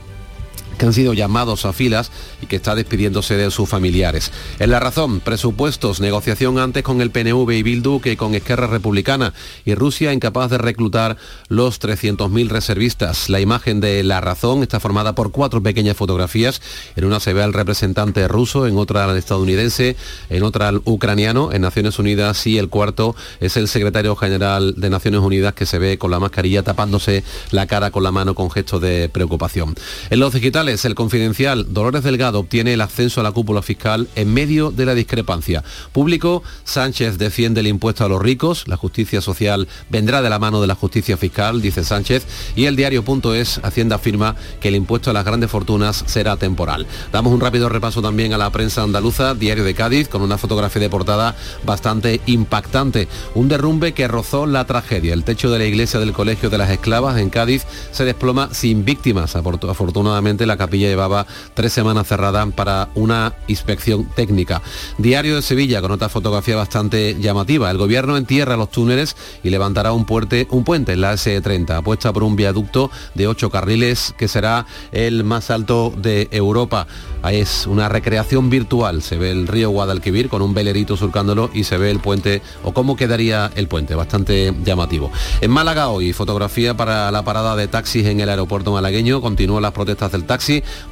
que 0.77 0.85
han 0.85 0.93
sido 0.93 1.13
llamados 1.13 1.65
a 1.65 1.73
filas 1.73 2.11
y 2.41 2.45
que 2.45 2.55
está 2.55 2.75
despidiéndose 2.75 3.35
de 3.35 3.51
sus 3.51 3.69
familiares. 3.69 4.31
En 4.59 4.71
la 4.71 4.79
razón, 4.79 5.19
presupuestos, 5.19 5.99
negociación 5.99 6.59
antes 6.59 6.83
con 6.83 7.01
el 7.01 7.11
PNV 7.11 7.51
y 7.51 7.63
Bildu 7.63 7.99
que 7.99 8.17
con 8.17 8.35
Esquerra 8.35 8.67
Republicana 8.67 9.33
y 9.65 9.75
Rusia 9.75 10.13
incapaz 10.13 10.49
de 10.49 10.57
reclutar 10.57 11.17
los 11.47 11.79
300.000 11.79 12.47
reservistas. 12.49 13.29
La 13.29 13.39
imagen 13.39 13.79
de 13.79 14.03
la 14.03 14.21
razón 14.21 14.63
está 14.63 14.79
formada 14.79 15.15
por 15.15 15.31
cuatro 15.31 15.61
pequeñas 15.61 15.97
fotografías. 15.97 16.61
En 16.95 17.05
una 17.05 17.19
se 17.19 17.33
ve 17.33 17.43
al 17.43 17.53
representante 17.53 18.27
ruso, 18.27 18.67
en 18.67 18.77
otra 18.77 19.05
al 19.05 19.17
estadounidense, 19.17 19.95
en 20.29 20.43
otra 20.43 20.69
al 20.69 20.81
ucraniano, 20.85 21.51
en 21.51 21.61
Naciones 21.61 21.99
Unidas 21.99 22.45
y 22.47 22.57
el 22.57 22.69
cuarto 22.69 23.15
es 23.39 23.57
el 23.57 23.67
secretario 23.67 24.15
general 24.15 24.75
de 24.77 24.89
Naciones 24.89 25.21
Unidas 25.21 25.53
que 25.53 25.65
se 25.65 25.79
ve 25.79 25.97
con 25.97 26.11
la 26.11 26.19
mascarilla 26.19 26.63
tapándose 26.63 27.23
la 27.51 27.67
cara 27.67 27.91
con 27.91 28.03
la 28.03 28.11
mano 28.11 28.35
con 28.35 28.49
gesto 28.49 28.79
de 28.79 29.09
preocupación. 29.09 29.75
En 30.09 30.19
los 30.19 30.33
digitales 30.33 30.62
el 30.63 30.95
confidencial 30.95 31.73
Dolores 31.73 32.03
Delgado 32.03 32.39
obtiene 32.39 32.73
el 32.73 32.79
ascenso 32.79 33.19
a 33.19 33.23
la 33.23 33.33
cúpula 33.33 33.61
fiscal 33.61 34.07
en 34.15 34.33
medio 34.33 34.71
de 34.71 34.85
la 34.85 34.95
discrepancia. 34.95 35.61
Público, 35.91 36.41
Sánchez 36.63 37.17
defiende 37.17 37.59
el 37.59 37.67
impuesto 37.67 38.05
a 38.05 38.07
los 38.07 38.21
ricos, 38.21 38.65
la 38.67 38.77
justicia 38.77 39.19
social 39.19 39.67
vendrá 39.89 40.21
de 40.21 40.29
la 40.29 40.39
mano 40.39 40.61
de 40.61 40.67
la 40.67 40.75
justicia 40.75 41.17
fiscal, 41.17 41.61
dice 41.61 41.83
Sánchez, 41.83 42.25
y 42.55 42.65
el 42.65 42.77
diario.es, 42.77 43.59
Hacienda 43.61 43.97
afirma 43.97 44.37
que 44.61 44.69
el 44.69 44.75
impuesto 44.75 45.09
a 45.09 45.13
las 45.13 45.25
grandes 45.25 45.51
fortunas 45.51 46.05
será 46.07 46.37
temporal. 46.37 46.87
Damos 47.11 47.33
un 47.33 47.41
rápido 47.41 47.67
repaso 47.67 48.01
también 48.01 48.31
a 48.31 48.37
la 48.37 48.49
prensa 48.49 48.83
andaluza, 48.83 49.35
Diario 49.35 49.65
de 49.65 49.75
Cádiz, 49.75 50.07
con 50.07 50.21
una 50.21 50.37
fotografía 50.37 50.81
de 50.81 50.89
portada 50.89 51.35
bastante 51.65 52.21
impactante. 52.25 53.09
Un 53.35 53.49
derrumbe 53.49 53.91
que 53.91 54.07
rozó 54.07 54.45
la 54.45 54.65
tragedia. 54.65 55.13
El 55.13 55.25
techo 55.25 55.51
de 55.51 55.59
la 55.59 55.65
iglesia 55.65 55.99
del 55.99 56.13
Colegio 56.13 56.49
de 56.49 56.57
las 56.57 56.69
Esclavas 56.69 57.17
en 57.17 57.29
Cádiz 57.29 57.65
se 57.91 58.05
desploma 58.05 58.53
sin 58.53 58.85
víctimas. 58.85 59.35
Afortunadamente 59.35 60.45
la 60.45 60.52
la 60.53 60.57
capilla 60.57 60.87
llevaba 60.87 61.25
tres 61.55 61.73
semanas 61.73 62.07
cerrada 62.07 62.45
para 62.45 62.89
una 62.93 63.33
inspección 63.47 64.05
técnica. 64.15 64.61
Diario 64.99 65.35
de 65.35 65.41
Sevilla 65.41 65.81
con 65.81 65.91
otra 65.91 66.09
fotografía 66.09 66.55
bastante 66.55 67.17
llamativa. 67.19 67.71
El 67.71 67.79
gobierno 67.79 68.17
entierra 68.17 68.55
los 68.55 68.69
túneles 68.69 69.15
y 69.43 69.49
levantará 69.49 69.93
un, 69.93 70.05
puente, 70.05 70.47
un 70.51 70.63
puente 70.63 70.93
en 70.93 71.01
la 71.01 71.13
S30. 71.13 71.71
Apuesta 71.71 72.13
por 72.13 72.21
un 72.21 72.35
viaducto 72.35 72.91
de 73.15 73.27
ocho 73.27 73.49
carriles 73.49 74.13
que 74.15 74.27
será 74.27 74.67
el 74.91 75.23
más 75.23 75.49
alto 75.49 75.91
de 75.97 76.27
Europa. 76.29 76.85
Es 77.31 77.65
una 77.65 77.89
recreación 77.89 78.51
virtual. 78.51 79.01
Se 79.01 79.17
ve 79.17 79.31
el 79.31 79.47
río 79.47 79.71
Guadalquivir 79.71 80.29
con 80.29 80.43
un 80.43 80.53
velerito 80.53 80.97
surcándolo 80.97 81.49
y 81.51 81.63
se 81.63 81.77
ve 81.77 81.89
el 81.89 81.99
puente 81.99 82.43
o 82.63 82.73
cómo 82.73 82.95
quedaría 82.95 83.49
el 83.55 83.67
puente. 83.67 83.95
Bastante 83.95 84.53
llamativo. 84.63 85.11
En 85.41 85.49
Málaga 85.49 85.87
hoy, 85.87 86.13
fotografía 86.13 86.75
para 86.77 87.09
la 87.09 87.23
parada 87.23 87.55
de 87.55 87.67
taxis 87.67 88.05
en 88.05 88.19
el 88.19 88.29
aeropuerto 88.29 88.71
malagueño. 88.71 89.19
Continúan 89.19 89.63
las 89.63 89.71
protestas 89.71 90.11
del 90.11 90.25
taxi 90.25 90.42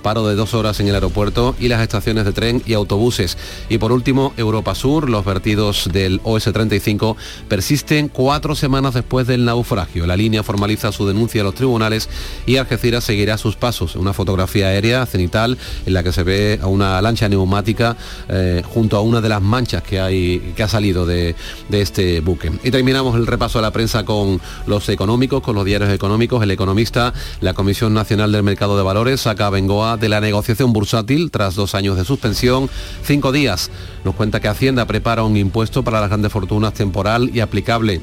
paro 0.01 0.27
de 0.27 0.35
dos 0.35 0.53
horas 0.53 0.79
en 0.79 0.87
el 0.87 0.95
aeropuerto 0.95 1.55
y 1.59 1.67
las 1.67 1.81
estaciones 1.81 2.25
de 2.25 2.33
tren 2.33 2.61
y 2.65 2.73
autobuses. 2.73 3.37
Y 3.69 3.77
por 3.77 3.91
último, 3.91 4.33
Europa 4.37 4.75
Sur, 4.75 5.09
los 5.09 5.25
vertidos 5.25 5.89
del 5.91 6.21
OS-35 6.23 7.15
persisten 7.47 8.07
cuatro 8.07 8.55
semanas 8.55 8.93
después 8.93 9.27
del 9.27 9.45
naufragio. 9.45 10.07
La 10.07 10.15
línea 10.15 10.43
formaliza 10.43 10.91
su 10.91 11.07
denuncia 11.07 11.41
a 11.41 11.43
los 11.43 11.55
tribunales 11.55 12.09
y 12.45 12.57
Algeciras 12.57 13.03
seguirá 13.03 13.37
sus 13.37 13.55
pasos. 13.55 13.95
Una 13.95 14.13
fotografía 14.13 14.67
aérea 14.67 15.05
cenital 15.05 15.57
en 15.85 15.93
la 15.93 16.03
que 16.03 16.11
se 16.11 16.23
ve 16.23 16.59
a 16.61 16.67
una 16.67 17.01
lancha 17.01 17.27
neumática 17.27 17.97
eh, 18.29 18.63
junto 18.73 18.97
a 18.97 19.01
una 19.01 19.21
de 19.21 19.29
las 19.29 19.41
manchas 19.41 19.83
que, 19.83 19.99
hay, 19.99 20.53
que 20.55 20.63
ha 20.63 20.67
salido 20.67 21.05
de, 21.05 21.35
de 21.69 21.81
este 21.81 22.21
buque. 22.21 22.51
Y 22.63 22.71
terminamos 22.71 23.15
el 23.15 23.27
repaso 23.27 23.59
de 23.59 23.63
la 23.63 23.71
prensa 23.71 24.05
con 24.05 24.39
los 24.67 24.87
económicos, 24.89 25.41
con 25.41 25.55
los 25.55 25.65
diarios 25.65 25.91
económicos. 25.91 26.43
El 26.43 26.51
economista, 26.51 27.13
la 27.41 27.53
Comisión 27.53 27.93
Nacional 27.93 28.31
del 28.31 28.43
Mercado 28.43 28.77
de 28.77 28.83
Valores, 28.83 29.21
saca 29.21 29.40
Bengoa 29.49 29.97
de 29.97 30.09
la 30.09 30.21
negociación 30.21 30.73
bursátil 30.73 31.31
tras 31.31 31.55
dos 31.55 31.75
años 31.75 31.97
de 31.97 32.05
suspensión, 32.05 32.69
cinco 33.03 33.31
días. 33.31 33.71
Nos 34.03 34.15
cuenta 34.15 34.39
que 34.39 34.47
Hacienda 34.47 34.85
prepara 34.85 35.23
un 35.23 35.37
impuesto 35.37 35.83
para 35.83 35.99
las 35.99 36.09
grandes 36.09 36.31
fortunas 36.31 36.73
temporal 36.73 37.31
y 37.33 37.39
aplicable 37.39 38.01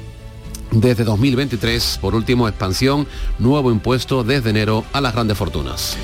desde 0.71 1.05
2023. 1.05 1.99
Por 2.01 2.15
último, 2.15 2.49
expansión, 2.49 3.07
nuevo 3.39 3.71
impuesto 3.71 4.25
desde 4.25 4.51
enero 4.51 4.85
a 4.93 5.01
las 5.01 5.15
grandes 5.15 5.39
fortunas. 5.39 5.97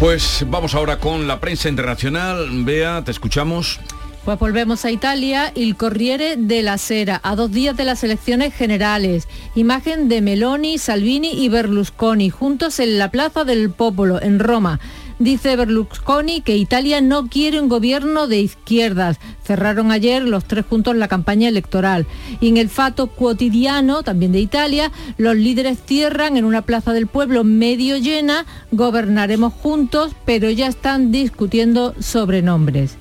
Pues 0.00 0.44
vamos 0.48 0.74
ahora 0.74 0.98
con 0.98 1.28
la 1.28 1.40
prensa 1.40 1.68
internacional. 1.68 2.48
Vea, 2.64 3.02
te 3.04 3.10
escuchamos. 3.10 3.78
Pues 4.24 4.38
volvemos 4.38 4.84
a 4.84 4.92
Italia, 4.92 5.50
el 5.56 5.74
Corriere 5.74 6.36
de 6.36 6.62
la 6.62 6.78
Sera, 6.78 7.20
a 7.24 7.34
dos 7.34 7.50
días 7.50 7.76
de 7.76 7.84
las 7.84 8.04
elecciones 8.04 8.54
generales. 8.54 9.26
Imagen 9.56 10.08
de 10.08 10.20
Meloni, 10.20 10.78
Salvini 10.78 11.32
y 11.44 11.48
Berlusconi, 11.48 12.30
juntos 12.30 12.78
en 12.78 12.98
la 12.98 13.10
Plaza 13.10 13.42
del 13.42 13.70
Popolo, 13.70 14.22
en 14.22 14.38
Roma. 14.38 14.78
Dice 15.18 15.56
Berlusconi 15.56 16.40
que 16.40 16.56
Italia 16.56 17.00
no 17.00 17.26
quiere 17.26 17.60
un 17.60 17.68
gobierno 17.68 18.28
de 18.28 18.38
izquierdas. 18.40 19.18
Cerraron 19.42 19.90
ayer 19.90 20.22
los 20.22 20.44
tres 20.44 20.66
juntos 20.66 20.94
la 20.94 21.08
campaña 21.08 21.48
electoral. 21.48 22.06
Y 22.40 22.48
en 22.48 22.58
el 22.58 22.68
Fato 22.68 23.08
Quotidiano, 23.08 24.04
también 24.04 24.30
de 24.30 24.38
Italia, 24.38 24.92
los 25.18 25.34
líderes 25.34 25.78
cierran 25.84 26.36
en 26.36 26.44
una 26.44 26.62
plaza 26.62 26.92
del 26.92 27.08
pueblo 27.08 27.42
medio 27.42 27.96
llena, 27.96 28.46
gobernaremos 28.70 29.52
juntos, 29.52 30.12
pero 30.24 30.48
ya 30.48 30.68
están 30.68 31.10
discutiendo 31.10 31.92
sobre 31.98 32.40
nombres 32.40 32.98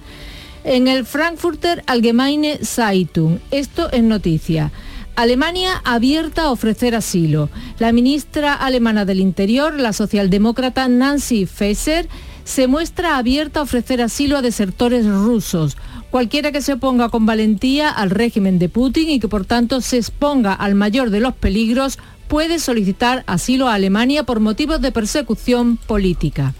en 0.63 0.87
el 0.87 1.05
Frankfurter 1.05 1.83
Allgemeine 1.87 2.59
Zeitung. 2.63 3.39
Esto 3.51 3.91
es 3.91 4.03
noticia. 4.03 4.71
Alemania 5.15 5.81
abierta 5.83 6.43
a 6.43 6.51
ofrecer 6.51 6.95
asilo. 6.95 7.49
La 7.79 7.91
ministra 7.91 8.53
alemana 8.53 9.05
del 9.05 9.19
Interior, 9.19 9.79
la 9.79 9.93
socialdemócrata 9.93 10.87
Nancy 10.87 11.45
Faeser, 11.45 12.07
se 12.43 12.67
muestra 12.67 13.17
abierta 13.17 13.59
a 13.59 13.63
ofrecer 13.63 14.01
asilo 14.01 14.37
a 14.37 14.41
desertores 14.41 15.05
rusos. 15.05 15.77
Cualquiera 16.09 16.51
que 16.51 16.61
se 16.61 16.73
oponga 16.73 17.09
con 17.09 17.25
valentía 17.25 17.89
al 17.89 18.09
régimen 18.09 18.59
de 18.59 18.69
Putin 18.69 19.09
y 19.09 19.19
que 19.19 19.27
por 19.27 19.45
tanto 19.45 19.81
se 19.81 19.97
exponga 19.97 20.53
al 20.53 20.75
mayor 20.75 21.09
de 21.09 21.19
los 21.19 21.33
peligros 21.33 21.99
puede 22.27 22.59
solicitar 22.59 23.23
asilo 23.27 23.67
a 23.67 23.75
Alemania 23.75 24.23
por 24.23 24.39
motivos 24.39 24.81
de 24.81 24.91
persecución 24.91 25.77
política. 25.77 26.53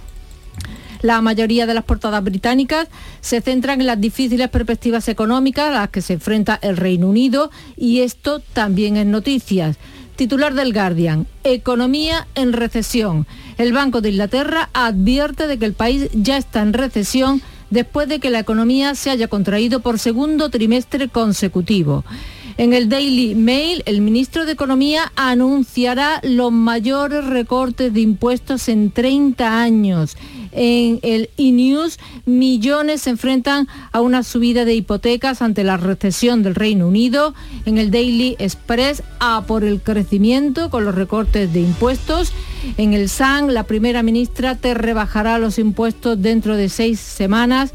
La 1.01 1.21
mayoría 1.21 1.65
de 1.65 1.73
las 1.73 1.83
portadas 1.83 2.23
británicas 2.23 2.87
se 3.21 3.41
centran 3.41 3.81
en 3.81 3.87
las 3.87 3.99
difíciles 3.99 4.49
perspectivas 4.49 5.07
económicas 5.07 5.67
a 5.69 5.71
las 5.71 5.89
que 5.89 6.01
se 6.01 6.13
enfrenta 6.13 6.59
el 6.61 6.77
Reino 6.77 7.07
Unido 7.07 7.49
y 7.75 8.01
esto 8.01 8.39
también 8.53 8.97
es 8.97 9.05
noticias. 9.05 9.77
Titular 10.15 10.53
del 10.53 10.73
Guardian, 10.73 11.25
Economía 11.43 12.27
en 12.35 12.53
recesión. 12.53 13.25
El 13.57 13.73
Banco 13.73 14.01
de 14.01 14.09
Inglaterra 14.09 14.69
advierte 14.73 15.47
de 15.47 15.57
que 15.57 15.65
el 15.65 15.73
país 15.73 16.09
ya 16.13 16.37
está 16.37 16.61
en 16.61 16.73
recesión 16.73 17.41
después 17.71 18.07
de 18.07 18.19
que 18.19 18.29
la 18.29 18.39
economía 18.39 18.93
se 18.93 19.09
haya 19.09 19.27
contraído 19.27 19.79
por 19.79 19.97
segundo 19.97 20.49
trimestre 20.49 21.07
consecutivo. 21.07 22.03
En 22.57 22.73
el 22.73 22.89
Daily 22.89 23.35
Mail, 23.35 23.83
el 23.85 24.01
ministro 24.01 24.45
de 24.45 24.51
Economía 24.51 25.11
anunciará 25.15 26.19
los 26.23 26.51
mayores 26.51 27.25
recortes 27.25 27.93
de 27.93 28.01
impuestos 28.01 28.67
en 28.69 28.91
30 28.91 29.61
años. 29.61 30.17
En 30.51 30.99
el 31.01 31.29
e-News, 31.37 31.97
millones 32.25 33.03
se 33.03 33.11
enfrentan 33.11 33.67
a 33.91 34.01
una 34.01 34.23
subida 34.23 34.65
de 34.65 34.75
hipotecas 34.75 35.41
ante 35.41 35.63
la 35.63 35.77
recesión 35.77 36.43
del 36.43 36.55
Reino 36.55 36.87
Unido. 36.87 37.33
En 37.65 37.77
el 37.77 37.89
Daily 37.89 38.35
Express, 38.37 39.03
a 39.19 39.43
por 39.47 39.63
el 39.63 39.81
crecimiento 39.81 40.69
con 40.69 40.83
los 40.83 40.95
recortes 40.95 41.53
de 41.53 41.61
impuestos. 41.61 42.33
En 42.77 42.93
el 42.93 43.09
SAN, 43.09 43.53
la 43.53 43.63
primera 43.63 44.03
ministra 44.03 44.55
te 44.55 44.73
rebajará 44.73 45.39
los 45.39 45.57
impuestos 45.57 46.21
dentro 46.21 46.57
de 46.57 46.69
seis 46.69 46.99
semanas 46.99 47.73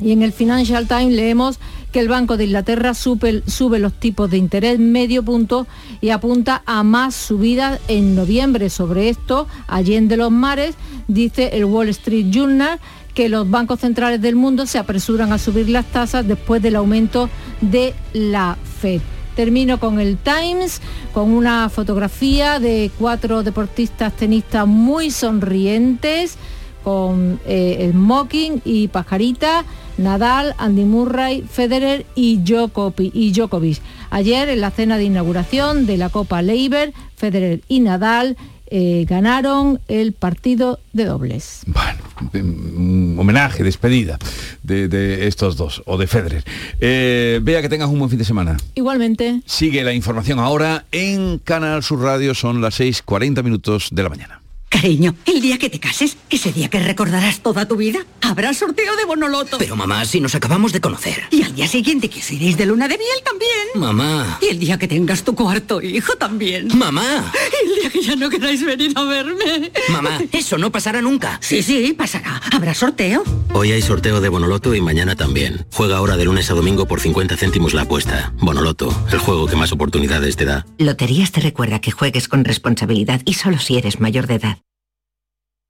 Y 0.00 0.12
en 0.12 0.22
el 0.22 0.32
Financial 0.32 0.86
Times 0.88 1.14
leemos 1.14 1.58
que 1.92 2.00
el 2.00 2.08
Banco 2.08 2.36
de 2.36 2.44
Inglaterra 2.44 2.94
sube, 2.94 3.42
los 3.78 3.92
tipos 3.92 4.30
de 4.30 4.38
interés 4.38 4.78
medio 4.78 5.22
punto 5.22 5.66
y 6.00 6.08
apunta 6.08 6.62
a 6.64 6.82
más 6.82 7.14
subidas 7.14 7.80
en 7.86 8.16
noviembre. 8.16 8.70
Sobre 8.70 9.10
esto, 9.10 9.46
allende 9.68 10.16
los 10.16 10.30
mares, 10.30 10.74
dice 11.06 11.50
el 11.52 11.66
Wall 11.66 11.90
Street 11.90 12.26
Journal 12.30 12.80
que 13.14 13.28
los 13.28 13.48
bancos 13.50 13.80
centrales 13.80 14.22
del 14.22 14.36
mundo 14.36 14.66
se 14.66 14.78
apresuran 14.78 15.32
a 15.32 15.38
subir 15.38 15.68
las 15.68 15.84
tasas 15.86 16.26
después 16.26 16.62
del 16.62 16.76
aumento 16.76 17.28
de 17.60 17.94
la 18.14 18.56
Fed. 18.80 19.02
Termino 19.36 19.78
con 19.78 20.00
el 20.00 20.16
Times, 20.16 20.80
con 21.12 21.30
una 21.30 21.68
fotografía 21.68 22.58
de 22.58 22.90
cuatro 22.98 23.42
deportistas 23.42 24.14
tenistas 24.16 24.66
muy 24.66 25.10
sonrientes, 25.10 26.36
con 26.82 27.38
eh, 27.46 27.90
smoking 27.92 28.62
y 28.64 28.88
pajarita, 28.88 29.64
Nadal, 29.98 30.54
Andy 30.58 30.84
Murray, 30.84 31.42
Federer 31.42 32.06
y 32.14 32.38
Djokovic. 32.38 33.80
Ayer 34.10 34.48
en 34.48 34.60
la 34.60 34.70
cena 34.70 34.98
de 34.98 35.04
inauguración 35.04 35.86
de 35.86 35.96
la 35.96 36.08
Copa 36.08 36.42
Leiber, 36.42 36.92
Federer 37.16 37.60
y 37.68 37.80
Nadal 37.80 38.36
eh, 38.74 39.04
ganaron 39.06 39.80
el 39.88 40.14
partido 40.14 40.80
de 40.94 41.04
dobles. 41.04 41.60
Bueno, 41.66 42.00
un 42.32 43.16
homenaje, 43.18 43.62
despedida 43.62 44.18
de, 44.62 44.88
de 44.88 45.26
estos 45.28 45.56
dos, 45.56 45.82
o 45.84 45.98
de 45.98 46.06
Federer. 46.06 46.42
Eh, 46.80 47.38
vea 47.42 47.60
que 47.60 47.68
tengas 47.68 47.90
un 47.90 47.98
buen 47.98 48.08
fin 48.08 48.18
de 48.18 48.24
semana. 48.24 48.56
Igualmente. 48.74 49.42
Sigue 49.44 49.84
la 49.84 49.92
información 49.92 50.38
ahora 50.38 50.86
en 50.90 51.38
Canal 51.38 51.82
Sur 51.82 52.00
Radio, 52.00 52.34
son 52.34 52.62
las 52.62 52.80
6.40 52.80 53.42
minutos 53.42 53.88
de 53.92 54.02
la 54.02 54.08
mañana. 54.08 54.41
Cariño, 54.72 55.14
el 55.26 55.42
día 55.42 55.58
que 55.58 55.68
te 55.68 55.78
cases, 55.78 56.16
ese 56.30 56.50
día 56.50 56.70
que 56.70 56.80
recordarás 56.80 57.40
toda 57.40 57.68
tu 57.68 57.76
vida, 57.76 58.06
habrá 58.22 58.54
sorteo 58.54 58.96
de 58.96 59.04
Bonoloto. 59.04 59.58
Pero 59.58 59.76
mamá, 59.76 60.04
si 60.06 60.18
nos 60.18 60.34
acabamos 60.34 60.72
de 60.72 60.80
conocer. 60.80 61.24
Y 61.30 61.42
al 61.42 61.54
día 61.54 61.68
siguiente 61.68 62.08
que 62.08 62.20
os 62.20 62.30
iréis 62.32 62.56
de 62.56 62.64
luna 62.64 62.88
de 62.88 62.96
miel 62.96 63.22
también. 63.22 63.52
Mamá. 63.74 64.38
Y 64.40 64.46
el 64.46 64.58
día 64.58 64.78
que 64.78 64.88
tengas 64.88 65.24
tu 65.24 65.34
cuarto 65.34 65.82
hijo 65.82 66.14
también. 66.16 66.68
Mamá. 66.76 67.32
Y 67.62 67.68
el 67.68 67.80
día 67.80 67.90
que 67.90 68.02
ya 68.02 68.16
no 68.16 68.30
queráis 68.30 68.64
venir 68.64 68.92
a 68.96 69.04
verme. 69.04 69.70
Mamá, 69.90 70.20
eso 70.32 70.56
no 70.56 70.72
pasará 70.72 71.02
nunca. 71.02 71.38
Sí, 71.42 71.62
sí, 71.62 71.92
pasará. 71.92 72.40
¿Habrá 72.50 72.74
sorteo? 72.74 73.22
Hoy 73.52 73.72
hay 73.72 73.82
sorteo 73.82 74.22
de 74.22 74.30
Bonoloto 74.30 74.74
y 74.74 74.80
mañana 74.80 75.14
también. 75.14 75.66
Juega 75.70 75.98
ahora 75.98 76.16
de 76.16 76.24
lunes 76.24 76.50
a 76.50 76.54
domingo 76.54 76.86
por 76.86 77.00
50 77.00 77.36
céntimos 77.36 77.74
la 77.74 77.82
apuesta. 77.82 78.32
Bonoloto, 78.38 78.88
el 79.12 79.18
juego 79.18 79.46
que 79.46 79.56
más 79.56 79.70
oportunidades 79.70 80.36
te 80.36 80.46
da. 80.46 80.64
Loterías 80.78 81.30
te 81.30 81.40
recuerda 81.40 81.80
que 81.80 81.90
juegues 81.90 82.26
con 82.26 82.44
responsabilidad 82.44 83.20
y 83.26 83.34
solo 83.34 83.58
si 83.58 83.76
eres 83.76 84.00
mayor 84.00 84.26
de 84.26 84.34
edad. 84.36 84.61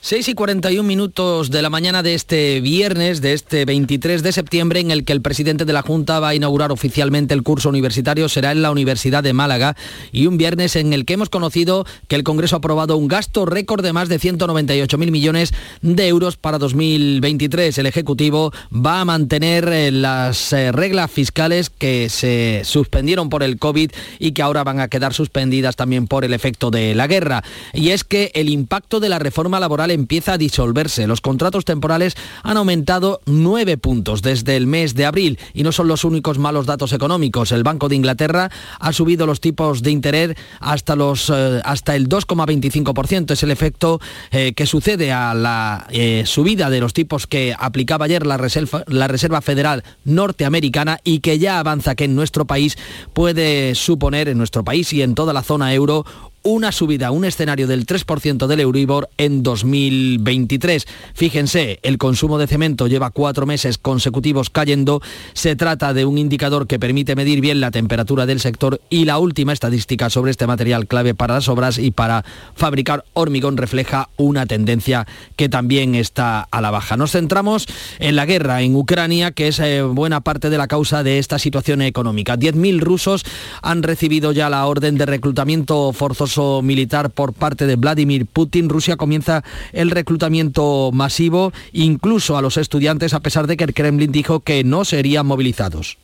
6 0.00 0.28
y 0.28 0.34
41 0.34 0.86
minutos 0.86 1.50
de 1.50 1.60
la 1.60 1.70
mañana 1.70 2.04
de 2.04 2.14
este 2.14 2.60
viernes, 2.60 3.20
de 3.20 3.32
este 3.32 3.64
23 3.64 4.22
de 4.22 4.30
septiembre, 4.30 4.78
en 4.78 4.92
el 4.92 5.04
que 5.04 5.12
el 5.12 5.20
presidente 5.20 5.64
de 5.64 5.72
la 5.72 5.82
Junta 5.82 6.20
va 6.20 6.28
a 6.28 6.34
inaugurar 6.36 6.70
oficialmente 6.70 7.34
el 7.34 7.42
curso 7.42 7.68
universitario, 7.68 8.28
será 8.28 8.52
en 8.52 8.62
la 8.62 8.70
Universidad 8.70 9.24
de 9.24 9.32
Málaga, 9.32 9.76
y 10.12 10.26
un 10.26 10.38
viernes 10.38 10.76
en 10.76 10.92
el 10.92 11.04
que 11.04 11.14
hemos 11.14 11.30
conocido 11.30 11.84
que 12.06 12.14
el 12.14 12.22
Congreso 12.22 12.54
ha 12.54 12.58
aprobado 12.58 12.96
un 12.96 13.08
gasto 13.08 13.44
récord 13.44 13.82
de 13.82 13.92
más 13.92 14.08
de 14.08 14.20
198.000 14.20 15.10
millones 15.10 15.52
de 15.82 16.06
euros 16.06 16.36
para 16.36 16.58
2023. 16.58 17.76
El 17.76 17.86
Ejecutivo 17.86 18.52
va 18.72 19.00
a 19.00 19.04
mantener 19.04 19.68
eh, 19.68 19.90
las 19.90 20.52
eh, 20.52 20.70
reglas 20.70 21.10
fiscales 21.10 21.70
que 21.70 22.08
se 22.08 22.62
suspendieron 22.64 23.30
por 23.30 23.42
el 23.42 23.58
COVID 23.58 23.90
y 24.20 24.30
que 24.30 24.42
ahora 24.42 24.62
van 24.62 24.78
a 24.78 24.86
quedar 24.86 25.12
suspendidas 25.12 25.74
también 25.74 26.06
por 26.06 26.24
el 26.24 26.34
efecto 26.34 26.70
de 26.70 26.94
la 26.94 27.08
guerra. 27.08 27.42
Y 27.74 27.90
es 27.90 28.04
que 28.04 28.30
el 28.34 28.48
impacto 28.48 29.00
de 29.00 29.08
la 29.08 29.18
reforma 29.18 29.58
laboral 29.58 29.87
empieza 29.90 30.34
a 30.34 30.38
disolverse. 30.38 31.06
Los 31.06 31.20
contratos 31.20 31.64
temporales 31.64 32.14
han 32.42 32.56
aumentado 32.56 33.20
nueve 33.26 33.76
puntos 33.78 34.22
desde 34.22 34.56
el 34.56 34.66
mes 34.66 34.94
de 34.94 35.06
abril 35.06 35.38
y 35.54 35.62
no 35.62 35.72
son 35.72 35.88
los 35.88 36.04
únicos 36.04 36.38
malos 36.38 36.66
datos 36.66 36.92
económicos. 36.92 37.52
El 37.52 37.62
Banco 37.62 37.88
de 37.88 37.96
Inglaterra 37.96 38.50
ha 38.78 38.92
subido 38.92 39.26
los 39.26 39.40
tipos 39.40 39.82
de 39.82 39.90
interés 39.90 40.34
hasta, 40.60 40.96
los, 40.96 41.30
eh, 41.30 41.60
hasta 41.64 41.96
el 41.96 42.08
2,25%. 42.08 43.32
Es 43.32 43.42
el 43.42 43.50
efecto 43.50 44.00
eh, 44.30 44.52
que 44.54 44.66
sucede 44.66 45.12
a 45.12 45.34
la 45.34 45.86
eh, 45.90 46.24
subida 46.26 46.70
de 46.70 46.80
los 46.80 46.92
tipos 46.92 47.26
que 47.26 47.54
aplicaba 47.58 48.06
ayer 48.06 48.26
la 48.26 48.36
Reserva, 48.36 48.84
la 48.86 49.08
Reserva 49.08 49.40
Federal 49.40 49.84
norteamericana 50.04 50.98
y 51.04 51.20
que 51.20 51.38
ya 51.38 51.58
avanza 51.58 51.94
que 51.94 52.04
en 52.04 52.14
nuestro 52.14 52.46
país 52.46 52.76
puede 53.12 53.74
suponer, 53.74 54.28
en 54.28 54.38
nuestro 54.38 54.64
país 54.64 54.92
y 54.92 55.02
en 55.02 55.14
toda 55.14 55.32
la 55.32 55.42
zona 55.42 55.74
euro, 55.74 56.04
una 56.42 56.72
subida, 56.72 57.10
un 57.10 57.24
escenario 57.24 57.66
del 57.66 57.86
3% 57.86 58.46
del 58.46 58.60
Euribor 58.60 59.08
en 59.18 59.42
2023. 59.42 60.86
Fíjense, 61.14 61.80
el 61.82 61.98
consumo 61.98 62.38
de 62.38 62.46
cemento 62.46 62.86
lleva 62.86 63.10
cuatro 63.10 63.46
meses 63.46 63.78
consecutivos 63.78 64.50
cayendo. 64.50 65.02
Se 65.32 65.56
trata 65.56 65.94
de 65.94 66.04
un 66.04 66.18
indicador 66.18 66.66
que 66.66 66.78
permite 66.78 67.16
medir 67.16 67.40
bien 67.40 67.60
la 67.60 67.70
temperatura 67.70 68.26
del 68.26 68.40
sector 68.40 68.80
y 68.88 69.04
la 69.04 69.18
última 69.18 69.52
estadística 69.52 70.10
sobre 70.10 70.30
este 70.30 70.46
material 70.46 70.86
clave 70.86 71.14
para 71.14 71.34
las 71.34 71.48
obras 71.48 71.78
y 71.78 71.90
para 71.90 72.24
fabricar 72.54 73.04
hormigón 73.14 73.56
refleja 73.56 74.08
una 74.16 74.46
tendencia 74.46 75.06
que 75.36 75.48
también 75.48 75.94
está 75.94 76.46
a 76.50 76.60
la 76.60 76.70
baja. 76.70 76.96
Nos 76.96 77.12
centramos 77.12 77.66
en 77.98 78.16
la 78.16 78.26
guerra 78.26 78.62
en 78.62 78.76
Ucrania, 78.76 79.32
que 79.32 79.48
es 79.48 79.58
eh, 79.58 79.82
buena 79.82 80.20
parte 80.20 80.50
de 80.50 80.58
la 80.58 80.68
causa 80.68 81.02
de 81.02 81.18
esta 81.18 81.38
situación 81.38 81.82
económica. 81.82 82.36
10.000 82.36 82.80
rusos 82.80 83.24
han 83.62 83.82
recibido 83.82 84.32
ya 84.32 84.48
la 84.48 84.66
orden 84.66 84.98
de 84.98 85.06
reclutamiento 85.06 85.92
forzoso 85.92 86.27
militar 86.62 87.10
por 87.10 87.32
parte 87.32 87.66
de 87.66 87.76
Vladimir 87.76 88.26
Putin, 88.26 88.68
Rusia 88.68 88.96
comienza 88.96 89.44
el 89.72 89.90
reclutamiento 89.90 90.90
masivo, 90.92 91.52
incluso 91.72 92.36
a 92.36 92.42
los 92.42 92.56
estudiantes, 92.56 93.14
a 93.14 93.20
pesar 93.20 93.46
de 93.46 93.56
que 93.56 93.64
el 93.64 93.74
Kremlin 93.74 94.12
dijo 94.12 94.40
que 94.40 94.64
no 94.64 94.84
serían 94.84 95.26
movilizados. 95.26 95.98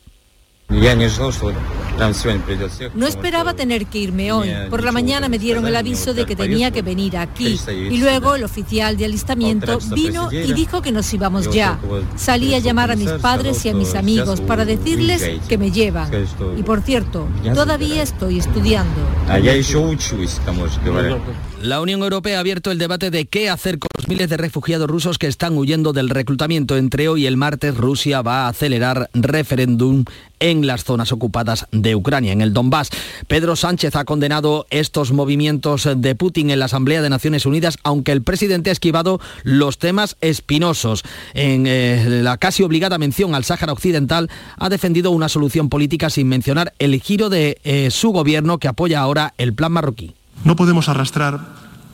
No 2.95 3.07
esperaba 3.07 3.53
tener 3.53 3.85
que 3.85 3.99
irme 3.99 4.31
hoy. 4.31 4.51
Por 4.69 4.83
la 4.83 4.91
mañana 4.91 5.29
me 5.29 5.39
dieron 5.39 5.65
el 5.65 5.75
aviso 5.75 6.13
de 6.13 6.25
que 6.25 6.35
tenía 6.35 6.71
que 6.71 6.81
venir 6.81 7.17
aquí. 7.17 7.59
Y 7.69 7.97
luego 7.97 8.35
el 8.35 8.43
oficial 8.43 8.97
de 8.97 9.05
alistamiento 9.05 9.79
vino 9.93 10.31
y 10.31 10.53
dijo 10.53 10.81
que 10.81 10.91
nos 10.91 11.13
íbamos 11.13 11.49
ya. 11.51 11.79
Salí 12.15 12.53
a 12.55 12.59
llamar 12.59 12.91
a 12.91 12.95
mis 12.95 13.11
padres 13.11 13.63
y 13.65 13.69
a 13.69 13.73
mis 13.73 13.95
amigos 13.95 14.41
para 14.41 14.65
decirles 14.65 15.39
que 15.47 15.57
me 15.57 15.71
llevan. 15.71 16.09
Y 16.57 16.63
por 16.63 16.81
cierto, 16.81 17.27
todavía 17.53 18.01
estoy 18.01 18.39
estudiando. 18.39 19.01
La 21.61 21.81
Unión 21.81 22.01
Europea 22.01 22.37
ha 22.37 22.39
abierto 22.41 22.71
el 22.71 22.77
debate 22.77 23.09
de 23.11 23.25
qué 23.25 23.49
hacer 23.49 23.79
con 23.79 23.94
miles 24.07 24.29
de 24.29 24.37
refugiados 24.37 24.89
rusos 24.89 25.17
que 25.17 25.27
están 25.27 25.57
huyendo 25.57 25.93
del 25.93 26.09
reclutamiento. 26.09 26.77
Entre 26.77 27.07
hoy 27.07 27.23
y 27.23 27.27
el 27.27 27.37
martes, 27.37 27.75
Rusia 27.75 28.21
va 28.21 28.45
a 28.45 28.49
acelerar 28.49 29.09
referéndum 29.13 30.05
en 30.39 30.67
las 30.67 30.83
zonas 30.83 31.11
ocupadas 31.11 31.67
de 31.71 31.95
Ucrania, 31.95 32.33
en 32.33 32.41
el 32.41 32.53
Donbass. 32.53 32.89
Pedro 33.27 33.55
Sánchez 33.55 33.95
ha 33.95 34.05
condenado 34.05 34.67
estos 34.69 35.11
movimientos 35.11 35.87
de 35.95 36.15
Putin 36.15 36.51
en 36.51 36.59
la 36.59 36.65
Asamblea 36.65 37.01
de 37.01 37.09
Naciones 37.09 37.45
Unidas, 37.45 37.77
aunque 37.83 38.11
el 38.11 38.21
presidente 38.21 38.69
ha 38.69 38.73
esquivado 38.73 39.19
los 39.43 39.77
temas 39.77 40.17
espinosos. 40.21 41.03
En 41.33 41.65
eh, 41.65 42.21
la 42.21 42.37
casi 42.37 42.63
obligada 42.63 42.97
mención 42.97 43.33
al 43.33 43.43
Sáhara 43.43 43.73
Occidental, 43.73 44.29
ha 44.57 44.69
defendido 44.69 45.11
una 45.11 45.29
solución 45.29 45.69
política 45.69 46.09
sin 46.09 46.27
mencionar 46.27 46.73
el 46.79 46.99
giro 47.01 47.29
de 47.29 47.59
eh, 47.63 47.89
su 47.91 48.09
gobierno 48.09 48.57
que 48.57 48.67
apoya 48.67 48.99
ahora 48.99 49.33
el 49.37 49.53
plan 49.53 49.71
marroquí. 49.71 50.13
No 50.43 50.55
podemos 50.55 50.89
arrastrar 50.89 51.39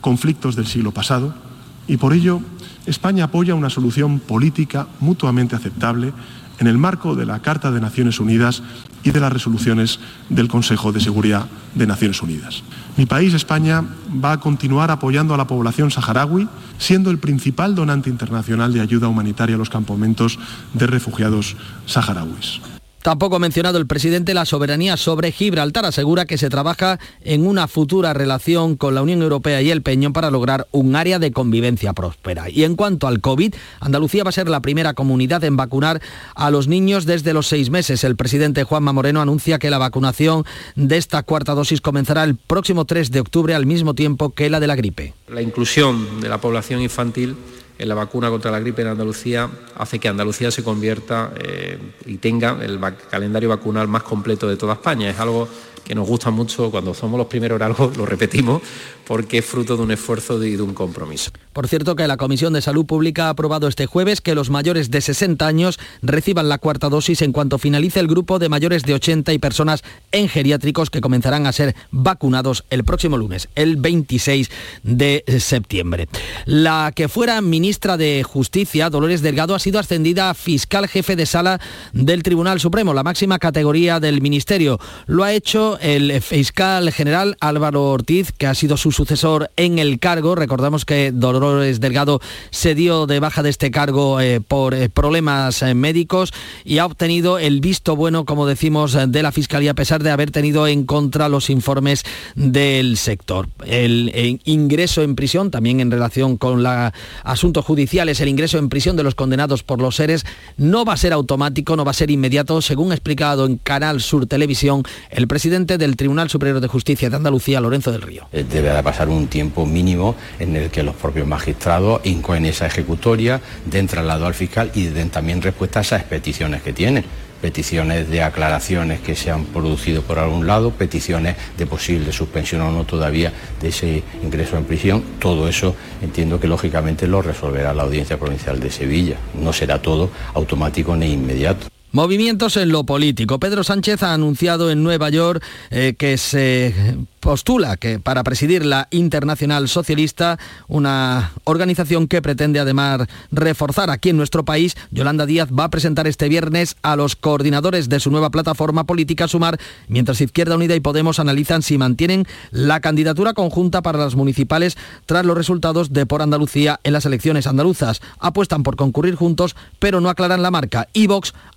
conflictos 0.00 0.56
del 0.56 0.66
siglo 0.66 0.90
pasado 0.92 1.51
y 1.92 1.98
por 1.98 2.14
ello 2.14 2.40
España 2.86 3.24
apoya 3.24 3.54
una 3.54 3.68
solución 3.68 4.18
política 4.18 4.86
mutuamente 5.00 5.56
aceptable 5.56 6.14
en 6.58 6.66
el 6.66 6.78
marco 6.78 7.14
de 7.14 7.26
la 7.26 7.40
Carta 7.40 7.70
de 7.70 7.82
Naciones 7.82 8.18
Unidas 8.18 8.62
y 9.04 9.10
de 9.10 9.20
las 9.20 9.30
resoluciones 9.30 10.00
del 10.30 10.48
Consejo 10.48 10.90
de 10.90 11.00
Seguridad 11.00 11.48
de 11.74 11.86
Naciones 11.86 12.22
Unidas. 12.22 12.62
Mi 12.96 13.04
país, 13.04 13.34
España, 13.34 13.84
va 14.24 14.32
a 14.32 14.40
continuar 14.40 14.90
apoyando 14.90 15.34
a 15.34 15.36
la 15.36 15.46
población 15.46 15.90
saharaui, 15.90 16.48
siendo 16.78 17.10
el 17.10 17.18
principal 17.18 17.74
donante 17.74 18.08
internacional 18.08 18.72
de 18.72 18.80
ayuda 18.80 19.08
humanitaria 19.08 19.56
a 19.56 19.58
los 19.58 19.68
campamentos 19.68 20.38
de 20.72 20.86
refugiados 20.86 21.56
saharauis. 21.84 22.71
Tampoco 23.02 23.34
ha 23.34 23.40
mencionado 23.40 23.78
el 23.78 23.88
presidente 23.88 24.32
la 24.32 24.44
soberanía 24.44 24.96
sobre 24.96 25.32
Gibraltar. 25.32 25.84
Asegura 25.84 26.24
que 26.24 26.38
se 26.38 26.48
trabaja 26.48 27.00
en 27.24 27.44
una 27.44 27.66
futura 27.66 28.14
relación 28.14 28.76
con 28.76 28.94
la 28.94 29.02
Unión 29.02 29.22
Europea 29.22 29.60
y 29.60 29.72
el 29.72 29.82
Peñón 29.82 30.12
para 30.12 30.30
lograr 30.30 30.68
un 30.70 30.94
área 30.94 31.18
de 31.18 31.32
convivencia 31.32 31.94
próspera. 31.94 32.48
Y 32.48 32.62
en 32.62 32.76
cuanto 32.76 33.08
al 33.08 33.20
COVID, 33.20 33.54
Andalucía 33.80 34.22
va 34.22 34.28
a 34.28 34.32
ser 34.32 34.48
la 34.48 34.62
primera 34.62 34.94
comunidad 34.94 35.42
en 35.42 35.56
vacunar 35.56 36.00
a 36.36 36.52
los 36.52 36.68
niños 36.68 37.04
desde 37.04 37.32
los 37.32 37.48
seis 37.48 37.70
meses. 37.70 38.04
El 38.04 38.14
presidente 38.14 38.62
Juanma 38.62 38.92
Moreno 38.92 39.20
anuncia 39.20 39.58
que 39.58 39.70
la 39.70 39.78
vacunación 39.78 40.44
de 40.76 40.96
esta 40.96 41.24
cuarta 41.24 41.54
dosis 41.54 41.80
comenzará 41.80 42.22
el 42.22 42.36
próximo 42.36 42.84
3 42.84 43.10
de 43.10 43.18
octubre 43.18 43.56
al 43.56 43.66
mismo 43.66 43.94
tiempo 43.94 44.30
que 44.30 44.48
la 44.48 44.60
de 44.60 44.68
la 44.68 44.76
gripe. 44.76 45.14
La 45.28 45.42
inclusión 45.42 46.20
de 46.20 46.28
la 46.28 46.38
población 46.38 46.80
infantil 46.80 47.36
en 47.78 47.88
la 47.88 47.94
vacuna 47.94 48.30
contra 48.30 48.50
la 48.50 48.60
gripe 48.60 48.82
en 48.82 48.88
Andalucía 48.88 49.48
hace 49.76 49.98
que 49.98 50.08
Andalucía 50.08 50.50
se 50.50 50.62
convierta 50.62 51.32
eh, 51.36 51.78
y 52.06 52.18
tenga 52.18 52.56
el 52.62 52.78
calendario 53.10 53.48
vacunal 53.48 53.88
más 53.88 54.02
completo 54.02 54.48
de 54.48 54.56
toda 54.56 54.74
España. 54.74 55.10
Es 55.10 55.18
algo 55.18 55.48
que 55.84 55.94
nos 55.94 56.06
gusta 56.06 56.30
mucho 56.30 56.70
cuando 56.70 56.94
somos 56.94 57.18
los 57.18 57.26
primeros 57.26 57.56
en 57.56 57.62
algo, 57.62 57.92
lo 57.96 58.06
repetimos, 58.06 58.62
porque 59.06 59.38
es 59.38 59.44
fruto 59.44 59.76
de 59.76 59.82
un 59.82 59.90
esfuerzo 59.90 60.42
y 60.42 60.56
de 60.56 60.62
un 60.62 60.74
compromiso. 60.74 61.30
Por 61.52 61.68
cierto 61.68 61.96
que 61.96 62.06
la 62.06 62.16
Comisión 62.16 62.52
de 62.52 62.62
Salud 62.62 62.86
Pública 62.86 63.26
ha 63.26 63.30
aprobado 63.30 63.68
este 63.68 63.86
jueves 63.86 64.20
que 64.20 64.34
los 64.34 64.48
mayores 64.48 64.90
de 64.90 65.00
60 65.00 65.46
años 65.46 65.78
reciban 66.00 66.48
la 66.48 66.58
cuarta 66.58 66.88
dosis 66.88 67.20
en 67.22 67.32
cuanto 67.32 67.58
finalice 67.58 68.00
el 68.00 68.06
grupo 68.06 68.38
de 68.38 68.48
mayores 68.48 68.84
de 68.84 68.94
80 68.94 69.32
y 69.32 69.38
personas 69.38 69.82
en 70.12 70.28
geriátricos 70.28 70.88
que 70.88 71.00
comenzarán 71.00 71.46
a 71.46 71.52
ser 71.52 71.74
vacunados 71.90 72.64
el 72.70 72.84
próximo 72.84 73.16
lunes, 73.16 73.48
el 73.54 73.76
26 73.76 74.50
de 74.82 75.24
septiembre. 75.40 76.08
La 76.46 76.92
que 76.94 77.08
fuera 77.08 77.40
ministra 77.40 77.96
de 77.96 78.22
Justicia, 78.22 78.88
Dolores 78.88 79.20
Delgado, 79.20 79.54
ha 79.54 79.58
sido 79.58 79.78
ascendida 79.78 80.30
a 80.30 80.34
fiscal 80.34 80.88
jefe 80.88 81.16
de 81.16 81.26
sala 81.26 81.60
del 81.92 82.22
Tribunal 82.22 82.60
Supremo, 82.60 82.94
la 82.94 83.02
máxima 83.02 83.38
categoría 83.38 84.00
del 84.00 84.22
Ministerio. 84.22 84.78
Lo 85.06 85.24
ha 85.24 85.32
hecho 85.32 85.71
el 85.80 86.20
fiscal 86.20 86.92
general 86.92 87.36
Álvaro 87.40 87.90
Ortiz, 87.90 88.32
que 88.32 88.46
ha 88.46 88.54
sido 88.54 88.76
su 88.76 88.92
sucesor 88.92 89.50
en 89.56 89.78
el 89.78 89.98
cargo. 89.98 90.34
Recordamos 90.34 90.84
que 90.84 91.12
Dolores 91.12 91.80
Delgado 91.80 92.20
se 92.50 92.74
dio 92.74 93.06
de 93.06 93.20
baja 93.20 93.42
de 93.42 93.50
este 93.50 93.70
cargo 93.70 94.20
eh, 94.20 94.40
por 94.40 94.74
eh, 94.74 94.88
problemas 94.88 95.62
eh, 95.62 95.74
médicos 95.74 96.32
y 96.64 96.78
ha 96.78 96.86
obtenido 96.86 97.38
el 97.38 97.60
visto 97.60 97.96
bueno, 97.96 98.24
como 98.24 98.46
decimos, 98.46 98.96
de 99.08 99.22
la 99.22 99.32
Fiscalía, 99.32 99.72
a 99.72 99.74
pesar 99.74 100.02
de 100.02 100.10
haber 100.10 100.30
tenido 100.30 100.66
en 100.66 100.84
contra 100.84 101.28
los 101.28 101.50
informes 101.50 102.04
del 102.34 102.96
sector. 102.96 103.48
El, 103.66 104.40
ingreso 104.44 105.02
en 105.02 105.14
prisión, 105.14 105.50
también 105.50 105.80
en 105.80 105.90
relación 105.90 106.36
con 106.36 106.62
los 106.62 106.92
asuntos 107.22 107.64
judiciales, 107.64 108.20
el 108.20 108.28
ingreso 108.28 108.58
en 108.58 108.68
prisión 108.68 108.96
de 108.96 109.02
los 109.02 109.14
condenados 109.14 109.62
por 109.62 109.80
los 109.80 109.96
seres 109.96 110.24
no 110.56 110.84
va 110.84 110.94
a 110.94 110.96
ser 110.96 111.12
automático, 111.12 111.76
no 111.76 111.84
va 111.84 111.92
a 111.92 111.94
ser 111.94 112.10
inmediato, 112.10 112.60
según 112.62 112.92
ha 112.92 112.94
explicado 112.94 113.46
en 113.46 113.58
Canal 113.58 114.00
Sur 114.00 114.26
Televisión 114.26 114.82
el 115.10 115.28
presidente 115.28 115.61
del 115.66 115.96
Tribunal 115.96 116.28
Superior 116.28 116.60
de 116.60 116.68
Justicia 116.68 117.08
de 117.10 117.16
Andalucía, 117.16 117.60
Lorenzo 117.60 117.92
del 117.92 118.02
Río. 118.02 118.28
Deberá 118.32 118.82
pasar 118.82 119.08
un 119.08 119.28
tiempo 119.28 119.66
mínimo 119.66 120.16
en 120.38 120.56
el 120.56 120.70
que 120.70 120.82
los 120.82 120.94
propios 120.94 121.26
magistrados 121.26 122.00
incoen 122.04 122.46
esa 122.46 122.66
ejecutoria, 122.66 123.40
den 123.66 123.86
traslado 123.86 124.26
al 124.26 124.34
fiscal 124.34 124.70
y 124.74 124.86
den 124.86 125.10
también 125.10 125.42
respuesta 125.42 125.80
a 125.80 125.82
esas 125.82 126.04
peticiones 126.04 126.62
que 126.62 126.72
tienen 126.72 127.04
peticiones 127.42 128.08
de 128.08 128.22
aclaraciones 128.22 129.00
que 129.00 129.16
se 129.16 129.30
han 129.30 129.44
producido 129.46 130.02
por 130.02 130.20
algún 130.20 130.46
lado, 130.46 130.70
peticiones 130.70 131.36
de 131.58 131.66
posible 131.66 132.12
suspensión 132.12 132.62
o 132.62 132.70
no 132.70 132.84
todavía 132.84 133.32
de 133.60 133.68
ese 133.68 134.04
ingreso 134.22 134.56
en 134.56 134.64
prisión. 134.64 135.02
Todo 135.18 135.48
eso 135.48 135.74
entiendo 136.00 136.38
que 136.38 136.46
lógicamente 136.46 137.08
lo 137.08 137.20
resolverá 137.20 137.74
la 137.74 137.82
Audiencia 137.82 138.16
Provincial 138.16 138.60
de 138.60 138.70
Sevilla. 138.70 139.16
No 139.34 139.52
será 139.52 139.82
todo 139.82 140.10
automático 140.34 140.94
ni 140.96 141.12
inmediato. 141.12 141.66
Movimientos 141.92 142.56
en 142.56 142.70
lo 142.70 142.84
político. 142.84 143.38
Pedro 143.38 143.64
Sánchez 143.64 144.02
ha 144.02 144.14
anunciado 144.14 144.70
en 144.70 144.82
Nueva 144.82 145.10
York 145.10 145.44
eh, 145.70 145.94
que 145.96 146.16
se 146.16 146.74
postula 147.22 147.76
que 147.76 148.00
para 148.00 148.24
presidir 148.24 148.66
la 148.66 148.88
Internacional 148.90 149.68
Socialista, 149.68 150.40
una 150.66 151.30
organización 151.44 152.08
que 152.08 152.20
pretende 152.20 152.58
además 152.58 153.06
reforzar 153.30 153.90
aquí 153.90 154.10
en 154.10 154.16
nuestro 154.16 154.44
país, 154.44 154.76
Yolanda 154.90 155.24
Díaz 155.24 155.48
va 155.56 155.64
a 155.64 155.70
presentar 155.70 156.08
este 156.08 156.28
viernes 156.28 156.76
a 156.82 156.96
los 156.96 157.14
coordinadores 157.14 157.88
de 157.88 158.00
su 158.00 158.10
nueva 158.10 158.30
plataforma 158.30 158.84
política 158.84 159.28
Sumar, 159.28 159.58
mientras 159.86 160.20
Izquierda 160.20 160.56
Unida 160.56 160.74
y 160.74 160.80
Podemos 160.80 161.20
analizan 161.20 161.62
si 161.62 161.78
mantienen 161.78 162.26
la 162.50 162.80
candidatura 162.80 163.34
conjunta 163.34 163.82
para 163.82 164.00
las 164.00 164.16
municipales 164.16 164.76
tras 165.06 165.24
los 165.24 165.36
resultados 165.36 165.92
de 165.92 166.06
Por 166.06 166.22
Andalucía 166.22 166.80
en 166.82 166.92
las 166.92 167.06
elecciones 167.06 167.46
andaluzas. 167.46 168.02
Apuestan 168.18 168.64
por 168.64 168.74
concurrir 168.74 169.14
juntos, 169.14 169.54
pero 169.78 170.00
no 170.00 170.08
aclaran 170.08 170.42
la 170.42 170.50
marca. 170.50 170.88
Y 170.92 171.06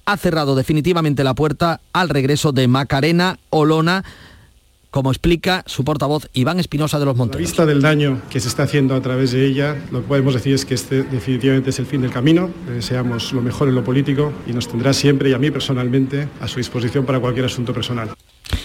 ha 0.06 0.18
cerrado 0.18 0.56
definitivamente 0.56 1.24
la 1.24 1.34
puerta 1.34 1.80
al 1.92 2.10
regreso 2.10 2.52
de 2.52 2.68
Macarena 2.68 3.40
Olona 3.50 4.04
como 4.96 5.12
explica 5.12 5.62
su 5.68 5.84
portavoz 5.84 6.30
Iván 6.32 6.58
Espinosa 6.58 7.00
de 7.00 7.04
los 7.04 7.18
Montes. 7.18 7.36
A 7.36 7.40
la 7.40 7.46
vista 7.46 7.66
del 7.66 7.82
daño 7.82 8.22
que 8.30 8.40
se 8.40 8.48
está 8.48 8.64
haciendo 8.64 8.96
a 8.96 9.02
través 9.02 9.34
de 9.34 9.46
ella, 9.46 9.76
lo 9.92 10.00
que 10.00 10.08
podemos 10.08 10.34
decir 10.34 10.54
es 10.54 10.64
que 10.64 10.74
este 10.74 11.04
definitivamente 11.04 11.72
es 11.72 11.80
el 11.80 11.86
fin 11.86 12.00
del 12.00 12.12
camino. 12.12 12.50
Le 12.66 12.76
deseamos 12.76 13.34
lo 13.34 13.42
mejor 13.42 13.68
en 13.68 13.76
lo 13.76 13.84
político 13.84 14.32
y 14.48 14.54
nos 14.54 14.70
tendrá 14.70 14.94
siempre 14.94 15.30
y 15.30 15.34
a 15.34 15.38
mí 15.38 15.52
personalmente 15.52 16.30
a 16.40 16.48
su 16.48 16.60
disposición 16.60 17.06
para 17.06 17.20
cualquier 17.20 17.46
asunto 17.46 17.74
personal. 17.74 18.12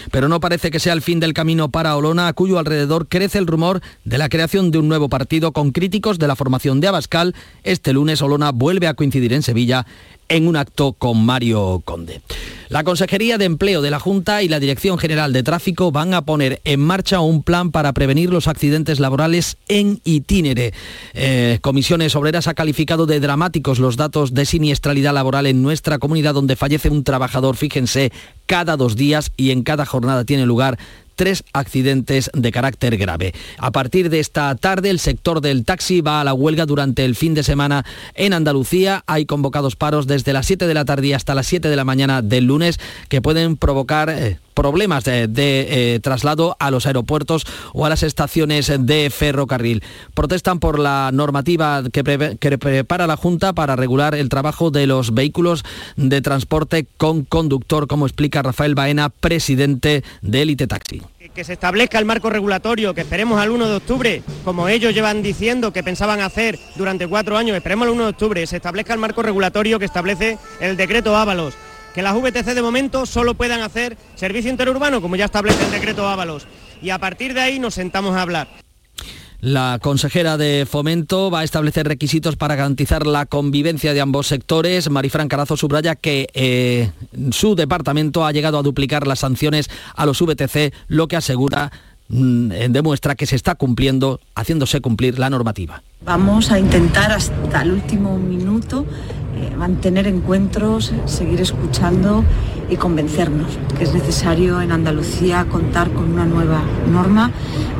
Pero 0.09 0.29
no 0.29 0.39
parece 0.39 0.71
que 0.71 0.79
sea 0.79 0.93
el 0.93 1.01
fin 1.01 1.19
del 1.19 1.33
camino 1.33 1.69
para 1.69 1.97
Olona, 1.97 2.29
a 2.29 2.33
cuyo 2.33 2.59
alrededor 2.59 3.07
crece 3.09 3.37
el 3.37 3.47
rumor 3.47 3.81
de 4.05 4.17
la 4.17 4.29
creación 4.29 4.71
de 4.71 4.77
un 4.77 4.87
nuevo 4.87 5.09
partido 5.09 5.51
con 5.51 5.71
críticos 5.71 6.17
de 6.17 6.27
la 6.27 6.37
formación 6.37 6.79
de 6.79 6.87
Abascal. 6.87 7.35
Este 7.63 7.91
lunes 7.91 8.21
Olona 8.21 8.51
vuelve 8.51 8.87
a 8.87 8.93
coincidir 8.93 9.33
en 9.33 9.43
Sevilla 9.43 9.85
en 10.31 10.47
un 10.47 10.55
acto 10.55 10.93
con 10.93 11.25
Mario 11.25 11.81
Conde. 11.83 12.21
La 12.69 12.85
Consejería 12.85 13.37
de 13.37 13.43
Empleo 13.43 13.81
de 13.81 13.91
la 13.91 13.99
Junta 13.99 14.43
y 14.43 14.47
la 14.47 14.61
Dirección 14.61 14.97
General 14.97 15.33
de 15.33 15.43
Tráfico 15.43 15.91
van 15.91 16.13
a 16.13 16.21
poner 16.21 16.61
en 16.63 16.79
marcha 16.79 17.19
un 17.19 17.43
plan 17.43 17.69
para 17.69 17.91
prevenir 17.91 18.29
los 18.29 18.47
accidentes 18.47 19.01
laborales 19.01 19.57
en 19.67 19.99
itinere. 20.05 20.73
Eh, 21.13 21.59
Comisiones 21.59 22.15
Obreras 22.15 22.47
ha 22.47 22.53
calificado 22.53 23.07
de 23.07 23.19
dramáticos 23.19 23.77
los 23.77 23.97
datos 23.97 24.33
de 24.33 24.45
siniestralidad 24.45 25.13
laboral 25.13 25.47
en 25.47 25.61
nuestra 25.61 25.99
comunidad 25.99 26.33
donde 26.33 26.55
fallece 26.55 26.89
un 26.89 27.03
trabajador, 27.03 27.57
fíjense, 27.57 28.13
cada 28.45 28.77
dos 28.77 28.95
días 28.95 29.33
y 29.35 29.51
en 29.51 29.63
cada 29.63 29.85
jornada 29.85 30.23
tiene 30.23 30.45
lugar 30.45 30.79
tres 31.15 31.43
accidentes 31.53 32.29
de 32.33 32.51
carácter 32.51 32.97
grave. 32.97 33.33
A 33.57 33.71
partir 33.71 34.09
de 34.09 34.19
esta 34.19 34.53
tarde, 34.55 34.89
el 34.89 34.99
sector 34.99 35.41
del 35.41 35.65
taxi 35.65 36.01
va 36.01 36.21
a 36.21 36.23
la 36.23 36.33
huelga 36.33 36.65
durante 36.65 37.05
el 37.05 37.15
fin 37.15 37.33
de 37.33 37.43
semana 37.43 37.85
en 38.15 38.33
Andalucía. 38.33 39.03
Hay 39.07 39.25
convocados 39.25 39.75
paros 39.75 40.07
desde 40.07 40.33
las 40.33 40.45
7 40.45 40.67
de 40.67 40.73
la 40.73 40.85
tarde 40.85 41.15
hasta 41.15 41.35
las 41.35 41.47
7 41.47 41.69
de 41.69 41.75
la 41.75 41.85
mañana 41.85 42.21
del 42.21 42.45
lunes 42.45 42.79
que 43.09 43.21
pueden 43.21 43.57
provocar... 43.57 44.09
Eh, 44.09 44.37
problemas 44.53 45.03
de, 45.03 45.27
eh, 45.33 45.99
traslado 46.01 46.55
a 46.59 46.71
los 46.71 46.85
aeropuertos 46.85 47.45
o 47.73 47.85
a 47.85 47.89
las 47.89 48.03
estaciones 48.03 48.71
de 48.79 49.09
ferrocarril. 49.09 49.83
Protestan 50.13 50.59
por 50.59 50.79
la 50.79 51.11
normativa 51.13 51.83
que, 51.91 52.37
que, 52.39 52.57
prepara 52.57 53.07
la 53.07 53.17
Junta 53.17 53.53
para 53.53 53.75
regular 53.75 54.15
el 54.15 54.29
trabajo 54.29 54.71
de 54.71 54.87
los 54.87 55.13
vehículos 55.13 55.63
de 55.95 56.21
transporte 56.21 56.87
con 56.97 57.23
conductor, 57.23 57.87
como 57.87 58.05
explica 58.05 58.41
Rafael 58.41 58.75
Baena, 58.75 59.09
presidente 59.09 60.03
de 60.21 60.41
Elite 60.41 60.67
Taxi 60.67 61.01
que 61.33 61.43
se 61.43 61.53
establezca 61.53 61.97
el 61.97 62.05
marco 62.05 62.29
regulatorio, 62.29 62.93
que 62.93 63.01
esperemos 63.01 63.39
al 63.39 63.51
1 63.51 63.67
de 63.67 63.75
octubre, 63.75 64.23
como 64.43 64.67
ellos 64.67 64.93
llevan 64.93 65.21
diciendo 65.21 65.71
que 65.71 65.83
pensaban 65.83 66.19
hacer 66.21 66.59
durante 66.75 67.07
cuatro 67.07 67.37
años, 67.37 67.55
esperemos 67.55 67.87
al 67.87 67.93
1 67.93 68.03
de 68.03 68.09
octubre, 68.09 68.47
se 68.47 68.57
establezca 68.57 68.93
el 68.93 68.99
marco 68.99 69.21
regulatorio 69.21 69.79
que 69.79 69.85
establece 69.85 70.37
el 70.59 70.75
decreto 70.75 71.15
Ábalos, 71.15 71.55
que 71.93 72.01
las 72.01 72.15
VTC 72.15 72.53
de 72.53 72.61
momento 72.61 73.05
solo 73.05 73.33
puedan 73.33 73.61
hacer 73.61 73.97
servicio 74.15 74.51
interurbano, 74.51 75.01
como 75.01 75.15
ya 75.15 75.25
establece 75.25 75.65
el 75.65 75.71
decreto 75.71 76.07
Ábalos, 76.07 76.47
y 76.81 76.89
a 76.89 76.99
partir 76.99 77.33
de 77.33 77.41
ahí 77.41 77.59
nos 77.59 77.73
sentamos 77.73 78.15
a 78.15 78.21
hablar. 78.21 78.47
La 79.41 79.79
consejera 79.81 80.37
de 80.37 80.67
Fomento 80.69 81.31
va 81.31 81.39
a 81.39 81.43
establecer 81.43 81.87
requisitos 81.87 82.35
para 82.35 82.55
garantizar 82.55 83.07
la 83.07 83.25
convivencia 83.25 83.91
de 83.91 83.99
ambos 83.99 84.27
sectores. 84.27 84.91
Marifran 84.91 85.27
Carazo 85.27 85.57
subraya 85.57 85.95
que 85.95 86.27
eh, 86.35 86.91
su 87.31 87.55
departamento 87.55 88.23
ha 88.23 88.31
llegado 88.31 88.59
a 88.59 88.61
duplicar 88.61 89.07
las 89.07 89.19
sanciones 89.19 89.67
a 89.95 90.05
los 90.05 90.21
VTC, 90.21 90.71
lo 90.89 91.07
que 91.07 91.15
asegura 91.15 91.71
mm, 92.09 92.49
demuestra 92.69 93.15
que 93.15 93.25
se 93.25 93.35
está 93.35 93.55
cumpliendo, 93.55 94.19
haciéndose 94.35 94.79
cumplir 94.79 95.17
la 95.17 95.31
normativa. 95.31 95.81
Vamos 96.05 96.51
a 96.51 96.59
intentar 96.59 97.11
hasta 97.11 97.63
el 97.63 97.71
último 97.71 98.19
minuto 98.19 98.85
eh, 98.87 99.20
mantener 99.61 100.07
encuentros, 100.07 100.91
seguir 101.05 101.39
escuchando 101.39 102.25
y 102.67 102.77
convencernos 102.77 103.59
que 103.77 103.83
es 103.83 103.93
necesario 103.93 104.59
en 104.59 104.71
Andalucía 104.71 105.45
contar 105.51 105.91
con 105.91 106.11
una 106.11 106.25
nueva 106.25 106.63
norma 106.91 107.29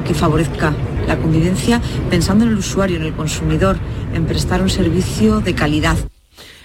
que 0.05 0.13
favorezca 0.13 0.75
la 1.07 1.17
convivencia 1.17 1.81
pensando 2.07 2.45
en 2.45 2.51
el 2.51 2.59
usuario, 2.59 2.97
en 2.97 3.03
el 3.03 3.15
consumidor, 3.15 3.77
en 4.13 4.25
prestar 4.25 4.61
un 4.61 4.69
servicio 4.69 5.41
de 5.41 5.55
calidad. 5.55 6.10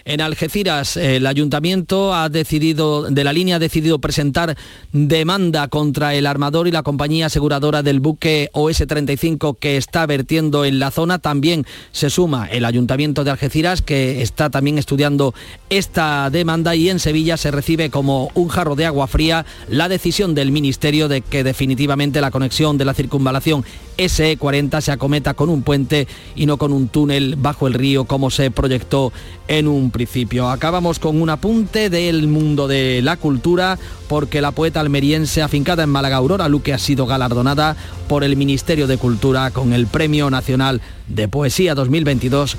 En 0.09 0.21
Algeciras, 0.21 0.97
el 0.97 1.27
ayuntamiento 1.27 2.15
ha 2.15 2.29
decidido, 2.29 3.11
de 3.11 3.25
la 3.25 3.33
línea 3.33 3.57
ha 3.57 3.59
decidido 3.59 3.99
presentar 3.99 4.57
demanda 4.93 5.67
contra 5.67 6.15
el 6.15 6.29
armador 6.29 6.69
y 6.69 6.71
la 6.71 6.85
compañía 6.85 7.27
aseguradora 7.27 7.83
del 7.83 7.99
buque 7.99 8.49
OS-35 8.53 9.59
que 9.59 9.77
está 9.77 10.07
vertiendo 10.07 10.65
en 10.65 10.79
la 10.79 10.93
zona. 10.93 11.19
También 11.19 11.67
se 11.91 12.09
suma 12.09 12.47
el 12.47 12.67
ayuntamiento 12.67 13.25
de 13.25 13.33
Algeciras 13.33 13.83
que 13.83 14.23
está 14.23 14.49
también 14.49 14.79
estudiando 14.79 15.35
esta 15.71 16.31
demanda 16.31 16.77
y 16.77 16.89
en 16.89 17.01
Sevilla 17.01 17.37
se 17.37 17.51
recibe 17.51 17.91
como 17.91 18.31
un 18.35 18.47
jarro 18.47 18.77
de 18.77 18.87
agua 18.87 19.09
fría 19.09 19.45
la 19.69 19.89
decisión 19.89 20.37
del 20.37 20.53
Ministerio 20.53 21.09
de 21.09 21.21
que 21.21 21.43
definitivamente 21.43 22.21
la 22.21 22.31
conexión 22.31 22.79
de 22.79 22.85
la 22.85 22.95
circunvalación 22.95 23.65
SE40 23.99 24.81
se 24.81 24.93
acometa 24.93 25.35
con 25.35 25.49
un 25.49 25.63
puente 25.63 26.07
y 26.35 26.47
no 26.47 26.57
con 26.57 26.73
un 26.73 26.89
túnel 26.89 27.37
bajo 27.37 27.67
el 27.67 27.75
río 27.75 28.05
como 28.05 28.31
se 28.31 28.51
proyectó 28.51 29.13
en 29.49 29.69
un 29.69 29.91
principio. 29.91 30.49
Acabamos 30.49 30.99
con 30.99 31.21
un 31.21 31.31
apunte 31.31 31.91
del 31.91 32.27
mundo 32.27 32.69
de 32.69 33.01
la 33.03 33.17
cultura 33.17 33.79
porque 34.09 34.41
la 34.41 34.53
poeta 34.53 34.81
almeriense 34.81 35.43
afincada 35.43 35.83
en 35.83 35.91
Málaga 35.91 36.17
Aurora 36.17 36.49
Luque 36.49 36.73
ha 36.73 36.79
sido 36.79 37.07
galardonada 37.07 37.77
por 38.09 38.25
el 38.25 38.37
Ministerio 38.37 38.87
de 38.87 38.99
Cultura 38.99 39.51
con 39.51 39.73
el 39.73 39.87
Premio 39.87 40.31
Nacional 40.31 40.81
de 41.09 41.29
Poesía 41.29 41.75
2022, 41.75 42.57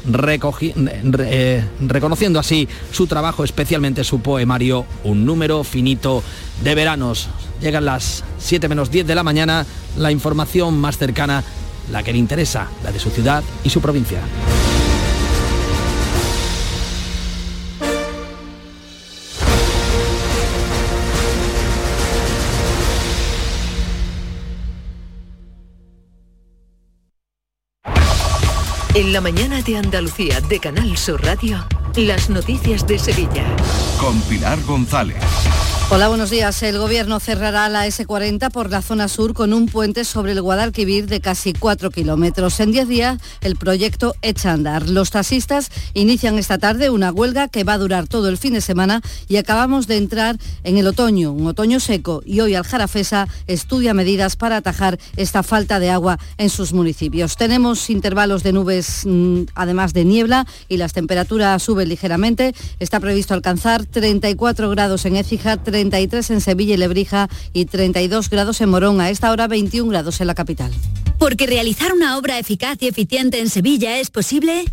eh, 1.19 1.63
reconociendo 1.81 2.39
así 2.39 2.67
su 2.91 3.07
trabajo, 3.07 3.43
especialmente 3.43 4.03
su 4.03 4.21
poemario 4.21 4.85
Un 5.03 5.25
número 5.25 5.63
finito 5.63 6.23
de 6.63 6.75
veranos. 6.75 7.29
Llegan 7.61 7.85
las 7.85 8.23
7 8.39 8.69
menos 8.69 8.91
10 8.91 9.07
de 9.07 9.15
la 9.15 9.23
mañana, 9.23 9.65
la 9.97 10.11
información 10.11 10.79
más 10.79 10.97
cercana, 10.97 11.43
la 11.91 12.03
que 12.03 12.11
le 12.11 12.19
interesa, 12.19 12.67
la 12.83 12.91
de 12.91 12.99
su 12.99 13.09
ciudad 13.09 13.43
y 13.63 13.69
su 13.69 13.81
provincia. 13.81 14.21
En 28.97 29.13
la 29.13 29.21
mañana 29.21 29.61
de 29.61 29.77
Andalucía 29.77 30.41
de 30.41 30.59
Canal 30.59 30.97
Sur 30.97 31.23
Radio, 31.23 31.63
las 31.95 32.31
noticias 32.31 32.87
de 32.87 32.97
Sevilla. 32.97 33.45
Con 33.99 34.19
Pilar 34.21 34.59
González. 34.63 35.23
Hola, 35.89 36.09
buenos 36.09 36.29
días. 36.29 36.61
El 36.63 36.77
gobierno 36.79 37.17
cerrará 37.21 37.69
la 37.69 37.87
S40 37.87 38.51
por 38.51 38.69
la 38.69 38.81
zona 38.81 39.07
sur 39.07 39.33
con 39.33 39.53
un 39.53 39.67
puente 39.67 40.03
sobre 40.03 40.33
el 40.33 40.41
Guadalquivir 40.41 41.07
de 41.07 41.21
casi 41.21 41.53
4 41.53 41.91
kilómetros. 41.91 42.59
En 42.59 42.73
10 42.73 42.89
días 42.89 43.21
el 43.39 43.55
proyecto 43.55 44.13
echa 44.21 44.51
andar. 44.51 44.89
Los 44.89 45.11
taxistas 45.11 45.71
inician 45.93 46.37
esta 46.37 46.57
tarde 46.57 46.89
una 46.89 47.13
huelga 47.13 47.47
que 47.47 47.63
va 47.63 47.73
a 47.73 47.77
durar 47.77 48.05
todo 48.05 48.27
el 48.27 48.37
fin 48.37 48.51
de 48.51 48.59
semana 48.59 49.01
y 49.29 49.37
acabamos 49.37 49.87
de 49.87 49.95
entrar 49.95 50.35
en 50.65 50.75
el 50.75 50.87
otoño, 50.87 51.31
un 51.31 51.47
otoño 51.47 51.79
seco 51.79 52.21
y 52.25 52.41
hoy 52.41 52.55
Aljarafesa 52.55 53.29
estudia 53.47 53.93
medidas 53.93 54.35
para 54.35 54.57
atajar 54.57 54.99
esta 55.15 55.41
falta 55.41 55.79
de 55.79 55.89
agua 55.89 56.19
en 56.37 56.49
sus 56.49 56.73
municipios. 56.73 57.37
Tenemos 57.37 57.89
intervalos 57.89 58.43
de 58.43 58.51
nubes 58.51 59.03
mm, 59.05 59.43
además 59.55 59.93
de 59.93 60.03
niebla 60.03 60.47
y 60.67 60.75
las 60.75 60.91
temperaturas 60.91 61.63
suben 61.63 61.87
ligeramente. 61.87 62.53
Está 62.81 62.99
previsto 62.99 63.33
alcanzar 63.33 63.85
34 63.85 64.69
grados 64.69 65.05
en 65.05 65.15
Écija, 65.15 65.55
33 65.77 66.31
en 66.31 66.41
Sevilla 66.41 66.73
y 66.73 66.77
Lebrija 66.77 67.29
y 67.53 67.65
32 67.65 68.31
grados 68.31 68.61
en 68.61 68.69
Morón. 68.69 68.99
A 68.99 69.11
esta 69.11 69.31
hora 69.31 69.47
21 69.47 69.91
grados 69.91 70.19
en 70.21 70.27
la 70.27 70.33
capital. 70.33 70.71
Porque 71.19 71.45
realizar 71.45 71.93
una 71.93 72.17
obra 72.17 72.39
eficaz 72.39 72.77
y 72.81 72.87
eficiente 72.87 73.39
en 73.39 73.49
Sevilla 73.49 73.99
es 73.99 74.09
posible. 74.09 74.65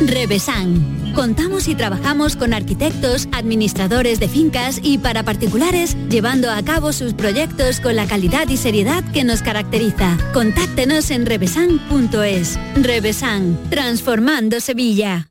Revesan. 0.00 1.12
Contamos 1.14 1.68
y 1.68 1.76
trabajamos 1.76 2.34
con 2.34 2.54
arquitectos, 2.54 3.28
administradores 3.30 4.18
de 4.18 4.28
fincas 4.28 4.80
y 4.82 4.98
para 4.98 5.22
particulares, 5.22 5.96
llevando 6.08 6.50
a 6.50 6.60
cabo 6.64 6.92
sus 6.92 7.14
proyectos 7.14 7.78
con 7.78 7.94
la 7.94 8.06
calidad 8.06 8.48
y 8.48 8.56
seriedad 8.56 9.04
que 9.12 9.22
nos 9.22 9.42
caracteriza. 9.42 10.18
Contáctenos 10.32 11.10
en 11.10 11.24
revesan.es. 11.24 12.58
Revesan, 12.76 13.58
transformando 13.70 14.60
Sevilla. 14.60 15.30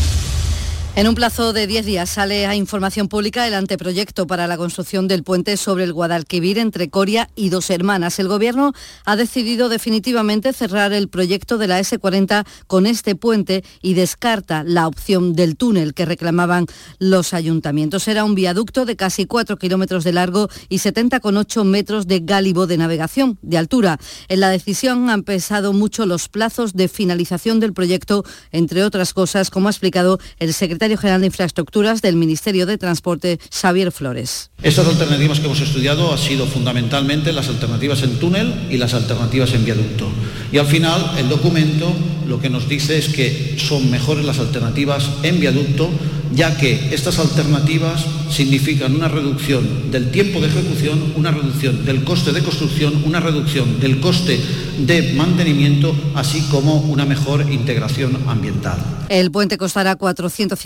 En 0.93 1.07
un 1.07 1.15
plazo 1.15 1.53
de 1.53 1.67
10 1.67 1.85
días 1.85 2.09
sale 2.09 2.45
a 2.45 2.53
información 2.53 3.07
pública 3.07 3.47
el 3.47 3.53
anteproyecto 3.53 4.27
para 4.27 4.45
la 4.45 4.57
construcción 4.57 5.07
del 5.07 5.23
puente 5.23 5.55
sobre 5.55 5.85
el 5.85 5.93
Guadalquivir 5.93 6.57
entre 6.57 6.89
Coria 6.89 7.29
y 7.33 7.47
Dos 7.47 7.69
Hermanas. 7.69 8.19
El 8.19 8.27
Gobierno 8.27 8.73
ha 9.05 9.15
decidido 9.15 9.69
definitivamente 9.69 10.51
cerrar 10.51 10.91
el 10.91 11.07
proyecto 11.07 11.57
de 11.57 11.67
la 11.67 11.79
S40 11.79 12.45
con 12.67 12.85
este 12.85 13.15
puente 13.15 13.63
y 13.81 13.93
descarta 13.93 14.65
la 14.65 14.85
opción 14.85 15.33
del 15.33 15.55
túnel 15.55 15.93
que 15.93 16.03
reclamaban 16.03 16.65
los 16.99 17.33
ayuntamientos. 17.33 18.09
Era 18.09 18.25
un 18.25 18.35
viaducto 18.35 18.83
de 18.83 18.97
casi 18.97 19.25
4 19.25 19.55
kilómetros 19.55 20.03
de 20.03 20.11
largo 20.11 20.49
y 20.67 20.79
70,8 20.79 21.63
metros 21.63 22.05
de 22.05 22.19
gálibo 22.19 22.67
de 22.67 22.77
navegación 22.77 23.39
de 23.41 23.57
altura. 23.57 23.97
En 24.27 24.41
la 24.41 24.49
decisión 24.49 25.09
han 25.09 25.23
pesado 25.23 25.71
mucho 25.71 26.05
los 26.05 26.27
plazos 26.27 26.73
de 26.73 26.89
finalización 26.89 27.61
del 27.61 27.71
proyecto, 27.71 28.25
entre 28.51 28.83
otras 28.83 29.13
cosas, 29.13 29.49
como 29.49 29.69
ha 29.69 29.71
explicado 29.71 30.19
el 30.37 30.53
secretario 30.53 30.80
secretario 30.81 30.97
General 30.97 31.21
de 31.21 31.27
Infraestructuras 31.27 32.01
del 32.01 32.15
Ministerio 32.15 32.65
de 32.65 32.75
Transporte, 32.79 33.39
Xavier 33.51 33.91
Flores. 33.91 34.49
Estas 34.63 34.87
alternativas 34.87 35.39
que 35.39 35.45
hemos 35.45 35.61
estudiado 35.61 36.11
han 36.11 36.17
sido 36.17 36.47
fundamentalmente 36.47 37.31
las 37.33 37.49
alternativas 37.49 38.01
en 38.01 38.17
túnel 38.17 38.51
y 38.71 38.77
las 38.77 38.95
alternativas 38.95 39.53
en 39.53 39.63
viaducto. 39.63 40.09
Y 40.51 40.57
al 40.57 40.65
final 40.65 41.19
el 41.19 41.29
documento 41.29 41.93
lo 42.27 42.39
que 42.39 42.49
nos 42.49 42.67
dice 42.67 42.97
es 42.97 43.09
que 43.09 43.57
son 43.59 43.91
mejores 43.91 44.25
las 44.25 44.39
alternativas 44.39 45.07
en 45.21 45.39
viaducto, 45.39 45.87
ya 46.33 46.57
que 46.57 46.95
estas 46.95 47.19
alternativas 47.19 48.03
significan 48.31 48.95
una 48.95 49.07
reducción 49.07 49.91
del 49.91 50.09
tiempo 50.09 50.39
de 50.39 50.47
ejecución, 50.47 51.13
una 51.15 51.29
reducción 51.29 51.85
del 51.85 52.03
coste 52.03 52.31
de 52.31 52.41
construcción, 52.41 53.03
una 53.05 53.19
reducción 53.19 53.79
del 53.79 53.99
coste 53.99 54.39
de 54.79 55.13
mantenimiento, 55.13 55.93
así 56.15 56.41
como 56.49 56.77
una 56.77 57.05
mejor 57.05 57.51
integración 57.51 58.17
ambiental. 58.27 58.79
El 59.09 59.29
puente 59.29 59.57
costará 59.57 59.97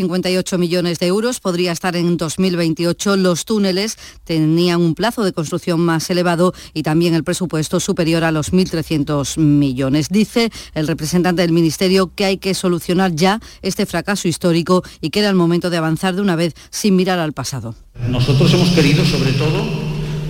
458 0.08 0.58
millones 0.58 0.99
de 0.99 1.08
euros, 1.08 1.39
podría 1.39 1.72
estar 1.72 1.95
en 1.95 2.18
2028. 2.18 3.18
Los 3.18 3.45
túneles 3.45 3.97
tenían 4.24 4.82
un 4.82 4.95
plazo 4.95 5.24
de 5.24 5.34
construcción 5.34 5.80
más 5.80 6.10
elevado 6.10 6.53
y 6.74 6.84
también 6.84 7.14
el 7.14 7.24
presupuesto 7.24 7.80
superior 7.80 8.24
a 8.24 8.32
los 8.32 8.53
1.300 8.53 9.38
millones. 9.39 10.10
Dice 10.10 10.51
el 10.74 10.88
representante 10.88 11.41
del 11.41 11.51
Ministerio 11.51 12.12
que 12.14 12.26
hay 12.26 12.38
que 12.38 12.53
solucionar 12.53 13.14
ya 13.14 13.39
este 13.62 13.86
fracaso 13.86 14.28
histórico 14.28 14.84
y 15.01 15.10
que 15.10 15.20
era 15.20 15.30
el 15.30 15.36
momento 15.36 15.70
de 15.70 15.78
avanzar 15.78 16.16
de 16.16 16.22
una 16.22 16.36
vez 16.36 16.53
sin 16.70 16.95
mirar 16.95 17.20
al 17.20 17.34
pasado. 17.34 17.76
Nosotros 18.08 18.53
hemos 18.53 18.70
querido, 18.70 19.06
sobre 19.06 19.34
todo, 19.34 19.64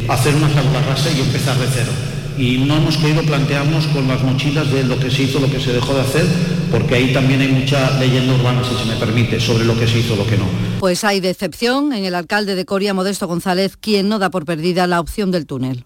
hacer 0.07 0.35
una 0.35 0.49
tabla 0.53 0.81
rasa 0.83 1.11
y 1.11 1.21
empezar 1.21 1.57
de 1.57 1.67
cero 1.73 2.14
y 2.37 2.57
no 2.59 2.77
hemos 2.77 2.97
querido 2.97 3.23
plantearnos 3.23 3.87
con 3.87 4.07
las 4.07 4.21
mochilas 4.23 4.71
de 4.71 4.83
lo 4.83 4.99
que 4.99 5.09
se 5.09 5.23
hizo, 5.23 5.39
lo 5.39 5.49
que 5.49 5.59
se 5.59 5.73
dejó 5.73 5.93
de 5.93 6.01
hacer, 6.01 6.25
porque 6.71 6.95
ahí 6.95 7.13
también 7.13 7.41
hay 7.41 7.49
mucha 7.49 7.97
leyenda 7.99 8.33
urbana, 8.33 8.63
si 8.63 8.75
se 8.75 8.85
me 8.85 8.95
permite, 8.95 9.39
sobre 9.39 9.65
lo 9.65 9.77
que 9.77 9.87
se 9.87 9.99
hizo, 9.99 10.15
lo 10.15 10.27
que 10.27 10.37
no. 10.37 10.45
Pues 10.79 11.03
hay 11.03 11.19
decepción 11.19 11.93
en 11.93 12.05
el 12.05 12.15
alcalde 12.15 12.55
de 12.55 12.65
Coria, 12.65 12.93
Modesto 12.93 13.27
González, 13.27 13.77
quien 13.77 14.09
no 14.09 14.19
da 14.19 14.29
por 14.29 14.45
perdida 14.45 14.87
la 14.87 14.99
opción 14.99 15.31
del 15.31 15.45
túnel. 15.45 15.85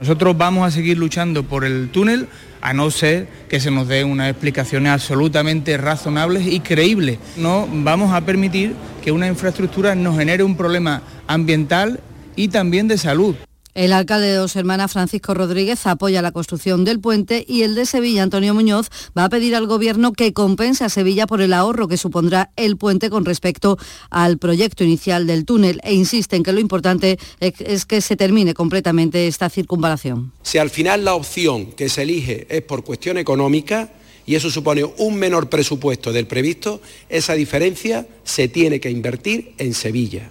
Nosotros 0.00 0.36
vamos 0.36 0.66
a 0.66 0.72
seguir 0.72 0.98
luchando 0.98 1.44
por 1.44 1.64
el 1.64 1.90
túnel, 1.90 2.26
a 2.60 2.72
no 2.72 2.90
ser 2.90 3.28
que 3.48 3.60
se 3.60 3.70
nos 3.70 3.86
dé 3.86 4.02
unas 4.02 4.30
explicaciones 4.30 4.90
absolutamente 4.90 5.76
razonables 5.76 6.44
y 6.44 6.58
creíbles. 6.58 7.18
No 7.36 7.68
vamos 7.70 8.12
a 8.12 8.22
permitir 8.22 8.74
que 9.04 9.12
una 9.12 9.28
infraestructura 9.28 9.94
nos 9.94 10.18
genere 10.18 10.42
un 10.42 10.56
problema 10.56 11.02
ambiental 11.28 12.00
y 12.34 12.48
también 12.48 12.88
de 12.88 12.98
salud. 12.98 13.36
El 13.74 13.94
alcalde 13.94 14.26
de 14.26 14.34
Dos 14.34 14.54
Hermanas, 14.54 14.92
Francisco 14.92 15.32
Rodríguez, 15.32 15.86
apoya 15.86 16.20
la 16.20 16.32
construcción 16.32 16.84
del 16.84 17.00
puente 17.00 17.42
y 17.48 17.62
el 17.62 17.74
de 17.74 17.86
Sevilla, 17.86 18.22
Antonio 18.22 18.52
Muñoz, 18.52 18.90
va 19.16 19.24
a 19.24 19.28
pedir 19.30 19.54
al 19.54 19.66
Gobierno 19.66 20.12
que 20.12 20.34
compense 20.34 20.84
a 20.84 20.90
Sevilla 20.90 21.26
por 21.26 21.40
el 21.40 21.54
ahorro 21.54 21.88
que 21.88 21.96
supondrá 21.96 22.50
el 22.56 22.76
puente 22.76 23.08
con 23.08 23.24
respecto 23.24 23.78
al 24.10 24.36
proyecto 24.36 24.84
inicial 24.84 25.26
del 25.26 25.46
túnel 25.46 25.80
e 25.84 25.94
insiste 25.94 26.36
en 26.36 26.42
que 26.42 26.52
lo 26.52 26.60
importante 26.60 27.18
es 27.40 27.86
que 27.86 28.02
se 28.02 28.14
termine 28.14 28.52
completamente 28.52 29.26
esta 29.26 29.48
circunvalación. 29.48 30.32
Si 30.42 30.58
al 30.58 30.68
final 30.68 31.06
la 31.06 31.14
opción 31.14 31.72
que 31.72 31.88
se 31.88 32.02
elige 32.02 32.46
es 32.50 32.62
por 32.62 32.84
cuestión 32.84 33.16
económica, 33.16 33.90
y 34.26 34.34
eso 34.34 34.50
supone 34.50 34.84
un 34.84 35.16
menor 35.16 35.48
presupuesto 35.48 36.12
del 36.12 36.26
previsto, 36.26 36.80
esa 37.08 37.32
diferencia 37.32 38.06
se 38.22 38.48
tiene 38.48 38.80
que 38.80 38.90
invertir 38.90 39.54
en 39.58 39.74
Sevilla. 39.74 40.30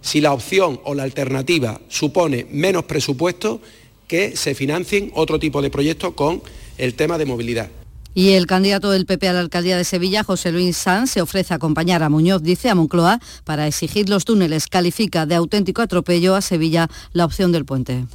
Si 0.00 0.20
la 0.20 0.32
opción 0.32 0.80
o 0.84 0.94
la 0.94 1.02
alternativa 1.02 1.80
supone 1.88 2.46
menos 2.50 2.84
presupuesto, 2.84 3.60
que 4.06 4.36
se 4.36 4.54
financien 4.54 5.12
otro 5.14 5.38
tipo 5.38 5.62
de 5.62 5.70
proyectos 5.70 6.14
con 6.14 6.42
el 6.78 6.94
tema 6.94 7.18
de 7.18 7.26
movilidad. 7.26 7.68
Y 8.14 8.32
el 8.32 8.46
candidato 8.46 8.90
del 8.90 9.06
PP 9.06 9.28
a 9.28 9.32
la 9.32 9.40
alcaldía 9.40 9.76
de 9.76 9.84
Sevilla, 9.84 10.24
José 10.24 10.50
Luis 10.50 10.76
Sanz, 10.76 11.10
se 11.10 11.20
ofrece 11.20 11.52
a 11.52 11.56
acompañar 11.56 12.02
a 12.02 12.08
Muñoz, 12.08 12.42
dice 12.42 12.68
a 12.68 12.74
Moncloa, 12.74 13.20
para 13.44 13.66
exigir 13.66 14.08
los 14.08 14.24
túneles. 14.24 14.66
Califica 14.66 15.26
de 15.26 15.36
auténtico 15.36 15.82
atropello 15.82 16.34
a 16.34 16.40
Sevilla 16.40 16.88
la 17.12 17.24
opción 17.24 17.52
del 17.52 17.64
puente. 17.64 18.06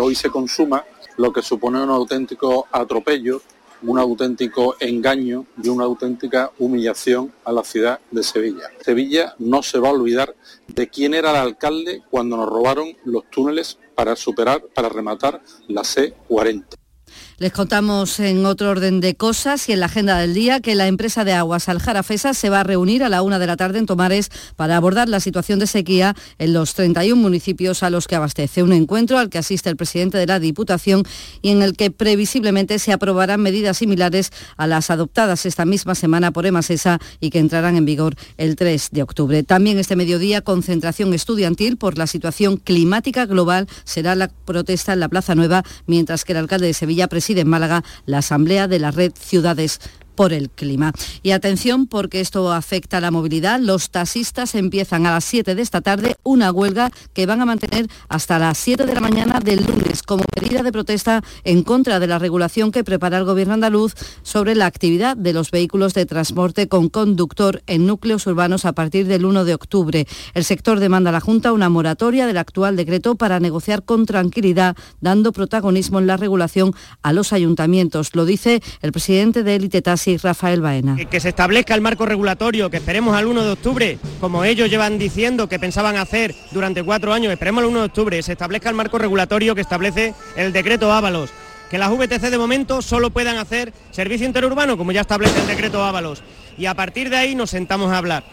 hoy 0.00 0.14
se 0.14 0.30
consuma 0.30 0.84
lo 1.18 1.32
que 1.32 1.42
supone 1.42 1.82
un 1.82 1.90
auténtico 1.90 2.68
atropello, 2.72 3.42
un 3.82 3.98
auténtico 3.98 4.76
engaño 4.80 5.46
y 5.62 5.68
una 5.68 5.84
auténtica 5.84 6.50
humillación 6.58 7.32
a 7.44 7.52
la 7.52 7.64
ciudad 7.64 8.00
de 8.10 8.22
Sevilla. 8.22 8.70
Sevilla 8.80 9.34
no 9.38 9.62
se 9.62 9.78
va 9.78 9.88
a 9.88 9.92
olvidar 9.92 10.34
de 10.68 10.88
quién 10.88 11.14
era 11.14 11.30
el 11.30 11.36
alcalde 11.36 12.02
cuando 12.10 12.36
nos 12.36 12.48
robaron 12.48 12.96
los 13.04 13.28
túneles 13.30 13.78
para 13.94 14.16
superar, 14.16 14.62
para 14.74 14.88
rematar 14.88 15.42
la 15.68 15.82
C40. 15.82 16.79
Les 17.40 17.52
contamos 17.52 18.20
en 18.20 18.44
otro 18.44 18.68
orden 18.68 19.00
de 19.00 19.14
cosas 19.14 19.66
y 19.70 19.72
en 19.72 19.80
la 19.80 19.86
agenda 19.86 20.18
del 20.18 20.34
día 20.34 20.60
que 20.60 20.74
la 20.74 20.88
empresa 20.88 21.24
de 21.24 21.32
aguas 21.32 21.70
Aljarafesa 21.70 22.34
se 22.34 22.50
va 22.50 22.60
a 22.60 22.64
reunir 22.64 23.02
a 23.02 23.08
la 23.08 23.22
una 23.22 23.38
de 23.38 23.46
la 23.46 23.56
tarde 23.56 23.78
en 23.78 23.86
Tomares 23.86 24.30
para 24.56 24.76
abordar 24.76 25.08
la 25.08 25.20
situación 25.20 25.58
de 25.58 25.66
sequía 25.66 26.14
en 26.36 26.52
los 26.52 26.74
31 26.74 27.16
municipios 27.18 27.82
a 27.82 27.88
los 27.88 28.08
que 28.08 28.14
abastece. 28.14 28.62
Un 28.62 28.74
encuentro 28.74 29.16
al 29.16 29.30
que 29.30 29.38
asiste 29.38 29.70
el 29.70 29.78
presidente 29.78 30.18
de 30.18 30.26
la 30.26 30.38
Diputación 30.38 31.02
y 31.40 31.48
en 31.48 31.62
el 31.62 31.78
que 31.78 31.90
previsiblemente 31.90 32.78
se 32.78 32.92
aprobarán 32.92 33.40
medidas 33.40 33.78
similares 33.78 34.32
a 34.58 34.66
las 34.66 34.90
adoptadas 34.90 35.46
esta 35.46 35.64
misma 35.64 35.94
semana 35.94 36.32
por 36.32 36.44
EMASESA 36.44 36.98
y 37.20 37.30
que 37.30 37.38
entrarán 37.38 37.74
en 37.74 37.86
vigor 37.86 38.16
el 38.36 38.54
3 38.54 38.90
de 38.92 39.02
octubre. 39.02 39.42
También 39.44 39.78
este 39.78 39.96
mediodía 39.96 40.42
concentración 40.42 41.14
estudiantil 41.14 41.78
por 41.78 41.96
la 41.96 42.06
situación 42.06 42.58
climática 42.58 43.24
global 43.24 43.66
será 43.84 44.14
la 44.14 44.28
protesta 44.28 44.92
en 44.92 45.00
la 45.00 45.08
Plaza 45.08 45.34
Nueva, 45.34 45.64
mientras 45.86 46.26
que 46.26 46.32
el 46.32 46.38
alcalde 46.38 46.66
de 46.66 46.74
Sevilla 46.74 47.08
preside 47.08 47.29
en 47.38 47.48
Málaga 47.48 47.84
la 48.06 48.18
Asamblea 48.18 48.68
de 48.68 48.78
la 48.78 48.90
Red 48.90 49.12
Ciudades 49.18 49.80
por 50.20 50.34
el 50.34 50.50
clima. 50.50 50.92
Y 51.22 51.30
atención 51.30 51.86
porque 51.86 52.20
esto 52.20 52.52
afecta 52.52 52.98
a 52.98 53.00
la 53.00 53.10
movilidad. 53.10 53.58
Los 53.58 53.88
taxistas 53.88 54.54
empiezan 54.54 55.06
a 55.06 55.12
las 55.12 55.24
7 55.24 55.54
de 55.54 55.62
esta 55.62 55.80
tarde 55.80 56.14
una 56.22 56.52
huelga 56.52 56.90
que 57.14 57.24
van 57.24 57.40
a 57.40 57.46
mantener 57.46 57.86
hasta 58.10 58.38
las 58.38 58.58
7 58.58 58.84
de 58.84 58.92
la 58.94 59.00
mañana 59.00 59.40
del 59.40 59.64
lunes 59.64 60.02
como 60.02 60.22
medida 60.38 60.62
de 60.62 60.72
protesta 60.72 61.24
en 61.44 61.62
contra 61.62 62.00
de 62.00 62.06
la 62.06 62.18
regulación 62.18 62.70
que 62.70 62.84
prepara 62.84 63.16
el 63.16 63.24
gobierno 63.24 63.54
andaluz 63.54 63.94
sobre 64.22 64.54
la 64.54 64.66
actividad 64.66 65.16
de 65.16 65.32
los 65.32 65.50
vehículos 65.50 65.94
de 65.94 66.04
transporte 66.04 66.68
con 66.68 66.90
conductor 66.90 67.62
en 67.66 67.86
núcleos 67.86 68.26
urbanos 68.26 68.66
a 68.66 68.74
partir 68.74 69.06
del 69.06 69.24
1 69.24 69.46
de 69.46 69.54
octubre. 69.54 70.06
El 70.34 70.44
sector 70.44 70.80
demanda 70.80 71.08
a 71.08 71.14
la 71.14 71.20
Junta 71.20 71.54
una 71.54 71.70
moratoria 71.70 72.26
del 72.26 72.36
actual 72.36 72.76
decreto 72.76 73.14
para 73.14 73.40
negociar 73.40 73.84
con 73.84 74.04
tranquilidad, 74.04 74.76
dando 75.00 75.32
protagonismo 75.32 75.98
en 75.98 76.06
la 76.06 76.18
regulación 76.18 76.74
a 77.00 77.14
los 77.14 77.32
ayuntamientos. 77.32 78.14
Lo 78.14 78.26
dice 78.26 78.60
el 78.82 78.92
presidente 78.92 79.42
de 79.42 79.54
Elite 79.54 79.80
Taxi 79.80 80.09
Rafael 80.16 80.60
Baena. 80.60 80.96
Que, 80.96 81.20
se 81.20 81.30
establezca 81.30 81.74
el 81.74 81.80
marco 81.80 82.06
regulatorio, 82.06 82.70
que 82.70 82.78
esperemos 82.78 83.16
al 83.16 83.26
1 83.26 83.44
de 83.44 83.50
octubre, 83.50 83.98
como 84.20 84.44
ellos 84.44 84.70
llevan 84.70 84.98
diciendo 84.98 85.48
que 85.48 85.58
pensaban 85.58 85.96
hacer 85.96 86.34
durante 86.52 86.82
cuatro 86.82 87.12
años, 87.12 87.32
esperemos 87.32 87.62
al 87.62 87.70
1 87.70 87.78
de 87.80 87.86
octubre, 87.86 88.22
se 88.22 88.32
establezca 88.32 88.68
el 88.68 88.74
marco 88.74 88.98
regulatorio 88.98 89.54
que 89.54 89.60
establece 89.60 90.14
el 90.36 90.52
decreto 90.52 90.92
Ábalos. 90.92 91.30
Que 91.70 91.78
las 91.78 91.90
VTC 91.90 92.30
de 92.30 92.38
momento 92.38 92.82
solo 92.82 93.10
puedan 93.10 93.36
hacer 93.36 93.72
servicio 93.92 94.26
interurbano, 94.26 94.76
como 94.76 94.90
ya 94.90 95.02
establece 95.02 95.40
el 95.40 95.46
decreto 95.46 95.84
Ábalos. 95.84 96.22
Y 96.58 96.66
a 96.66 96.74
partir 96.74 97.10
de 97.10 97.16
ahí 97.16 97.34
nos 97.34 97.50
sentamos 97.50 97.92
a 97.92 97.98
hablar. 97.98 98.24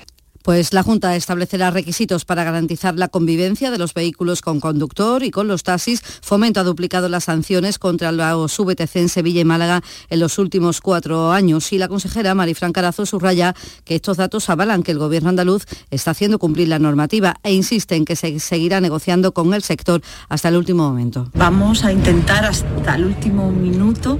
Pues 0.44 0.74
la 0.74 0.84
Junta 0.84 1.16
establecerá 1.16 1.72
requisitos 1.72 2.26
para 2.26 2.44
garantizar 2.44 2.96
la 2.96 3.08
convivencia 3.08 3.72
de 3.72 3.78
los 3.78 3.94
vehículos 3.94 4.42
con 4.42 4.60
conductor 4.60 5.24
y 5.24 5.32
con 5.32 5.48
los 5.48 5.64
taxis. 5.64 6.02
Fomento 6.22 6.60
ha 6.60 6.64
duplicado 6.64 7.10
las 7.10 7.26
sanciones 7.26 7.80
contra 7.80 8.12
los 8.12 8.58
VTC 8.58 8.96
en 8.98 9.10
Sevilla 9.10 9.42
y 9.42 9.46
Málaga 9.46 9.82
en 10.10 10.20
los 10.20 10.38
últimos 10.38 10.82
cuatro 10.82 11.32
años. 11.32 11.72
Y 11.74 11.78
la 11.78 11.88
consejera 11.88 12.36
Marifran 12.36 12.74
Carazo 12.74 13.06
subraya 13.06 13.56
que 13.84 13.96
estos 13.96 14.18
datos 14.18 14.50
avalan 14.50 14.84
que 14.84 14.92
el 14.92 15.00
gobierno 15.00 15.30
andaluz 15.30 15.66
está 15.92 16.12
haciendo 16.12 16.40
cumplir 16.40 16.68
la 16.68 16.80
normativa 16.80 17.36
e 17.44 17.54
insiste 17.54 17.96
en 17.96 18.06
que 18.06 18.16
se 18.16 18.40
seguirá 18.40 18.82
negociando 18.82 19.34
con 19.34 19.54
el 19.54 19.64
sector 19.64 20.02
hasta 20.30 20.50
el 20.50 20.56
último 20.56 20.88
momento. 20.90 21.30
Vamos 21.34 21.84
a 21.84 21.92
intentar 21.92 22.46
hasta 22.46 22.96
el 22.96 23.06
último 23.06 23.52
minuto 23.52 24.20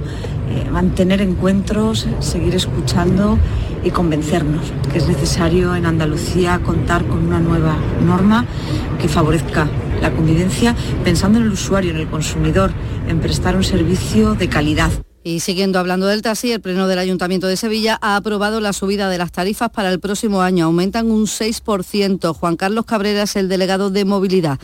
eh, 0.50 0.68
mantener 0.70 1.20
encuentros, 1.20 2.06
seguir 2.20 2.54
escuchando 2.54 3.38
y 3.84 3.90
convencernos 3.90 4.72
que 4.92 4.98
es 4.98 5.08
necesario 5.08 5.74
en 5.74 5.86
Andalucía 5.86 6.60
contar 6.64 7.04
con 7.06 7.26
una 7.26 7.40
nueva 7.40 7.76
norma 8.04 8.44
que 9.00 9.08
favorezca 9.08 9.68
la 10.00 10.12
convivencia 10.12 10.74
pensando 11.04 11.38
en 11.38 11.46
el 11.46 11.52
usuario, 11.52 11.90
en 11.90 11.98
el 11.98 12.08
consumidor, 12.08 12.70
en 13.08 13.20
prestar 13.20 13.56
un 13.56 13.64
servicio 13.64 14.34
de 14.34 14.48
calidad. 14.48 14.90
Y 15.24 15.40
siguiendo 15.40 15.78
hablando 15.78 16.06
del 16.06 16.22
taxi, 16.22 16.52
el 16.52 16.60
Pleno 16.60 16.86
del 16.86 16.98
Ayuntamiento 16.98 17.48
de 17.48 17.56
Sevilla 17.56 17.98
ha 18.00 18.16
aprobado 18.16 18.60
la 18.60 18.72
subida 18.72 19.10
de 19.10 19.18
las 19.18 19.32
tarifas 19.32 19.68
para 19.70 19.90
el 19.90 20.00
próximo 20.00 20.42
año. 20.42 20.66
Aumentan 20.66 21.10
un 21.10 21.26
6%. 21.26 22.34
Juan 22.34 22.56
Carlos 22.56 22.86
Cabrera 22.86 23.24
es 23.24 23.36
el 23.36 23.48
delegado 23.48 23.90
de 23.90 24.04
movilidad. 24.04 24.58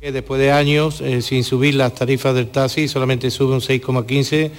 Después 0.00 0.38
de 0.38 0.52
años 0.52 1.00
eh, 1.00 1.22
sin 1.22 1.42
subir 1.42 1.74
las 1.74 1.94
tarifas 1.94 2.34
del 2.34 2.48
taxi, 2.48 2.86
solamente 2.86 3.30
sube 3.30 3.54
un 3.54 3.60
6,15 3.60 4.50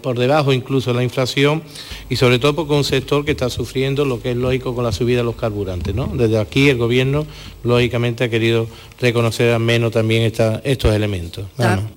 por, 0.00 0.18
debajo 0.18 0.52
incluso 0.52 0.90
de 0.90 0.96
la 0.96 1.02
inflación 1.02 1.62
y 2.08 2.16
sobre 2.16 2.38
todo 2.38 2.54
porque 2.54 2.74
un 2.74 2.84
sector 2.84 3.24
que 3.24 3.32
está 3.32 3.50
sufriendo 3.50 4.04
lo 4.04 4.22
que 4.22 4.30
es 4.30 4.36
lógico 4.36 4.74
con 4.74 4.84
la 4.84 4.92
subida 4.92 5.18
de 5.18 5.24
los 5.24 5.34
carburantes. 5.34 5.94
¿no? 5.94 6.06
Desde 6.06 6.38
aquí 6.38 6.68
el 6.68 6.78
gobierno 6.78 7.26
lógicamente 7.64 8.24
ha 8.24 8.30
querido 8.30 8.68
reconocer 9.00 9.52
al 9.52 9.60
menos 9.60 9.92
también 9.92 10.22
estos 10.22 10.94
elementos. 10.94 11.46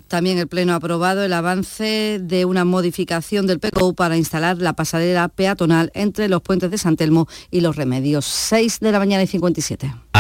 También 0.08 0.40
el 0.40 0.48
Pleno 0.48 0.74
ha 0.74 0.78
aprobado 0.78 1.24
el 1.24 1.34
avance 1.34 2.20
de 2.22 2.46
una 2.46 2.66
modificación 2.66 3.46
del 3.46 3.60
PCO 3.60 3.94
para 3.94 4.18
instalar 4.18 4.58
la 4.58 4.74
pasarela 4.74 5.30
peatonal 5.30 5.92
entre 5.94 6.28
los 6.28 6.42
puentes 6.42 6.72
de 6.72 6.78
San 6.78 6.98
Telmo 6.98 7.28
y 7.52 7.62
los 7.62 7.76
Remedios. 7.76 8.26
6 8.26 8.80
de 8.80 8.92
la 8.92 9.00
mañana 9.00 9.24
y 9.24 9.28
57. 9.28 9.94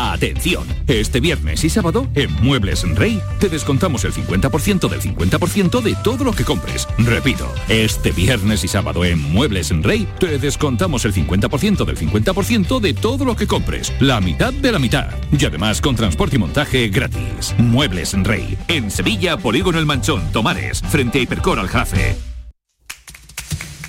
Atención, 0.00 0.64
este 0.86 1.18
viernes 1.18 1.64
y 1.64 1.70
sábado 1.70 2.06
en 2.14 2.32
Muebles 2.34 2.88
Rey 2.94 3.20
te 3.40 3.48
descontamos 3.48 4.04
el 4.04 4.12
50% 4.12 4.88
del 4.88 5.00
50% 5.00 5.82
de 5.82 5.96
todo 6.04 6.22
lo 6.22 6.32
que 6.32 6.44
compres. 6.44 6.86
Repito, 6.98 7.52
este 7.68 8.12
viernes 8.12 8.62
y 8.62 8.68
sábado 8.68 9.04
en 9.04 9.20
Muebles 9.20 9.70
Rey 9.82 10.06
te 10.20 10.38
descontamos 10.38 11.04
el 11.04 11.12
50% 11.12 11.84
del 11.84 11.96
50% 11.96 12.78
de 12.78 12.94
todo 12.94 13.24
lo 13.24 13.34
que 13.34 13.48
compres. 13.48 13.92
La 13.98 14.20
mitad 14.20 14.52
de 14.52 14.70
la 14.70 14.78
mitad. 14.78 15.08
Y 15.36 15.44
además 15.44 15.80
con 15.80 15.96
transporte 15.96 16.36
y 16.36 16.38
montaje 16.38 16.88
gratis. 16.90 17.56
Muebles 17.58 18.12
Rey. 18.22 18.56
En 18.68 18.92
Sevilla, 18.92 19.36
Polígono 19.36 19.80
El 19.80 19.86
Manchón, 19.86 20.30
Tomares, 20.30 20.80
frente 20.80 21.18
a 21.18 21.22
Hipercor 21.22 21.58
al 21.58 21.66
Jafe. 21.66 22.14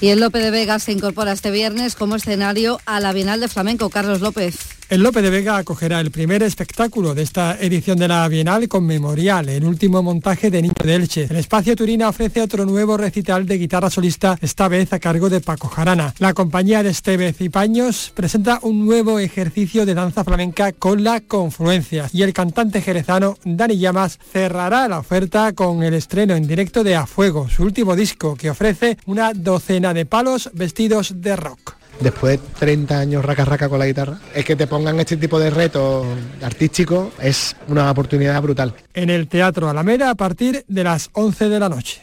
Y 0.01 0.07
el 0.07 0.21
Lope 0.21 0.39
de 0.39 0.49
Vega 0.49 0.79
se 0.79 0.91
incorpora 0.91 1.33
este 1.33 1.51
viernes 1.51 1.93
como 1.93 2.15
escenario 2.15 2.81
a 2.87 2.99
la 2.99 3.13
Bienal 3.13 3.41
de 3.41 3.47
Flamenco. 3.47 3.91
Carlos 3.91 4.21
López. 4.21 4.78
El 4.89 5.03
Lope 5.03 5.21
de 5.21 5.29
Vega 5.29 5.57
acogerá 5.57 5.99
el 5.99 6.09
primer 6.09 6.41
espectáculo 6.41 7.13
de 7.13 7.21
esta 7.21 7.55
edición 7.61 7.99
de 7.99 8.07
la 8.07 8.27
Bienal 8.27 8.67
con 8.67 8.87
Memorial, 8.87 9.47
el 9.47 9.63
último 9.63 10.01
montaje 10.01 10.49
de 10.49 10.63
Niño 10.63 10.73
de 10.83 10.95
Elche. 10.95 11.27
El 11.29 11.35
Espacio 11.35 11.75
Turina 11.75 12.09
ofrece 12.09 12.41
otro 12.41 12.65
nuevo 12.65 12.97
recital 12.97 13.45
de 13.45 13.59
guitarra 13.59 13.91
solista, 13.91 14.35
esta 14.41 14.67
vez 14.67 14.91
a 14.91 14.97
cargo 14.97 15.29
de 15.29 15.41
Paco 15.41 15.67
Jarana. 15.67 16.15
La 16.17 16.33
compañía 16.33 16.81
de 16.81 16.89
Estevez 16.89 17.39
y 17.39 17.49
Paños 17.49 18.11
presenta 18.15 18.57
un 18.63 18.83
nuevo 18.83 19.19
ejercicio 19.19 19.85
de 19.85 19.93
danza 19.93 20.23
flamenca 20.23 20.71
con 20.71 21.03
la 21.03 21.21
confluencia 21.21 22.09
y 22.11 22.23
el 22.23 22.33
cantante 22.33 22.81
jerezano 22.81 23.37
Dani 23.43 23.77
Llamas 23.77 24.17
cerrará 24.33 24.87
la 24.87 24.97
oferta 24.97 25.53
con 25.53 25.83
el 25.83 25.93
estreno 25.93 26.33
en 26.33 26.47
directo 26.47 26.83
de 26.83 26.95
A 26.95 27.05
Fuego, 27.05 27.47
su 27.47 27.61
último 27.61 27.95
disco 27.95 28.35
que 28.35 28.49
ofrece 28.49 28.97
una 29.05 29.33
docena 29.35 29.93
de 29.93 30.07
palos 30.07 30.49
vestidos 30.55 31.21
de 31.21 31.35
rock 31.35 31.78
después 31.99 32.39
de 32.39 32.47
30 32.59 32.99
años 32.99 33.25
raca 33.25 33.45
raca 33.45 33.69
con 33.69 33.79
la 33.79 33.85
guitarra, 33.85 34.19
es 34.33 34.45
que 34.45 34.55
te 34.55 34.67
pongan 34.67 34.99
este 34.99 35.17
tipo 35.17 35.39
de 35.39 35.49
retos 35.49 36.05
artísticos 36.41 37.09
es 37.21 37.55
una 37.67 37.89
oportunidad 37.91 38.41
brutal. 38.41 38.73
En 38.93 39.09
el 39.09 39.27
Teatro 39.27 39.69
Alameda 39.69 40.09
a 40.09 40.15
partir 40.15 40.65
de 40.67 40.83
las 40.83 41.09
11 41.13 41.49
de 41.49 41.59
la 41.59 41.69
noche. 41.69 42.01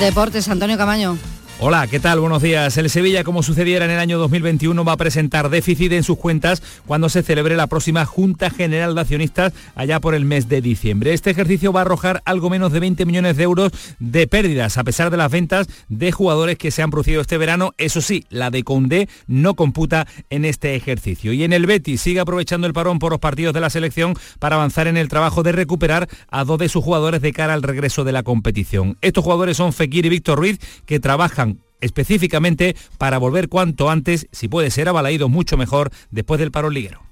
Deportes, 0.00 0.48
Antonio 0.48 0.76
Camaño. 0.76 1.18
Hola, 1.64 1.86
¿qué 1.86 2.00
tal? 2.00 2.18
Buenos 2.18 2.42
días. 2.42 2.76
El 2.76 2.90
Sevilla, 2.90 3.22
como 3.22 3.44
sucediera 3.44 3.84
en 3.84 3.92
el 3.92 4.00
año 4.00 4.18
2021, 4.18 4.84
va 4.84 4.94
a 4.94 4.96
presentar 4.96 5.48
déficit 5.48 5.92
en 5.92 6.02
sus 6.02 6.18
cuentas 6.18 6.60
cuando 6.86 7.08
se 7.08 7.22
celebre 7.22 7.54
la 7.54 7.68
próxima 7.68 8.04
Junta 8.04 8.50
General 8.50 8.96
de 8.96 9.00
Accionistas 9.00 9.52
allá 9.76 10.00
por 10.00 10.16
el 10.16 10.24
mes 10.24 10.48
de 10.48 10.60
diciembre. 10.60 11.12
Este 11.12 11.30
ejercicio 11.30 11.72
va 11.72 11.78
a 11.78 11.82
arrojar 11.82 12.20
algo 12.24 12.50
menos 12.50 12.72
de 12.72 12.80
20 12.80 13.06
millones 13.06 13.36
de 13.36 13.44
euros 13.44 13.70
de 14.00 14.26
pérdidas, 14.26 14.76
a 14.76 14.82
pesar 14.82 15.12
de 15.12 15.16
las 15.16 15.30
ventas 15.30 15.68
de 15.88 16.10
jugadores 16.10 16.58
que 16.58 16.72
se 16.72 16.82
han 16.82 16.90
producido 16.90 17.20
este 17.20 17.38
verano. 17.38 17.74
Eso 17.78 18.00
sí, 18.00 18.24
la 18.28 18.50
de 18.50 18.64
Condé 18.64 19.08
no 19.28 19.54
computa 19.54 20.08
en 20.30 20.44
este 20.44 20.74
ejercicio. 20.74 21.32
Y 21.32 21.44
en 21.44 21.52
el 21.52 21.66
Betis 21.66 22.00
sigue 22.00 22.18
aprovechando 22.18 22.66
el 22.66 22.72
parón 22.72 22.98
por 22.98 23.12
los 23.12 23.20
partidos 23.20 23.54
de 23.54 23.60
la 23.60 23.70
selección 23.70 24.16
para 24.40 24.56
avanzar 24.56 24.88
en 24.88 24.96
el 24.96 25.08
trabajo 25.08 25.44
de 25.44 25.52
recuperar 25.52 26.08
a 26.28 26.42
dos 26.42 26.58
de 26.58 26.68
sus 26.68 26.82
jugadores 26.82 27.22
de 27.22 27.32
cara 27.32 27.54
al 27.54 27.62
regreso 27.62 28.02
de 28.02 28.10
la 28.10 28.24
competición. 28.24 28.98
Estos 29.00 29.22
jugadores 29.22 29.58
son 29.58 29.72
Fekir 29.72 30.06
y 30.06 30.08
Víctor 30.08 30.40
Ruiz, 30.40 30.58
que 30.86 30.98
trabajan 30.98 31.51
específicamente 31.82 32.74
para 32.96 33.18
volver 33.18 33.50
cuanto 33.50 33.90
antes, 33.90 34.26
si 34.32 34.48
puede 34.48 34.70
ser 34.70 34.88
avalaído 34.88 35.28
mucho 35.28 35.58
mejor 35.58 35.90
después 36.10 36.40
del 36.40 36.50
paro 36.50 36.70
liguero. 36.70 37.11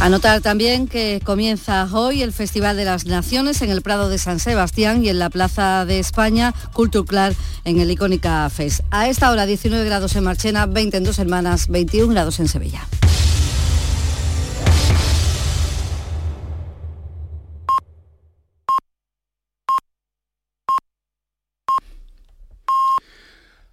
Anotar 0.00 0.40
también 0.40 0.86
que 0.86 1.20
comienza 1.24 1.88
hoy 1.92 2.22
el 2.22 2.32
Festival 2.32 2.76
de 2.76 2.84
las 2.84 3.06
Naciones 3.06 3.62
en 3.62 3.70
el 3.70 3.80
Prado 3.80 4.08
de 4.08 4.18
San 4.18 4.38
Sebastián 4.38 5.04
y 5.04 5.08
en 5.08 5.18
la 5.18 5.30
Plaza 5.30 5.84
de 5.86 5.98
España, 5.98 6.52
Culture 6.72 7.06
Club 7.06 7.34
en 7.64 7.80
el 7.80 7.90
Icónica 7.90 8.48
Fest. 8.50 8.80
A 8.90 9.08
esta 9.08 9.30
hora 9.30 9.46
19 9.46 9.84
grados 9.84 10.14
en 10.16 10.24
Marchena, 10.24 10.66
20 10.66 10.96
en 10.98 11.04
Dos 11.04 11.18
Hermanas, 11.18 11.68
21 11.68 12.12
grados 12.12 12.40
en 12.40 12.48
Sevilla. 12.48 12.86